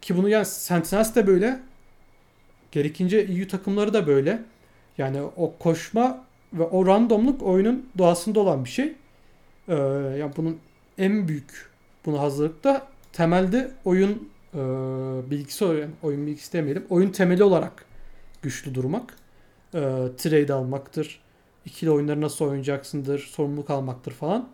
ki 0.00 0.16
bunu 0.16 0.28
yani 0.28 0.46
Sentinels 0.46 1.14
de 1.14 1.26
böyle. 1.26 1.60
Gerekince 2.72 3.18
EU 3.18 3.48
takımları 3.48 3.92
da 3.94 4.06
böyle. 4.06 4.42
Yani 4.98 5.22
o 5.36 5.54
koşma 5.58 6.24
ve 6.52 6.62
o 6.62 6.86
randomluk 6.86 7.42
oyunun 7.42 7.86
doğasında 7.98 8.40
olan 8.40 8.64
bir 8.64 8.70
şey. 8.70 8.94
Ee, 9.68 9.74
yani 10.18 10.32
bunun 10.36 10.58
en 10.98 11.28
büyük 11.28 11.70
bunu 12.06 12.20
hazırlıkta 12.20 12.86
temelde 13.12 13.70
oyun 13.84 14.30
e, 14.54 14.58
bilgisi 15.30 15.64
yani 15.64 15.90
oyun 16.02 16.26
bilgisi 16.26 16.52
demeyelim. 16.52 16.86
Oyun 16.90 17.10
temeli 17.10 17.44
olarak 17.44 17.84
güçlü 18.42 18.74
durmak. 18.74 19.14
E, 19.74 19.80
trade 20.18 20.52
almaktır. 20.52 21.20
İkili 21.64 21.90
oyunları 21.90 22.20
nasıl 22.20 22.44
oynayacaksındır. 22.44 23.18
Sorumluluk 23.18 23.70
almaktır 23.70 24.12
falan. 24.12 24.48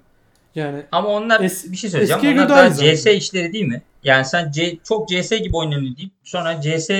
Yani 0.54 0.82
ama 0.92 1.08
onlar 1.08 1.40
es, 1.40 1.72
bir 1.72 1.76
şey 1.76 1.90
söyleyeceğim. 1.90 2.38
Onlar 2.38 2.48
da 2.48 2.74
CS 2.74 3.06
işleri 3.06 3.52
değil 3.52 3.64
mi? 3.64 3.82
Yani 4.04 4.24
sen 4.24 4.50
C, 4.50 4.78
çok 4.84 5.08
CS 5.08 5.30
gibi 5.30 5.56
oynanıyor 5.56 5.96
deyip 5.96 6.12
sonra 6.24 6.60
CS 6.60 6.90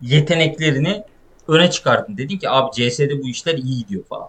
yeteneklerini 0.00 1.04
öne 1.48 1.70
çıkardın. 1.70 2.16
Dedin 2.16 2.38
ki 2.38 2.50
abi 2.50 2.70
CS'de 2.72 3.22
bu 3.22 3.28
işler 3.28 3.54
iyi 3.54 3.78
gidiyor 3.78 4.04
falan. 4.04 4.28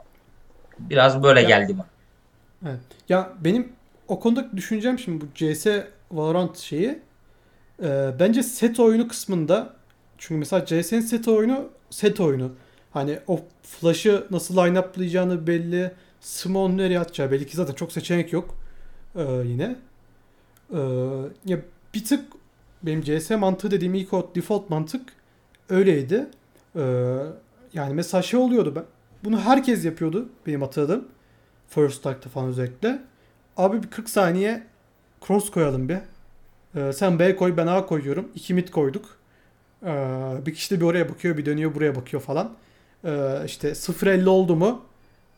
Biraz 0.80 1.24
böyle 1.24 1.42
ya, 1.42 1.48
geldi 1.48 1.78
bana. 1.78 1.88
Evet. 2.66 2.80
Ya 3.10 3.34
benim 3.42 3.72
o 4.08 4.20
konuda 4.20 4.58
düşüncem 4.58 5.00
şimdi 5.00 5.26
bu 5.26 5.26
CS 5.36 5.68
Valorant 6.12 6.58
şeyi 6.58 7.00
e, 7.84 8.12
bence 8.20 8.44
set 8.44 8.80
oyunu 8.80 9.08
kısmında 9.08 9.74
çünkü 10.18 10.40
mesela 10.40 10.66
CS'nin 10.66 11.02
set 11.02 11.28
oyunu 11.28 11.70
set 11.90 12.20
oyunu. 12.20 12.52
Hani 12.92 13.20
o 13.28 13.40
flash'ı 13.64 14.28
nasıl 14.32 14.58
line-up'layacağını 14.58 15.48
belli. 15.48 15.92
Smoke'u 16.22 16.78
nereye 16.78 17.00
atacağı 17.00 17.32
belli 17.32 17.48
ki 17.48 17.58
zaten 17.58 17.74
çok 17.74 17.92
seçenek 17.92 18.34
yok. 18.34 18.56
Ee, 19.16 19.24
yine. 19.46 19.76
Ee, 20.74 20.78
ya 21.46 21.60
bir 21.94 22.06
tık 22.06 22.26
benim 22.84 23.02
CS 23.02 23.30
mantığı 23.32 23.72
dediğim 23.72 23.94
ilk 23.94 24.14
o 24.14 24.32
default 24.36 24.70
mantık 24.70 25.14
öyleydi. 25.70 26.28
Ee, 26.76 26.82
yani 27.74 27.94
mesela 27.94 28.22
şey 28.22 28.40
oluyordu 28.40 28.74
ben. 28.76 28.84
Bunu 29.24 29.40
herkes 29.42 29.86
yapıyordu 29.86 30.30
benim 30.48 30.62
hatırladığım. 30.62 31.08
First 31.70 32.00
Strike'da 32.00 32.30
falan 32.30 32.48
özellikle. 32.48 33.02
Abi 33.58 33.84
bir 33.84 33.88
40 33.88 34.10
saniye 34.10 34.64
cross 35.28 35.52
koyalım 35.52 35.90
bir. 35.90 35.98
Ee, 36.76 36.94
sen 36.94 37.20
B 37.20 37.36
koy 37.36 37.58
ben 37.58 37.68
A 37.68 37.86
koyuyorum. 37.86 38.32
İki 38.36 38.54
mid 38.54 38.70
koyduk. 38.70 39.18
Ee, 39.86 39.88
bir 40.46 40.54
kişi 40.54 40.76
de 40.76 40.80
bir 40.80 40.86
oraya 40.86 41.10
bakıyor 41.10 41.38
bir 41.38 41.46
dönüyor 41.46 41.76
buraya 41.76 41.96
bakıyor 41.96 42.24
falan. 42.24 42.54
Ee, 43.06 43.42
işte 43.46 43.70
0-50 43.70 44.30
oldu 44.30 44.56
mu 44.56 44.82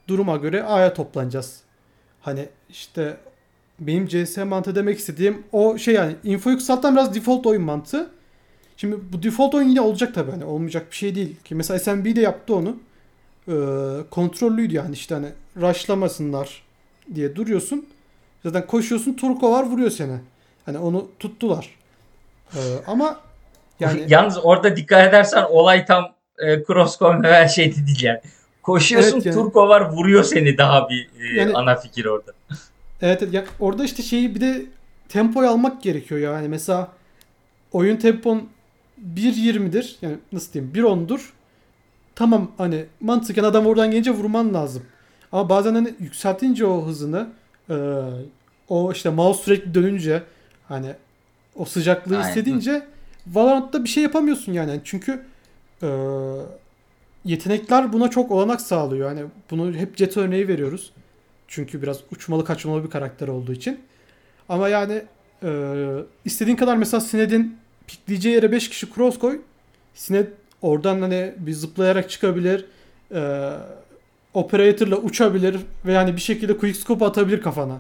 duruma 0.08 0.38
göre 0.38 0.64
A'ya 0.64 0.94
toplanacağız. 0.94 1.62
Hani 2.22 2.50
işte 2.70 3.18
benim 3.80 4.08
CS 4.08 4.38
mantığı 4.38 4.76
demek 4.76 5.00
istediğim 5.00 5.44
o 5.52 5.78
şey 5.78 5.94
yani 5.94 6.16
infoyu 6.24 6.58
kısaltan 6.58 6.96
biraz 6.96 7.16
default 7.16 7.46
oyun 7.46 7.64
mantığı. 7.64 8.10
Şimdi 8.78 8.98
bu 9.14 9.24
default 9.24 9.56
oyun 9.56 9.70
yine 9.70 9.82
olacak 9.82 10.16
tabii 10.16 10.32
hani 10.32 10.46
olmayacak 10.46 10.92
bir 10.92 10.96
şey 10.96 11.16
değil. 11.16 11.36
Ki 11.44 11.56
mesela 11.56 11.80
SMB 11.80 12.16
de 12.16 12.22
yaptı 12.22 12.56
onu. 12.56 12.78
Ee, 13.48 13.54
kontrollüydü 14.10 14.76
yani 14.76 14.94
işte 14.94 15.16
hani 15.16 15.28
rushlamasınlar 15.62 16.64
diye 17.16 17.36
duruyorsun. 17.36 17.88
Zaten 18.44 18.68
koşuyorsun 18.68 19.14
turko 19.14 19.52
var 19.52 19.64
vuruyor 19.64 19.90
seni. 19.90 20.18
Hani 20.66 20.78
onu 20.78 21.08
tuttular. 21.20 21.76
Ee, 22.56 22.60
ama 22.88 23.20
yani 23.80 24.06
Yalnız 24.10 24.38
orada 24.44 24.76
dikkat 24.76 25.10
edersen 25.10 25.44
olay 25.50 25.86
tam 25.86 26.14
e, 26.40 26.64
cross 26.64 27.02
her 27.24 27.48
şeydi 27.48 27.88
değil 27.88 28.04
yani. 28.04 28.20
Koşuyorsun 28.64 29.14
evet, 29.14 29.26
yani, 29.26 29.36
turko 29.36 29.68
var 29.70 29.82
vuruyor 29.90 30.24
seni 30.24 30.58
daha 30.58 30.90
bir 30.90 31.10
e, 31.20 31.40
yani, 31.40 31.54
ana 31.54 31.76
fikir 31.76 32.06
orada. 32.06 32.32
Evet, 33.02 33.24
evet 33.24 33.34
ya 33.34 33.46
orada 33.60 33.84
işte 33.84 34.04
şeyi 34.04 34.36
bir 34.36 34.42
de 34.42 34.66
tempoyu 35.10 35.50
almak 35.50 35.84
gerekiyor 35.84 36.20
yani 36.20 36.48
mesela 36.48 36.88
oyun 37.72 37.98
tempon 37.98 38.50
1.20'dir. 39.16 39.96
Yani 40.02 40.16
nasıl 40.32 40.54
diyeyim 40.54 40.74
1.10'dur. 40.76 41.20
Tamam 42.16 42.52
hani 42.58 42.86
mantıken 43.02 43.44
adam 43.44 43.66
oradan 43.66 43.92
gelince 43.92 44.12
vurman 44.12 44.54
lazım. 44.54 44.84
Ama 45.32 45.50
bazen 45.50 45.76
hani 45.76 45.94
yükseltince 46.00 46.66
o 46.66 46.86
hızını 46.86 47.28
e, 47.70 47.76
o 48.70 48.92
işte 48.92 49.10
mouse 49.10 49.44
sürekli 49.44 49.74
dönünce 49.74 50.24
hani 50.68 50.94
o 51.56 51.66
sıcaklığı 51.66 52.18
Aynen. 52.18 52.28
hissedince 52.28 52.88
Valorant'ta 53.28 53.84
bir 53.84 53.90
şey 53.90 54.04
yapamıyorsun 54.04 54.54
yani. 54.54 54.82
Çünkü 54.84 55.24
e, 55.84 55.88
yetenekler 57.26 57.94
buna 57.94 58.10
çok 58.10 58.32
olanak 58.32 58.62
sağlıyor. 58.62 59.08
Hani 59.08 59.22
bunu 59.52 59.74
hep 59.74 59.98
Jet 59.98 60.18
örneği 60.18 60.48
veriyoruz. 60.48 60.92
Çünkü 61.48 61.82
biraz 61.82 62.00
uçmalı 62.12 62.46
kaçmalı 62.46 62.84
bir 62.84 62.90
karakter 62.90 63.28
olduğu 63.28 63.54
için. 63.54 63.80
Ama 64.50 64.70
yani 64.70 65.02
e, 65.44 65.50
istediğin 66.26 66.58
kadar 66.58 66.78
mesela 66.78 67.02
Sined'in 67.02 67.58
pikleyeceği 67.88 68.36
yere 68.36 68.52
5 68.52 68.70
kişi 68.70 68.94
cross 68.94 69.20
koy. 69.20 69.42
Sined 69.96 70.28
oradan 70.62 71.02
hani 71.02 71.34
bir 71.38 71.54
zıplayarak 71.54 72.10
çıkabilir. 72.10 72.66
E, 73.12 73.52
operator'la 74.34 74.96
uçabilir 74.96 75.58
ve 75.86 75.94
yani 75.94 76.16
bir 76.16 76.22
şekilde 76.22 76.58
quick 76.58 76.80
scope 76.80 77.06
atabilir 77.06 77.42
kafana. 77.42 77.78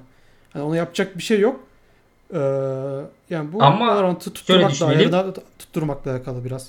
Hani 0.54 0.64
ona 0.64 0.76
yapacak 0.76 1.18
bir 1.18 1.24
şey 1.24 1.40
yok. 1.40 1.68
Ee, 2.34 2.38
yani 3.30 3.54
bu 3.54 3.64
Ama 3.64 3.88
Valorant'ı 3.88 4.34
tutturmakla, 4.34 5.34
tutturmakla 5.60 6.12
alakalı 6.12 6.46
biraz. 6.46 6.68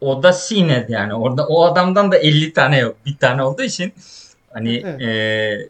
O 0.00 0.22
da 0.22 0.32
Sined 0.32 0.88
yani. 0.88 1.14
Orada 1.14 1.46
o 1.46 1.64
adamdan 1.64 2.12
da 2.12 2.18
50 2.18 2.52
tane 2.52 2.78
yok. 2.78 2.96
Bir 3.06 3.16
tane 3.16 3.42
olduğu 3.42 3.62
için 3.62 3.92
Hani 4.54 4.82
Evet. 4.86 5.02
e, 5.02 5.68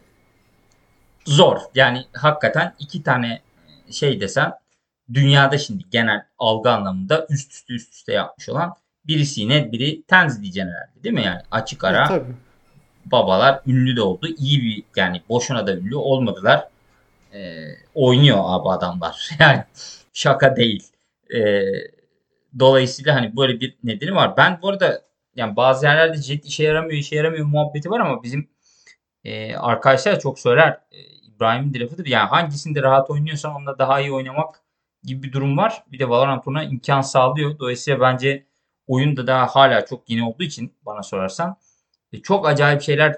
zor. 1.25 1.57
Yani 1.75 2.05
hakikaten 2.13 2.75
iki 2.79 3.03
tane 3.03 3.41
şey 3.91 4.21
desen 4.21 4.53
dünyada 5.13 5.57
şimdi 5.57 5.83
genel 5.91 6.25
algı 6.39 6.71
anlamında 6.71 7.27
üst 7.29 7.51
üste 7.51 7.73
üst 7.73 7.93
üste 7.93 8.13
yapmış 8.13 8.49
olan 8.49 8.73
birisi 9.07 9.41
yine 9.41 9.71
biri 9.71 10.01
Tenzi 10.01 10.41
diyeceksin 10.41 10.71
herhalde 10.71 11.03
değil 11.03 11.15
mi 11.15 11.23
yani? 11.23 11.41
Açık 11.51 11.83
ara 11.83 11.97
Evet, 11.97 12.07
tabii. 12.07 12.35
Babalar 13.05 13.61
ünlü 13.67 13.95
de 13.95 14.01
oldu. 14.01 14.27
İyi 14.37 14.61
bir 14.61 14.83
yani 14.95 15.21
boşuna 15.29 15.67
da 15.67 15.77
ünlü 15.77 15.95
olmadılar. 15.95 16.67
Ee, 17.33 17.65
oynuyor 17.95 18.37
abi 18.41 18.69
adamlar. 18.69 19.29
Yani 19.39 19.63
şaka 20.13 20.55
değil. 20.55 20.83
Ee, 21.35 21.63
dolayısıyla 22.59 23.15
hani 23.15 23.37
böyle 23.37 23.59
bir 23.59 23.77
nedeni 23.83 24.15
var. 24.15 24.37
Ben 24.37 24.59
bu 24.61 24.69
arada 24.69 25.01
yani 25.35 25.55
bazı 25.55 25.85
yerlerde 25.85 26.17
jet 26.17 26.45
işe 26.45 26.63
yaramıyor, 26.63 26.99
işe 26.99 27.15
yaramıyor 27.15 27.45
muhabbeti 27.45 27.89
var 27.89 27.99
ama 27.99 28.23
bizim 28.23 28.49
e, 29.23 29.55
arkadaşlar 29.55 30.19
çok 30.19 30.39
söyler. 30.39 30.79
E, 30.91 30.97
İbrahim'in 31.01 31.73
de 31.73 31.79
lafıdır. 31.79 32.05
Yani 32.05 32.29
hangisinde 32.29 32.81
rahat 32.81 33.09
oynuyorsan 33.09 33.55
onunla 33.55 33.79
daha 33.79 34.01
iyi 34.01 34.11
oynamak 34.11 34.55
gibi 35.03 35.23
bir 35.23 35.33
durum 35.33 35.57
var. 35.57 35.83
Bir 35.91 35.99
de 35.99 36.09
Valorant 36.09 36.47
ona 36.47 36.63
imkan 36.63 37.01
sağlıyor. 37.01 37.59
Dolayısıyla 37.59 37.99
bence 37.99 38.45
oyun 38.87 39.17
da 39.17 39.27
daha 39.27 39.47
hala 39.47 39.85
çok 39.85 40.09
yeni 40.09 40.23
olduğu 40.23 40.43
için 40.43 40.73
bana 40.85 41.03
sorarsan 41.03 41.51
e, 41.51 41.64
çok 42.21 42.47
acayip 42.47 42.81
şeyler 42.81 43.15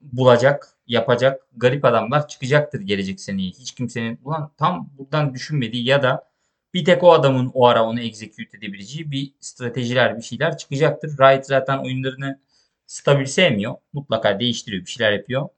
bulacak, 0.00 0.68
yapacak 0.86 1.42
garip 1.56 1.84
adamlar 1.84 2.28
çıkacaktır 2.28 2.80
gelecek 2.80 3.20
seneye. 3.20 3.50
Hiç 3.50 3.72
kimsenin 3.72 4.20
ulan 4.24 4.52
tam 4.58 4.90
buradan 4.98 5.34
düşünmediği 5.34 5.84
ya 5.86 6.02
da 6.02 6.28
bir 6.74 6.84
tek 6.84 7.02
o 7.02 7.12
adamın 7.12 7.50
o 7.54 7.66
ara 7.66 7.84
onu 7.84 8.00
execute 8.00 8.58
edebileceği 8.58 9.10
bir 9.10 9.34
stratejiler, 9.40 10.16
bir 10.16 10.22
şeyler 10.22 10.56
çıkacaktır. 10.58 11.18
Riot 11.18 11.46
zaten 11.46 11.78
oyunlarını 11.78 12.40
stabil 12.86 13.26
sevmiyor. 13.26 13.74
Mutlaka 13.92 14.40
değiştiriyor, 14.40 14.82
bir 14.82 14.90
şeyler 14.90 15.12
yapıyor. 15.12 15.48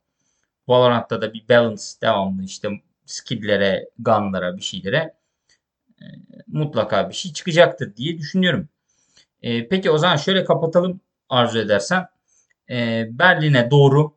Valorant'ta 0.69 1.23
da 1.23 1.35
bir 1.35 1.49
balance 1.49 1.83
devamlı 2.03 2.45
işte 2.45 2.69
skill'lere, 3.07 3.89
gun'lara, 3.99 4.57
bir 4.57 4.63
şeylere 4.63 5.15
e, 6.03 6.05
mutlaka 6.47 7.09
bir 7.09 7.15
şey 7.15 7.33
çıkacaktır 7.33 7.97
diye 7.97 8.19
düşünüyorum. 8.19 8.69
E, 9.43 9.69
peki 9.69 9.91
o 9.91 9.99
zaman 9.99 10.17
şöyle 10.17 10.45
kapatalım 10.45 11.01
arzu 11.29 11.59
edersen. 11.59 12.07
E, 12.71 13.07
Berlin'e 13.11 13.71
doğru 13.71 14.17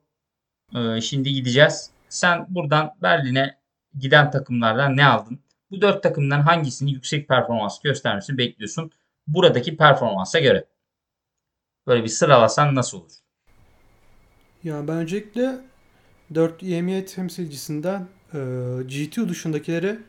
e, 0.76 1.02
şimdi 1.02 1.34
gideceğiz. 1.34 1.92
Sen 2.10 2.46
buradan 2.50 2.96
Berlin'e 3.02 3.60
giden 4.00 4.32
takımlardan 4.32 4.98
ne 4.98 5.06
aldın? 5.06 5.40
Bu 5.72 5.82
dört 5.82 6.04
takımdan 6.04 6.42
hangisini 6.42 6.92
yüksek 6.92 7.28
performans 7.28 7.82
göstermesini 7.82 8.38
bekliyorsun? 8.38 8.92
Buradaki 9.28 9.78
performansa 9.78 10.40
göre. 10.40 10.66
Böyle 11.88 12.04
bir 12.04 12.10
sıralasan 12.10 12.76
nasıl 12.76 12.98
olur? 12.98 13.12
Ya 14.64 14.88
ben 14.88 14.96
öncelikle 14.96 15.58
4 16.36 16.64
EMEA 16.64 17.06
temsilcisinden 17.06 18.08
e, 18.34 18.38
G2 18.38 19.30
dışındakileri 19.30 20.00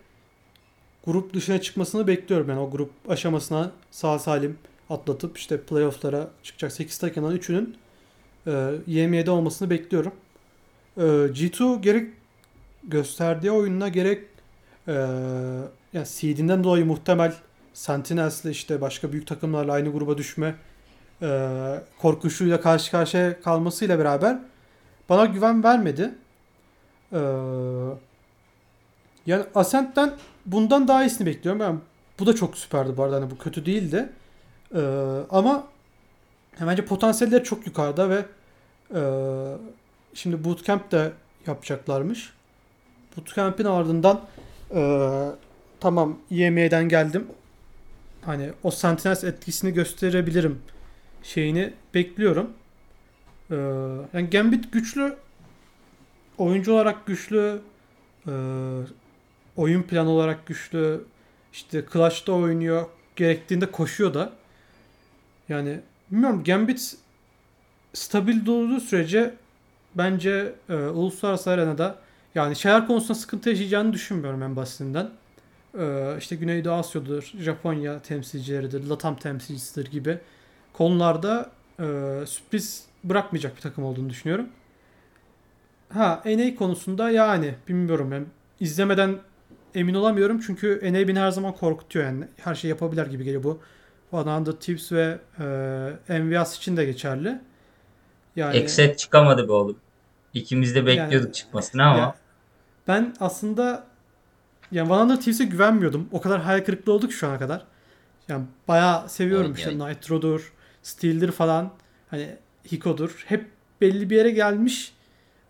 grup 1.06 1.34
dışına 1.34 1.60
çıkmasını 1.60 2.06
bekliyorum. 2.06 2.48
Yani 2.48 2.60
o 2.60 2.70
grup 2.70 2.92
aşamasına 3.08 3.70
sağ 3.90 4.18
salim 4.18 4.58
atlatıp 4.90 5.38
işte 5.38 5.60
playofflara 5.60 6.30
çıkacak 6.42 6.72
8 6.72 6.98
takımdan 6.98 7.36
3'ünün 7.36 7.76
e, 8.46 9.00
EMEA'de 9.00 9.30
olmasını 9.30 9.70
bekliyorum. 9.70 10.12
E, 10.96 11.00
G2 11.02 11.80
gerek 11.80 12.10
gösterdiği 12.84 13.50
oyununa 13.50 13.88
gerek 13.88 14.22
e, 14.88 14.92
yani 15.92 16.06
seed'inden 16.06 16.64
dolayı 16.64 16.86
muhtemel 16.86 17.34
Sentinels'le 17.74 18.44
işte 18.44 18.80
başka 18.80 19.12
büyük 19.12 19.26
takımlarla 19.26 19.72
aynı 19.72 19.92
gruba 19.92 20.18
düşme 20.18 20.54
e, 21.22 21.48
korkuşuyla 21.98 22.60
karşı 22.60 22.90
karşıya 22.90 23.40
kalmasıyla 23.40 23.98
beraber 23.98 24.38
bana 25.08 25.24
güven 25.24 25.64
vermedi. 25.64 26.14
E, 27.12 27.20
yani 29.26 29.44
Ascent'ten 29.54 30.12
bundan 30.46 30.88
daha 30.88 31.04
iyisini 31.04 31.26
bekliyorum. 31.26 31.60
Ben 31.60 31.80
bu 32.18 32.26
da 32.26 32.34
çok 32.34 32.56
süperdi 32.56 32.96
bu 32.96 33.02
arada. 33.02 33.16
Hani 33.16 33.30
bu 33.30 33.38
kötü 33.38 33.66
değildi. 33.66 34.08
E, 34.74 34.80
ama 35.30 35.66
bence 36.66 36.84
potansiyelleri 36.84 37.44
çok 37.44 37.66
yukarıda 37.66 38.10
ve 38.10 38.24
e, 38.94 39.02
şimdi 40.14 40.44
bootcamp 40.44 40.92
de 40.92 41.12
yapacaklarmış. 41.46 42.32
Bootcamp'in 43.16 43.64
ardından 43.64 44.20
e, 44.74 44.80
tamam 45.80 46.18
YM'den 46.30 46.88
geldim. 46.88 47.26
Hani 48.22 48.50
o 48.62 48.70
Sentinels 48.70 49.24
etkisini 49.24 49.74
gösterebilirim 49.74 50.58
şeyini 51.22 51.72
bekliyorum. 51.94 52.50
Ee, 53.50 53.54
yani 54.12 54.30
Gambit 54.30 54.72
güçlü 54.72 55.16
oyuncu 56.38 56.72
olarak 56.72 57.06
güçlü 57.06 57.60
e, 58.26 58.32
oyun 59.56 59.82
planı 59.82 60.10
olarak 60.10 60.46
güçlü 60.46 61.04
işte 61.52 61.84
Clash'ta 61.92 62.32
oynuyor 62.32 62.86
gerektiğinde 63.16 63.66
koşuyor 63.70 64.14
da 64.14 64.32
yani 65.48 65.80
bilmiyorum 66.10 66.44
Gambit 66.44 66.96
stabil 67.92 68.46
durduğu 68.46 68.80
sürece 68.80 69.34
bence 69.94 70.52
e, 70.68 70.74
uluslararası 70.74 71.50
arenada 71.50 71.98
yani 72.34 72.56
şeyler 72.56 72.86
konusunda 72.86 73.14
sıkıntı 73.14 73.50
yaşayacağını 73.50 73.92
düşünmüyorum 73.92 74.42
en 74.42 74.56
basitinden. 74.56 75.10
E, 75.78 76.14
işte 76.18 76.36
Güneydoğu 76.36 76.72
Asya'dır, 76.72 77.32
Japonya 77.38 78.02
temsilcileridir, 78.02 78.86
Latam 78.86 79.16
temsilcisidir 79.16 79.90
gibi 79.90 80.18
konularda 80.72 81.50
e, 81.78 81.84
sürpriz 82.26 82.84
bırakmayacak 83.04 83.56
bir 83.56 83.60
takım 83.60 83.84
olduğunu 83.84 84.10
düşünüyorum. 84.10 84.48
Ha 85.92 86.22
NA 86.26 86.54
konusunda 86.54 87.10
yani 87.10 87.54
bilmiyorum 87.68 88.10
ben 88.10 88.26
izlemeden 88.60 89.18
emin 89.74 89.94
olamıyorum 89.94 90.40
çünkü 90.40 90.80
NA 90.82 91.08
beni 91.08 91.18
her 91.18 91.30
zaman 91.30 91.52
korkutuyor 91.52 92.04
yani 92.04 92.24
her 92.36 92.54
şey 92.54 92.70
yapabilir 92.70 93.06
gibi 93.06 93.24
geliyor 93.24 93.42
bu. 93.42 93.60
100 94.12 94.58
Tips 94.60 94.92
ve 94.92 95.18
e, 96.08 96.18
MVS 96.18 96.56
için 96.56 96.76
de 96.76 96.84
geçerli. 96.84 97.40
Yani 98.36 98.56
Exet 98.56 98.98
çıkamadı 98.98 99.48
be 99.48 99.52
oğlum. 99.52 99.76
İkimiz 100.34 100.74
de 100.74 100.86
bekliyorduk 100.86 101.12
yani, 101.12 101.32
çıkmasını 101.32 101.84
ama. 101.84 101.98
Ya, 101.98 102.14
ben 102.88 103.14
aslında 103.20 103.86
yani 104.72 105.12
100 105.12 105.24
Tips'e 105.24 105.44
güvenmiyordum. 105.44 106.08
O 106.12 106.20
kadar 106.20 106.40
hayal 106.40 106.64
kırıklığı 106.64 106.92
olduk 106.92 107.12
şu 107.12 107.28
ana 107.28 107.38
kadar. 107.38 107.64
Yani 108.28 108.44
bayağı 108.68 109.08
seviyorum 109.08 109.50
Oy, 109.50 109.58
işte 109.58 109.70
yani. 109.70 109.90
Nitro'dur, 109.90 110.52
Steel'dir 110.82 111.32
falan. 111.32 111.70
Hani 112.10 112.36
Hiko'dur. 112.72 113.24
Hep 113.26 113.50
belli 113.80 114.10
bir 114.10 114.16
yere 114.16 114.30
gelmiş. 114.30 114.92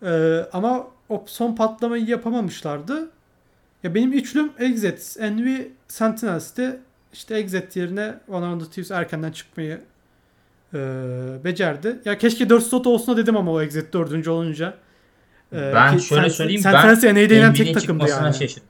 Ee, 0.02 0.46
ama 0.52 0.86
o 1.08 1.24
son 1.26 1.54
patlamayı 1.54 2.06
yapamamışlardı. 2.06 3.10
Ya 3.82 3.94
benim 3.94 4.12
üçlüm 4.12 4.52
Exit, 4.58 5.16
Envy, 5.20 5.68
Sentinels'ti. 5.88 6.80
İşte 7.12 7.34
Exit 7.38 7.76
yerine 7.76 8.14
One 8.28 8.46
Hundred 8.46 8.66
Thieves 8.66 8.90
erkenden 8.90 9.32
çıkmayı 9.32 9.80
e, 10.74 10.78
becerdi. 11.44 12.00
Ya 12.04 12.18
keşke 12.18 12.48
4 12.48 12.62
slot 12.64 12.86
olsun 12.86 13.16
dedim 13.16 13.36
ama 13.36 13.52
o 13.52 13.60
Exit 13.60 13.92
4. 13.92 14.28
olunca. 14.28 14.74
Ee, 15.52 15.72
ben 15.74 15.98
şöyle 15.98 16.26
Sent- 16.26 16.30
söyleyeyim. 16.30 16.60
Sentinels 16.62 17.02
ben 17.02 17.14
NA'de 17.14 17.36
inen 17.38 17.54
tek 17.54 17.74
takımdı 17.74 18.08
yani. 18.08 18.34
şaşırdım. 18.34 18.68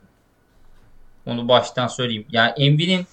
Onu 1.25 1.47
baştan 1.47 1.87
söyleyeyim. 1.87 2.25
Yani 2.31 2.51
Envy'nin 2.57 3.05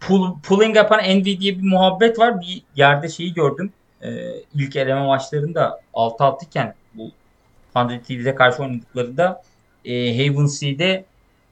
pull, 0.00 0.40
pulling 0.42 0.76
yapan 0.76 1.00
Envy 1.00 1.40
diye 1.40 1.58
bir 1.58 1.62
muhabbet 1.62 2.18
var. 2.18 2.40
Bir 2.40 2.62
yerde 2.76 3.08
şeyi 3.08 3.34
gördüm. 3.34 3.72
Ee, 4.02 4.32
ilk 4.54 4.76
eleme 4.76 5.06
maçlarında 5.06 5.80
6-6 5.94 6.44
iken 6.44 6.74
bu 6.94 7.10
Thieves'e 8.06 8.34
karşı 8.34 8.62
oynadıklarında 8.62 9.42
e, 9.84 10.12
Haven 10.28 10.46
C'de 10.46 11.04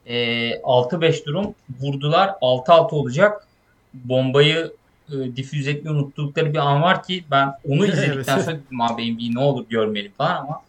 e, 0.09 0.15
6-5 0.55 1.25
durum 1.25 1.55
vurdular. 1.79 2.29
6-6 2.41 2.95
olacak. 2.95 3.47
Bombayı 3.93 4.73
e, 5.09 5.35
difüz 5.35 5.67
etmeyi 5.67 5.97
unuttukları 5.97 6.53
bir 6.53 6.57
an 6.57 6.81
var 6.81 7.03
ki 7.03 7.23
ben 7.31 7.53
onu 7.67 7.85
izledikten 7.85 8.39
sonra 8.39 8.57
dedim 8.57 8.81
abi 8.81 9.13
NBA 9.13 9.39
ne 9.39 9.39
olur 9.39 9.65
görmeyelim 9.69 10.11
falan 10.17 10.35
ama 10.35 10.61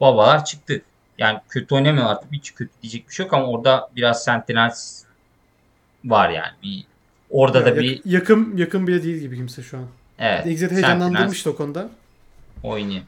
babalar 0.00 0.44
çıktı. 0.44 0.82
Yani 1.18 1.38
kötü 1.48 1.74
oynamıyor 1.74 2.06
artık. 2.06 2.32
Hiç 2.32 2.54
kötü 2.54 2.70
diyecek 2.82 3.08
bir 3.08 3.14
şey 3.14 3.26
yok 3.26 3.34
ama 3.34 3.46
orada 3.46 3.90
biraz 3.96 4.24
Sentinels 4.24 5.04
var 6.04 6.30
yani. 6.30 6.52
Bir 6.62 6.84
orada 7.30 7.58
ya, 7.58 7.66
da 7.66 7.76
bir 7.76 8.00
yakın 8.04 8.56
yakın 8.56 8.86
bile 8.86 9.02
değil 9.02 9.16
gibi 9.16 9.36
kimse 9.36 9.62
şu 9.62 9.78
an. 9.78 9.86
Evet. 10.18 10.46
Exit 10.46 10.72
heyecanlandırmıştı 10.72 11.50
o 11.50 11.56
konuda. 11.56 11.88
Oynuyor. 12.62 13.02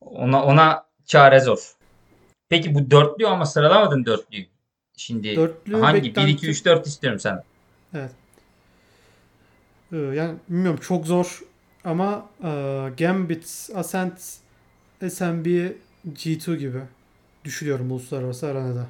Ona 0.00 0.44
ona 0.44 0.84
çare 1.06 1.40
zor. 1.40 1.74
Peki 2.48 2.74
bu 2.74 2.90
dörtlü 2.90 3.26
ama 3.26 3.46
sıralamadın 3.46 4.04
dörtlüyü. 4.04 4.46
Şimdi 4.96 5.36
dörtlü 5.36 5.80
hangi? 5.80 6.02
Beklenti... 6.02 6.28
1 6.28 6.32
2 6.32 6.48
3 6.48 6.64
4 6.64 6.86
istiyorum 6.86 7.20
sen. 7.20 7.42
Evet. 7.94 8.10
Ee, 9.92 9.96
yani 9.96 10.34
bilmiyorum 10.48 10.80
çok 10.82 11.06
zor 11.06 11.40
ama 11.84 12.26
e, 12.44 12.48
Gambit, 12.98 13.70
Ascent, 13.74 14.20
SMB, 15.08 15.46
G2 16.12 16.56
gibi 16.56 16.80
düşünüyorum 17.44 17.90
uluslararası 17.90 18.46
arenada. 18.46 18.86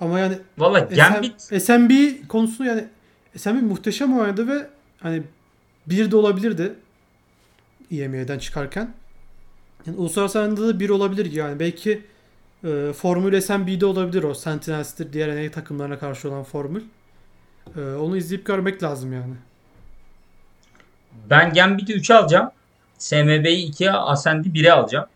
Ama 0.00 0.18
yani 0.18 0.38
Valla 0.58 0.78
Gambit 0.78 1.40
SM, 1.40 1.60
SMB 1.60 1.90
konusunu 2.28 2.66
yani 2.66 2.84
SMB 3.36 3.62
muhteşem 3.62 4.18
oynadı 4.18 4.48
ve 4.48 4.66
hani 5.00 5.22
bir 5.86 6.10
de 6.10 6.16
olabilirdi 6.16 6.74
EME'den 7.90 8.38
çıkarken. 8.38 8.94
Yani 9.86 9.96
uluslararası 9.96 10.40
arenada 10.40 10.68
da 10.68 10.80
bir 10.80 10.90
olabilir 10.90 11.32
yani. 11.32 11.60
Belki 11.60 12.02
e, 12.64 12.92
Formül 12.92 13.40
SMB'de 13.40 13.86
olabilir 13.86 14.22
o. 14.22 14.34
Sentinels'tir 14.34 15.12
diğer 15.12 15.46
NA 15.46 15.50
takımlarına 15.50 15.98
karşı 15.98 16.28
olan 16.28 16.44
formül. 16.44 16.82
E, 17.76 17.80
onu 17.80 18.16
izleyip 18.16 18.46
görmek 18.46 18.82
lazım 18.82 19.12
yani. 19.12 19.34
Ben 21.30 21.52
Gambit'i 21.52 21.92
3'e 21.92 22.16
alacağım. 22.16 22.50
SMB'yi 22.98 23.70
2'ye, 23.70 23.92
Ascend'i 23.92 24.48
1'e 24.48 24.72
alacağım. 24.72 25.06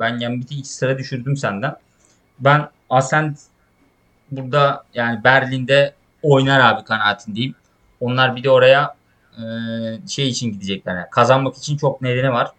Ben 0.00 0.18
Gambit'i 0.18 0.54
2 0.54 0.68
sıra 0.68 0.98
düşürdüm 0.98 1.36
senden. 1.36 1.76
Ben 2.40 2.68
Ascend 2.90 3.36
burada 4.30 4.84
yani 4.94 5.24
Berlin'de 5.24 5.94
oynar 6.22 6.60
abi 6.60 6.84
kanaatindeyim. 6.84 7.54
Onlar 8.00 8.36
bir 8.36 8.44
de 8.44 8.50
oraya 8.50 8.94
e, 9.38 9.42
şey 10.08 10.28
için 10.28 10.52
gidecekler. 10.52 10.94
Yani 10.96 11.10
kazanmak 11.10 11.56
için 11.56 11.76
çok 11.76 12.02
nedeni 12.02 12.32
var. 12.32 12.50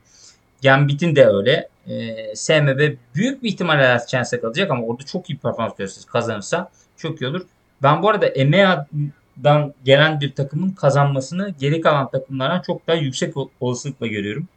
Gambit'in 0.64 1.16
de 1.16 1.26
öyle. 1.28 1.70
E, 1.88 2.36
SMB 2.36 2.95
büyük 3.16 3.43
bir 3.43 3.49
ihtimalle 3.49 3.84
Last 3.84 4.09
Chance'e 4.09 4.41
kalacak 4.41 4.72
ama 4.72 4.84
orada 4.84 5.03
çok 5.03 5.30
iyi 5.30 5.38
performans 5.38 5.76
gösterirse 5.76 6.09
kazanırsa 6.11 6.72
çok 6.97 7.22
iyi 7.22 7.28
olur. 7.28 7.41
Ben 7.84 8.03
bu 8.03 8.09
arada 8.09 8.26
EMEA'dan 8.26 9.74
gelen 9.86 10.22
bir 10.22 10.36
takımın 10.36 10.72
kazanmasını 10.72 11.49
geri 11.59 11.82
kalan 11.82 12.09
takımlardan 12.09 12.61
çok 12.61 12.88
daha 12.88 12.95
yüksek 12.95 13.34
olasılıkla 13.59 14.07
görüyorum. 14.07 14.47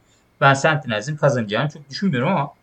Ben 0.41 0.53
Sentinels'in 0.53 1.15
kazanacağını 1.15 1.69
çok 1.69 1.89
düşünmüyorum 1.89 2.29
ama 2.29 2.53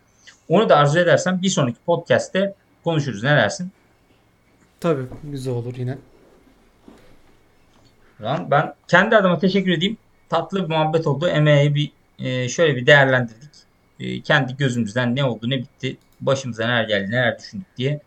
onu 0.49 0.68
da 0.68 0.76
arzu 0.76 0.99
edersen 0.99 1.42
bir 1.42 1.49
sonraki 1.49 1.78
podcast'te 1.86 2.55
konuşuruz. 2.84 3.22
Ne 3.22 3.30
dersin? 3.30 3.72
Tabii 4.80 5.03
güzel 5.24 5.55
olur 5.55 5.74
yine. 5.76 5.99
Lan 8.22 8.51
ben 8.51 8.74
kendi 8.88 9.16
adıma 9.16 9.38
teşekkür 9.38 9.72
edeyim. 9.72 9.97
Tatlı 10.28 10.64
bir 10.64 10.74
muhabbet 10.74 11.07
oldu. 11.07 11.28
Emeği 11.28 11.74
bir 11.74 11.92
e, 12.18 12.48
şöyle 12.48 12.76
bir 12.76 12.86
değerlendirdik. 12.86 13.50
E, 14.00 14.20
kendi 14.20 14.56
gözümüzden 14.56 15.16
ne 15.16 15.24
oldu 15.24 15.50
ne 15.50 15.58
bitti. 15.58 15.96
Başımıza 16.20 16.66
neler 16.66 16.84
geldi 16.84 17.10
neler 17.10 17.38
düşündük 17.38 17.76
diye. 17.76 18.00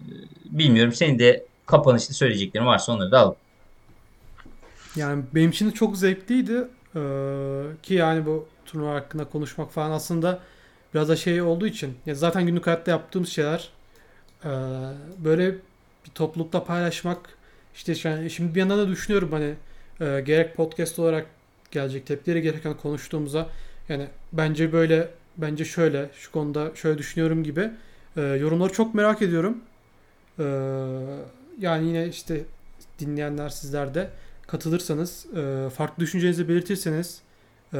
E, 0.00 0.10
bilmiyorum. 0.44 0.92
Senin 0.92 1.18
de 1.18 1.44
kapanışta 1.66 2.14
söyleyeceklerin 2.14 2.66
varsa 2.66 2.92
onları 2.92 3.10
da 3.10 3.18
alalım. 3.18 3.36
Yani 4.96 5.24
benim 5.34 5.50
için 5.50 5.70
de 5.70 5.74
çok 5.74 5.96
zevkliydi. 5.96 6.68
Ee, 6.96 7.62
ki 7.82 7.94
yani 7.94 8.26
bu 8.26 8.48
turnuva 8.66 8.94
hakkında 8.94 9.24
konuşmak 9.24 9.72
falan 9.72 9.90
aslında 9.90 10.40
biraz 10.94 11.08
da 11.08 11.16
şey 11.16 11.42
olduğu 11.42 11.66
için 11.66 11.98
ya 12.06 12.14
zaten 12.14 12.46
günlük 12.46 12.66
hayatta 12.66 12.90
yaptığımız 12.90 13.28
şeyler 13.28 13.68
ee, 14.44 14.48
böyle 15.18 15.54
bir 16.04 16.10
toplulukla 16.14 16.64
paylaşmak 16.64 17.18
işte 17.74 17.94
yani 18.04 18.30
şimdi 18.30 18.54
bir 18.54 18.60
yandan 18.60 18.78
da 18.78 18.88
düşünüyorum 18.88 19.32
hani 19.32 19.54
e, 20.00 20.20
gerek 20.20 20.56
podcast 20.56 20.98
olarak 20.98 21.26
gelecek 21.76 22.06
tepkileri 22.06 22.42
gereken 22.42 22.74
konuştuğumuza 22.74 23.48
yani 23.88 24.06
bence 24.32 24.72
böyle 24.72 25.08
bence 25.36 25.64
şöyle 25.64 26.10
şu 26.14 26.32
konuda 26.32 26.70
şöyle 26.74 26.98
düşünüyorum 26.98 27.44
gibi 27.44 27.70
e, 28.16 28.20
yorumları 28.22 28.72
çok 28.72 28.94
merak 28.94 29.22
ediyorum. 29.22 29.58
E, 30.38 30.44
yani 31.58 31.88
yine 31.88 32.08
işte 32.08 32.44
dinleyenler 32.98 33.48
sizler 33.48 33.94
de 33.94 34.10
katılırsanız 34.46 35.26
e, 35.36 35.70
farklı 35.70 36.00
düşüncenizi 36.02 36.48
belirtirseniz 36.48 37.20
e, 37.74 37.78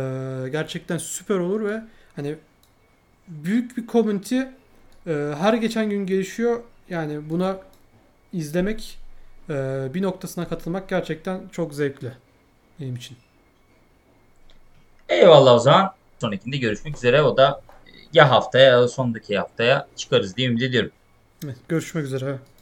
gerçekten 0.53 0.99
süper 0.99 1.38
olur 1.38 1.64
ve 1.64 1.82
hani 2.16 2.36
büyük 3.28 3.76
bir 3.76 3.86
community 3.86 4.40
e, 4.40 5.12
her 5.38 5.55
geçen 5.55 5.90
gün 5.90 6.07
gelişiyor. 6.07 6.61
Yani 6.88 7.30
buna 7.30 7.59
izlemek 8.32 8.99
e, 9.51 9.55
bir 9.94 10.03
noktasına 10.03 10.49
katılmak 10.49 10.88
gerçekten 10.88 11.49
çok 11.53 11.74
zevkli 11.74 12.12
benim 12.80 12.97
için. 12.97 13.16
Eyvallah 15.09 15.54
o 15.54 15.59
zaman. 15.59 15.92
Sonrakinde 16.20 16.57
görüşmek 16.57 16.96
üzere. 16.96 17.22
O 17.22 17.36
da 17.36 17.61
ya 18.12 18.30
haftaya 18.30 18.64
ya 18.64 18.82
da 18.82 18.88
sondaki 18.88 19.38
haftaya 19.38 19.86
çıkarız 19.96 20.36
diye 20.36 20.48
ümit 20.48 20.62
ediyorum. 20.62 20.90
Evet, 21.44 21.57
görüşmek 21.68 22.04
üzere. 22.04 22.38